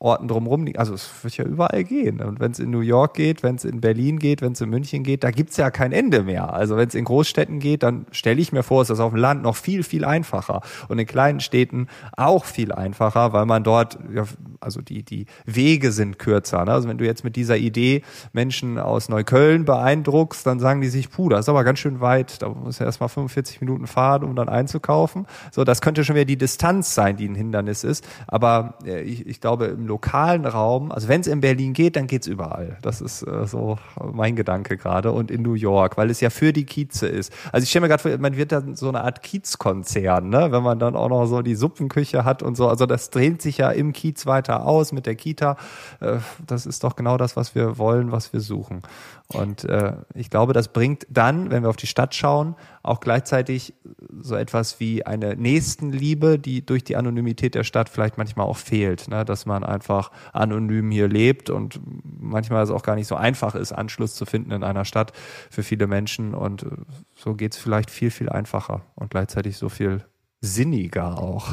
Orten 0.00 0.28
drumherum 0.28 0.64
liegen. 0.64 0.78
Also 0.78 0.94
es 0.94 1.10
wird 1.22 1.36
ja 1.36 1.44
überall 1.44 1.82
gehen. 1.82 2.20
Und 2.20 2.38
wenn 2.38 2.52
es 2.52 2.60
in 2.60 2.70
New 2.70 2.80
York 2.80 3.14
geht, 3.14 3.42
wenn 3.42 3.56
es 3.56 3.64
in 3.64 3.80
Berlin 3.80 4.20
geht, 4.20 4.42
wenn 4.42 4.52
es 4.52 4.60
in 4.60 4.70
München 4.70 5.02
geht, 5.02 5.24
da 5.24 5.32
gibt's 5.32 5.56
ja 5.56 5.72
kein 5.72 5.90
Ende 5.90 6.22
mehr. 6.22 6.52
Also 6.52 6.76
wenn 6.76 6.86
es 6.86 6.94
in 6.94 7.04
Großstädten 7.04 7.58
geht, 7.58 7.82
dann 7.82 8.06
stelle 8.12 8.40
ich 8.40 8.52
mir 8.52 8.62
vor, 8.62 8.82
ist 8.82 8.88
das 8.88 9.00
auf 9.00 9.12
dem 9.12 9.18
Land 9.18 9.42
noch 9.42 9.56
viel, 9.56 9.82
viel 9.82 10.04
einfacher. 10.04 10.60
Und 10.88 11.00
in 11.00 11.06
kleinen 11.06 11.40
Städten 11.40 11.88
auch 12.16 12.44
viel 12.44 12.70
einfacher, 12.70 13.32
weil 13.32 13.44
man 13.46 13.64
dort, 13.64 13.98
ja, 14.14 14.24
also 14.60 14.80
die, 14.80 15.02
die 15.02 15.26
Wege 15.46 15.90
sind 15.90 16.20
kürzer. 16.20 16.64
Ne? 16.64 16.72
Also 16.72 16.88
wenn 16.88 16.98
du 16.98 17.04
jetzt 17.04 17.24
mit 17.24 17.34
dieser 17.34 17.56
Idee 17.56 18.02
Menschen 18.32 18.78
aus 18.78 19.08
Neukölln 19.08 19.64
beeindruckst, 19.64 20.46
dann 20.46 20.60
sagen 20.60 20.80
die 20.80 20.88
sich, 20.88 21.10
puh, 21.10 21.28
das 21.28 21.40
ist 21.40 21.48
aber 21.48 21.64
ganz 21.64 21.80
schön 21.80 22.00
weit, 22.00 22.40
da 22.40 22.50
muss 22.50 22.78
ja 22.78 22.86
erstmal 22.86 23.08
45 23.08 23.60
Minuten 23.60 23.88
fahren, 23.88 24.22
um 24.22 24.36
dann 24.36 24.48
einzukaufen. 24.48 25.26
So, 25.50 25.64
das 25.64 25.80
könnte 25.80 26.04
schon 26.04 26.14
wieder 26.14 26.24
die 26.24 26.38
Distanz 26.38 26.94
sein, 26.94 27.16
die 27.16 27.28
ein 27.28 27.34
Hindernis 27.34 27.82
ist. 27.82 28.06
Aber 28.28 28.74
äh, 28.84 29.02
ich, 29.02 29.26
ich 29.26 29.40
glaube, 29.40 29.66
im 29.66 29.87
lokalen 29.88 30.46
Raum, 30.46 30.92
also 30.92 31.08
wenn 31.08 31.20
es 31.20 31.26
in 31.26 31.40
Berlin 31.40 31.72
geht, 31.72 31.96
dann 31.96 32.06
geht's 32.06 32.26
überall. 32.26 32.78
Das 32.82 33.00
ist 33.00 33.22
äh, 33.22 33.46
so 33.46 33.78
mein 34.12 34.36
Gedanke 34.36 34.76
gerade. 34.76 35.10
Und 35.10 35.30
in 35.30 35.42
New 35.42 35.54
York, 35.54 35.96
weil 35.96 36.10
es 36.10 36.20
ja 36.20 36.30
für 36.30 36.52
die 36.52 36.64
Kieze 36.64 37.08
ist. 37.08 37.32
Also 37.52 37.64
ich 37.64 37.70
stelle 37.70 37.82
mir 37.82 37.88
gerade 37.88 38.02
vor, 38.02 38.18
man 38.18 38.36
wird 38.36 38.52
dann 38.52 38.76
so 38.76 38.88
eine 38.88 39.02
Art 39.02 39.22
Kiezkonzern, 39.22 40.28
ne? 40.28 40.52
wenn 40.52 40.62
man 40.62 40.78
dann 40.78 40.94
auch 40.94 41.08
noch 41.08 41.26
so 41.26 41.42
die 41.42 41.56
Suppenküche 41.56 42.24
hat 42.24 42.42
und 42.42 42.56
so. 42.56 42.68
Also 42.68 42.86
das 42.86 43.10
dreht 43.10 43.42
sich 43.42 43.58
ja 43.58 43.70
im 43.70 43.92
Kiez 43.92 44.26
weiter 44.26 44.64
aus 44.64 44.92
mit 44.92 45.06
der 45.06 45.16
Kita. 45.16 45.56
Äh, 46.00 46.18
das 46.46 46.66
ist 46.66 46.84
doch 46.84 46.94
genau 46.94 47.16
das, 47.16 47.36
was 47.36 47.54
wir 47.54 47.78
wollen, 47.78 48.12
was 48.12 48.32
wir 48.32 48.40
suchen. 48.40 48.82
Und 49.30 49.64
äh, 49.64 49.92
ich 50.14 50.30
glaube, 50.30 50.54
das 50.54 50.68
bringt 50.68 51.06
dann, 51.10 51.50
wenn 51.50 51.62
wir 51.62 51.68
auf 51.68 51.76
die 51.76 51.86
Stadt 51.86 52.14
schauen, 52.14 52.56
auch 52.82 53.00
gleichzeitig 53.00 53.74
so 54.18 54.34
etwas 54.34 54.80
wie 54.80 55.04
eine 55.04 55.36
Nächstenliebe, 55.36 56.38
die 56.38 56.64
durch 56.64 56.82
die 56.82 56.96
Anonymität 56.96 57.54
der 57.54 57.64
Stadt 57.64 57.90
vielleicht 57.90 58.16
manchmal 58.16 58.46
auch 58.46 58.56
fehlt, 58.56 59.08
ne? 59.08 59.26
dass 59.26 59.44
man 59.44 59.64
einfach 59.64 60.10
anonym 60.32 60.90
hier 60.90 61.08
lebt 61.08 61.50
und 61.50 61.78
manchmal 62.02 62.62
es 62.62 62.70
auch 62.70 62.82
gar 62.82 62.94
nicht 62.94 63.06
so 63.06 63.16
einfach 63.16 63.54
ist, 63.54 63.72
Anschluss 63.72 64.14
zu 64.14 64.24
finden 64.24 64.50
in 64.50 64.64
einer 64.64 64.86
Stadt 64.86 65.12
für 65.50 65.62
viele 65.62 65.86
Menschen. 65.86 66.34
Und 66.34 66.62
äh, 66.62 66.70
so 67.14 67.34
geht's 67.34 67.58
vielleicht 67.58 67.90
viel, 67.90 68.10
viel 68.10 68.30
einfacher 68.30 68.80
und 68.94 69.10
gleichzeitig 69.10 69.58
so 69.58 69.68
viel 69.68 70.04
sinniger 70.40 71.18
auch. 71.18 71.52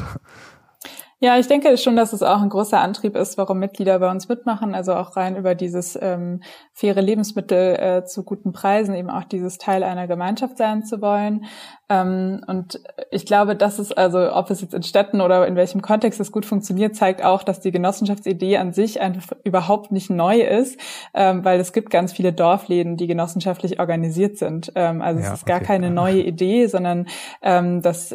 Ja, 1.26 1.36
ich 1.36 1.48
denke 1.48 1.76
schon, 1.76 1.96
dass 1.96 2.12
es 2.12 2.22
auch 2.22 2.40
ein 2.40 2.50
großer 2.50 2.78
Antrieb 2.80 3.16
ist, 3.16 3.36
warum 3.36 3.58
Mitglieder 3.58 3.98
bei 3.98 4.08
uns 4.08 4.28
mitmachen. 4.28 4.76
Also 4.76 4.94
auch 4.94 5.16
rein 5.16 5.34
über 5.34 5.56
dieses 5.56 5.98
ähm, 6.00 6.40
faire 6.72 7.02
Lebensmittel 7.02 7.74
äh, 7.74 8.04
zu 8.04 8.22
guten 8.22 8.52
Preisen, 8.52 8.94
eben 8.94 9.10
auch 9.10 9.24
dieses 9.24 9.58
Teil 9.58 9.82
einer 9.82 10.06
Gemeinschaft 10.06 10.56
sein 10.56 10.84
zu 10.84 11.02
wollen. 11.02 11.46
Ähm, 11.88 12.44
und 12.46 12.80
ich 13.10 13.26
glaube, 13.26 13.56
dass 13.56 13.80
es 13.80 13.90
also, 13.90 14.32
ob 14.32 14.52
es 14.52 14.60
jetzt 14.60 14.72
in 14.72 14.84
Städten 14.84 15.20
oder 15.20 15.44
in 15.48 15.56
welchem 15.56 15.82
Kontext 15.82 16.20
es 16.20 16.30
gut 16.30 16.46
funktioniert, 16.46 16.94
zeigt 16.94 17.24
auch, 17.24 17.42
dass 17.42 17.58
die 17.58 17.72
Genossenschaftsidee 17.72 18.58
an 18.58 18.72
sich 18.72 19.00
einfach 19.00 19.36
überhaupt 19.42 19.90
nicht 19.90 20.10
neu 20.10 20.40
ist, 20.40 20.78
ähm, 21.12 21.44
weil 21.44 21.58
es 21.58 21.72
gibt 21.72 21.90
ganz 21.90 22.12
viele 22.12 22.32
Dorfläden, 22.32 22.96
die 22.96 23.08
genossenschaftlich 23.08 23.80
organisiert 23.80 24.38
sind. 24.38 24.70
Ähm, 24.76 25.02
also 25.02 25.20
ja, 25.20 25.26
es 25.26 25.40
ist 25.40 25.46
gar 25.46 25.56
okay, 25.56 25.66
keine 25.66 25.90
neue 25.90 26.22
Idee, 26.22 26.68
sondern 26.68 27.08
ähm, 27.42 27.82
das 27.82 28.14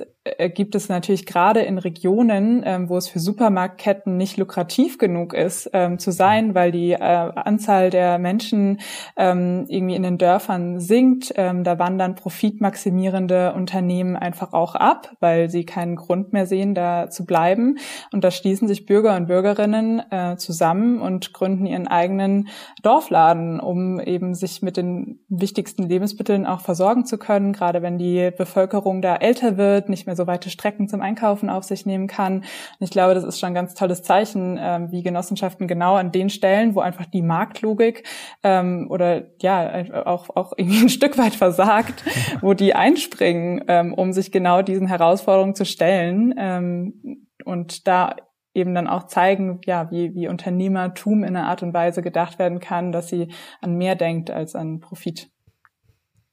gibt 0.54 0.76
es 0.76 0.88
natürlich 0.88 1.26
gerade 1.26 1.62
in 1.62 1.80
Regionen, 1.80 2.62
ähm, 2.64 2.90
wo 2.90 2.98
es 2.98 3.08
für 3.08 3.20
Supermarktketten 3.20 4.18
nicht 4.18 4.38
lukrativ 4.38 5.00
genug 5.00 5.34
ist, 5.34 5.68
ähm, 5.74 5.98
zu 5.98 6.12
sein, 6.12 6.54
weil 6.54 6.72
die 6.72 6.92
äh, 6.92 6.98
Anzahl 7.00 7.90
der 7.90 8.20
Menschen 8.20 8.82
ähm, 9.18 9.66
irgendwie 9.68 9.96
in 9.96 10.04
den 10.04 10.20
Dörfern 10.20 10.80
sinkt. 10.80 11.34
Ähm, 11.38 11.64
da 11.64 11.80
wandern 11.80 12.14
profitmaximierende 12.14 13.54
Unternehmen 13.54 14.16
einfach 14.16 14.54
auch 14.54 14.76
ab, 14.76 15.12
weil 15.22 15.50
sie 15.50 15.66
keinen 15.66 15.96
Grund 15.96 16.34
mehr 16.34 16.46
sehen, 16.46 16.76
da 16.76 17.10
zu 17.10 17.26
bleiben. 17.26 17.80
Und 18.14 18.24
da 18.24 18.30
schließen 18.30 18.68
sich 18.68 18.86
Bürger 18.86 19.16
und 19.16 19.26
Bürgerinnen 19.26 20.04
äh, 20.12 20.36
zusammen 20.38 21.02
und 21.02 21.34
gründen 21.34 21.66
ihren 21.66 21.88
eigenen 21.88 22.48
Dorfladen, 22.84 23.60
um 23.60 24.00
eben 24.00 24.36
sich 24.36 24.62
mit 24.62 24.78
den 24.78 25.20
wichtigsten 25.30 25.82
Lebensmitteln 25.82 26.46
auch 26.46 26.62
versorgen 26.62 27.08
zu 27.08 27.18
können, 27.18 27.54
gerade 27.54 27.82
wenn 27.82 27.98
die 27.98 28.30
Bevölkerung 28.30 29.02
da 29.02 29.16
älter 29.16 29.58
wird, 29.58 29.90
nicht 29.90 30.06
mehr 30.06 30.11
mehr 30.12 30.18
so 30.18 30.28
weite 30.28 30.50
Strecken 30.50 30.90
zum 30.90 31.02
Einkaufen 31.02 31.50
auf 31.50 31.64
sich 31.64 31.86
nehmen 31.86 32.08
kann. 32.08 32.40
Und 32.40 32.46
ich 32.80 32.92
glaube, 32.92 33.14
das 33.14 33.24
ist 33.24 33.40
schon 33.40 33.48
ein 33.48 33.56
ganz 33.56 33.74
tolles 33.74 34.04
Zeichen, 34.04 34.60
ähm, 34.62 34.92
wie 34.92 35.04
Genossenschaften 35.04 35.68
genau 35.68 35.96
an 35.96 36.12
den 36.12 36.30
Stellen, 36.30 36.76
wo 36.76 36.82
einfach 36.82 37.06
die 37.06 37.22
Marktlogik 37.22 38.04
ähm, 38.44 38.88
oder 38.90 39.24
ja 39.42 40.06
auch 40.06 40.30
auch 40.36 40.54
irgendwie 40.58 40.82
ein 40.82 40.90
Stück 40.90 41.18
weit 41.18 41.34
versagt, 41.34 42.04
wo 42.42 42.54
die 42.54 42.76
einspringen, 42.76 43.64
ähm, 43.68 43.94
um 43.94 44.12
sich 44.12 44.32
genau 44.32 44.62
diesen 44.62 44.88
Herausforderungen 44.88 45.56
zu 45.56 45.66
stellen 45.66 46.34
ähm, 46.38 47.28
und 47.46 47.88
da 47.88 48.16
eben 48.54 48.76
dann 48.76 48.88
auch 48.88 49.08
zeigen, 49.08 49.62
ja, 49.66 49.90
wie, 49.92 50.14
wie 50.14 50.28
Unternehmertum 50.28 51.24
in 51.24 51.38
einer 51.38 51.48
Art 51.48 51.64
und 51.64 51.74
Weise 51.74 52.02
gedacht 52.02 52.38
werden 52.38 52.60
kann, 52.60 52.92
dass 52.92 53.08
sie 53.08 53.30
an 53.62 53.78
mehr 53.78 53.96
denkt 53.96 54.30
als 54.30 54.56
an 54.56 54.82
Profit. 54.82 55.30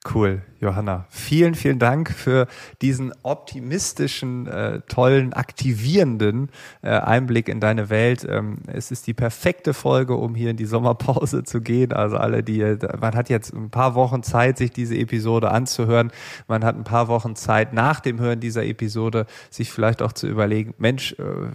Cool, 0.05 0.43
Johanna. 0.61 1.07
Vielen, 1.11 1.57
vielen 1.57 1.81
Dank 1.81 2.11
für 2.13 2.47
diesen 2.81 3.13
optimistischen, 3.25 4.47
äh, 4.47 4.81
tollen, 4.83 5.33
aktivierenden 5.33 6.51
äh, 6.83 6.91
Einblick 6.91 7.49
in 7.49 7.59
deine 7.59 7.91
Welt. 7.91 8.25
Ähm, 8.29 8.59
es 8.69 8.93
ist 8.93 9.09
die 9.09 9.15
perfekte 9.15 9.75
Folge, 9.75 10.15
um 10.15 10.37
hier 10.37 10.51
in 10.51 10.57
die 10.57 10.67
Sommerpause 10.67 11.43
zu 11.43 11.61
gehen. 11.61 11.93
Also 11.93 12.17
alle, 12.17 12.45
die, 12.45 12.77
man 13.01 13.17
hat 13.17 13.29
jetzt 13.29 13.53
ein 13.53 13.71
paar 13.71 13.97
Wochen 13.97 14.23
Zeit, 14.23 14.57
sich 14.57 14.71
diese 14.71 14.97
Episode 14.97 15.51
anzuhören. 15.51 16.13
Man 16.47 16.65
hat 16.65 16.77
ein 16.77 16.85
paar 16.85 17.09
Wochen 17.09 17.35
Zeit, 17.35 17.73
nach 17.73 17.99
dem 17.99 18.21
Hören 18.21 18.39
dieser 18.39 18.65
Episode 18.65 19.27
sich 19.51 19.73
vielleicht 19.73 20.01
auch 20.01 20.13
zu 20.13 20.29
überlegen, 20.29 20.75
Mensch, 20.79 21.13
äh, 21.19 21.51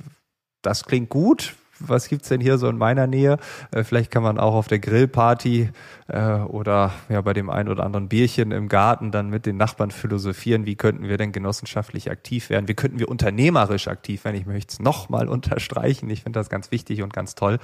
das 0.62 0.84
klingt 0.84 1.10
gut 1.10 1.56
was 1.80 2.08
gibt's 2.08 2.30
denn 2.30 2.42
hier 2.42 2.58
so 2.58 2.68
in 2.70 2.78
meiner 2.78 3.08
Nähe? 3.08 3.38
Äh, 3.72 3.84
vielleicht 3.84 4.12
kann 4.12 4.24
man 4.24 4.40
auch 4.40 4.54
auf 4.54 4.68
der 4.68 4.80
Grillparty 4.80 5.70
äh, 6.08 6.34
oder 6.36 6.94
ja 7.10 7.22
bei 7.22 7.34
dem 7.34 7.50
ein 7.50 7.68
oder 7.70 7.84
anderen 7.84 8.10
Bierchen 8.10 8.52
im 8.52 8.70
Garten 8.70 9.12
dann 9.12 9.30
mit 9.30 9.46
den 9.46 9.58
Nachbarn 9.58 9.92
philosophieren, 9.92 10.66
wie 10.66 10.76
könnten 10.76 11.08
wir 11.08 11.18
denn 11.18 11.32
genossenschaftlich 11.32 12.12
aktiv 12.12 12.50
werden? 12.50 12.68
Wie 12.68 12.74
könnten 12.74 13.00
wir 13.00 13.10
unternehmerisch 13.10 13.88
aktiv 13.88 14.24
werden? 14.26 14.36
Ich 14.36 14.46
möchte 14.46 14.74
es 14.74 14.80
nochmal 14.80 15.28
unterstreichen. 15.34 16.10
Ich 16.10 16.24
finde 16.24 16.40
das 16.40 16.50
ganz 16.50 16.72
wichtig 16.72 17.02
und 17.02 17.14
ganz 17.14 17.36
toll. 17.36 17.60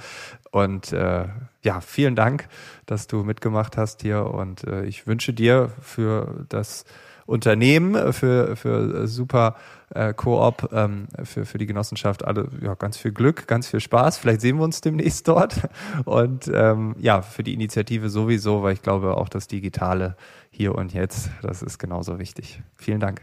Und 0.50 0.92
äh, 0.92 1.28
ja, 1.62 1.80
vielen 1.80 2.16
Dank, 2.16 2.48
dass 2.86 3.06
du 3.06 3.22
mitgemacht 3.22 3.76
hast 3.76 4.02
hier 4.02 4.26
und 4.26 4.64
äh, 4.64 4.84
ich 4.84 5.06
wünsche 5.06 5.32
dir 5.32 5.70
für 5.80 6.44
das 6.48 6.84
Unternehmen, 7.26 7.94
äh, 7.94 8.12
für, 8.12 8.56
für 8.56 9.06
super 9.06 9.56
äh, 9.94 10.14
Koop, 10.14 10.70
ähm, 10.72 11.08
für, 11.24 11.44
für 11.44 11.58
die 11.58 11.66
Genossenschaft 11.66 12.24
alle 12.24 12.48
ja, 12.62 12.74
ganz 12.74 12.96
viel 12.96 13.12
Glück, 13.12 13.46
ganz 13.46 13.68
viel 13.68 13.80
Spaß. 13.80 14.18
Vielleicht 14.18 14.40
sehen 14.40 14.58
wir 14.58 14.64
uns 14.64 14.80
demnächst 14.80 15.26
dort. 15.28 15.68
Und 16.04 16.50
ähm, 16.52 16.94
ja, 16.98 17.22
für 17.22 17.42
die 17.42 17.54
Initiative 17.54 18.08
sowieso, 18.08 18.62
weil 18.62 18.74
ich 18.74 18.82
glaube 18.82 19.16
auch 19.16 19.28
das 19.28 19.48
Digitale 19.48 20.16
hier 20.50 20.74
und 20.74 20.92
jetzt, 20.92 21.30
das 21.42 21.62
ist 21.62 21.78
genauso 21.78 22.18
wichtig. 22.18 22.62
Vielen 22.74 23.00
Dank. 23.00 23.22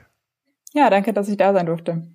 Ja, 0.73 0.89
danke, 0.89 1.13
dass 1.13 1.29
ich 1.29 1.37
da 1.37 1.53
sein 1.53 1.65
durfte. 1.65 2.07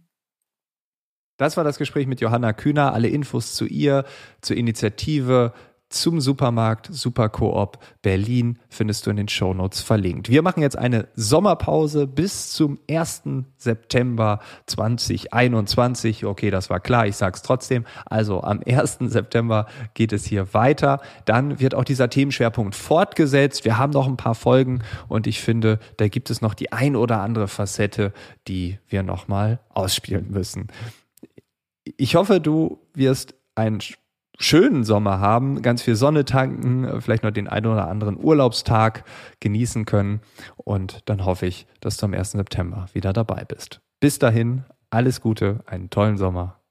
Das 1.38 1.56
war 1.56 1.64
das 1.64 1.78
Gespräch 1.78 2.06
mit 2.06 2.20
Johanna 2.20 2.52
Kühner. 2.52 2.92
Alle 2.92 3.08
Infos 3.08 3.54
zu 3.54 3.64
ihr, 3.66 4.04
zur 4.42 4.56
Initiative, 4.56 5.52
zum 5.92 6.20
Supermarkt 6.20 6.88
Superkoop 6.90 7.78
Berlin 8.02 8.58
findest 8.68 9.06
du 9.06 9.10
in 9.10 9.16
den 9.16 9.28
Shownotes 9.28 9.80
verlinkt. 9.80 10.28
Wir 10.28 10.42
machen 10.42 10.62
jetzt 10.62 10.76
eine 10.76 11.08
Sommerpause 11.14 12.06
bis 12.06 12.52
zum 12.52 12.78
1. 12.90 13.22
September 13.56 14.40
2021. 14.66 16.24
Okay, 16.24 16.50
das 16.50 16.70
war 16.70 16.80
klar, 16.80 17.06
ich 17.06 17.16
sag's 17.16 17.42
trotzdem. 17.42 17.84
Also 18.06 18.42
am 18.42 18.60
1. 18.66 18.98
September 19.00 19.66
geht 19.94 20.12
es 20.12 20.24
hier 20.24 20.54
weiter. 20.54 21.00
Dann 21.24 21.60
wird 21.60 21.74
auch 21.74 21.84
dieser 21.84 22.10
Themenschwerpunkt 22.10 22.74
fortgesetzt. 22.74 23.64
Wir 23.64 23.78
haben 23.78 23.92
noch 23.92 24.06
ein 24.06 24.16
paar 24.16 24.34
Folgen 24.34 24.82
und 25.08 25.26
ich 25.26 25.40
finde, 25.40 25.78
da 25.96 26.08
gibt 26.08 26.30
es 26.30 26.40
noch 26.40 26.54
die 26.54 26.72
ein 26.72 26.96
oder 26.96 27.20
andere 27.20 27.48
Facette, 27.48 28.12
die 28.48 28.78
wir 28.88 29.02
nochmal 29.02 29.60
ausspielen 29.68 30.30
müssen. 30.30 30.68
Ich 31.96 32.14
hoffe, 32.14 32.40
du 32.40 32.78
wirst 32.94 33.34
ein 33.54 33.80
schönen 34.42 34.84
Sommer 34.84 35.20
haben, 35.20 35.62
ganz 35.62 35.82
viel 35.82 35.94
Sonne 35.94 36.24
tanken, 36.24 37.00
vielleicht 37.00 37.22
noch 37.22 37.30
den 37.30 37.48
einen 37.48 37.66
oder 37.66 37.88
anderen 37.88 38.22
Urlaubstag 38.22 39.04
genießen 39.40 39.84
können. 39.84 40.20
Und 40.56 41.08
dann 41.08 41.24
hoffe 41.24 41.46
ich, 41.46 41.66
dass 41.80 41.96
du 41.96 42.06
am 42.06 42.14
1. 42.14 42.32
September 42.32 42.86
wieder 42.92 43.12
dabei 43.12 43.44
bist. 43.44 43.80
Bis 44.00 44.18
dahin, 44.18 44.64
alles 44.90 45.20
Gute, 45.20 45.60
einen 45.66 45.90
tollen 45.90 46.18
Sommer. 46.18 46.61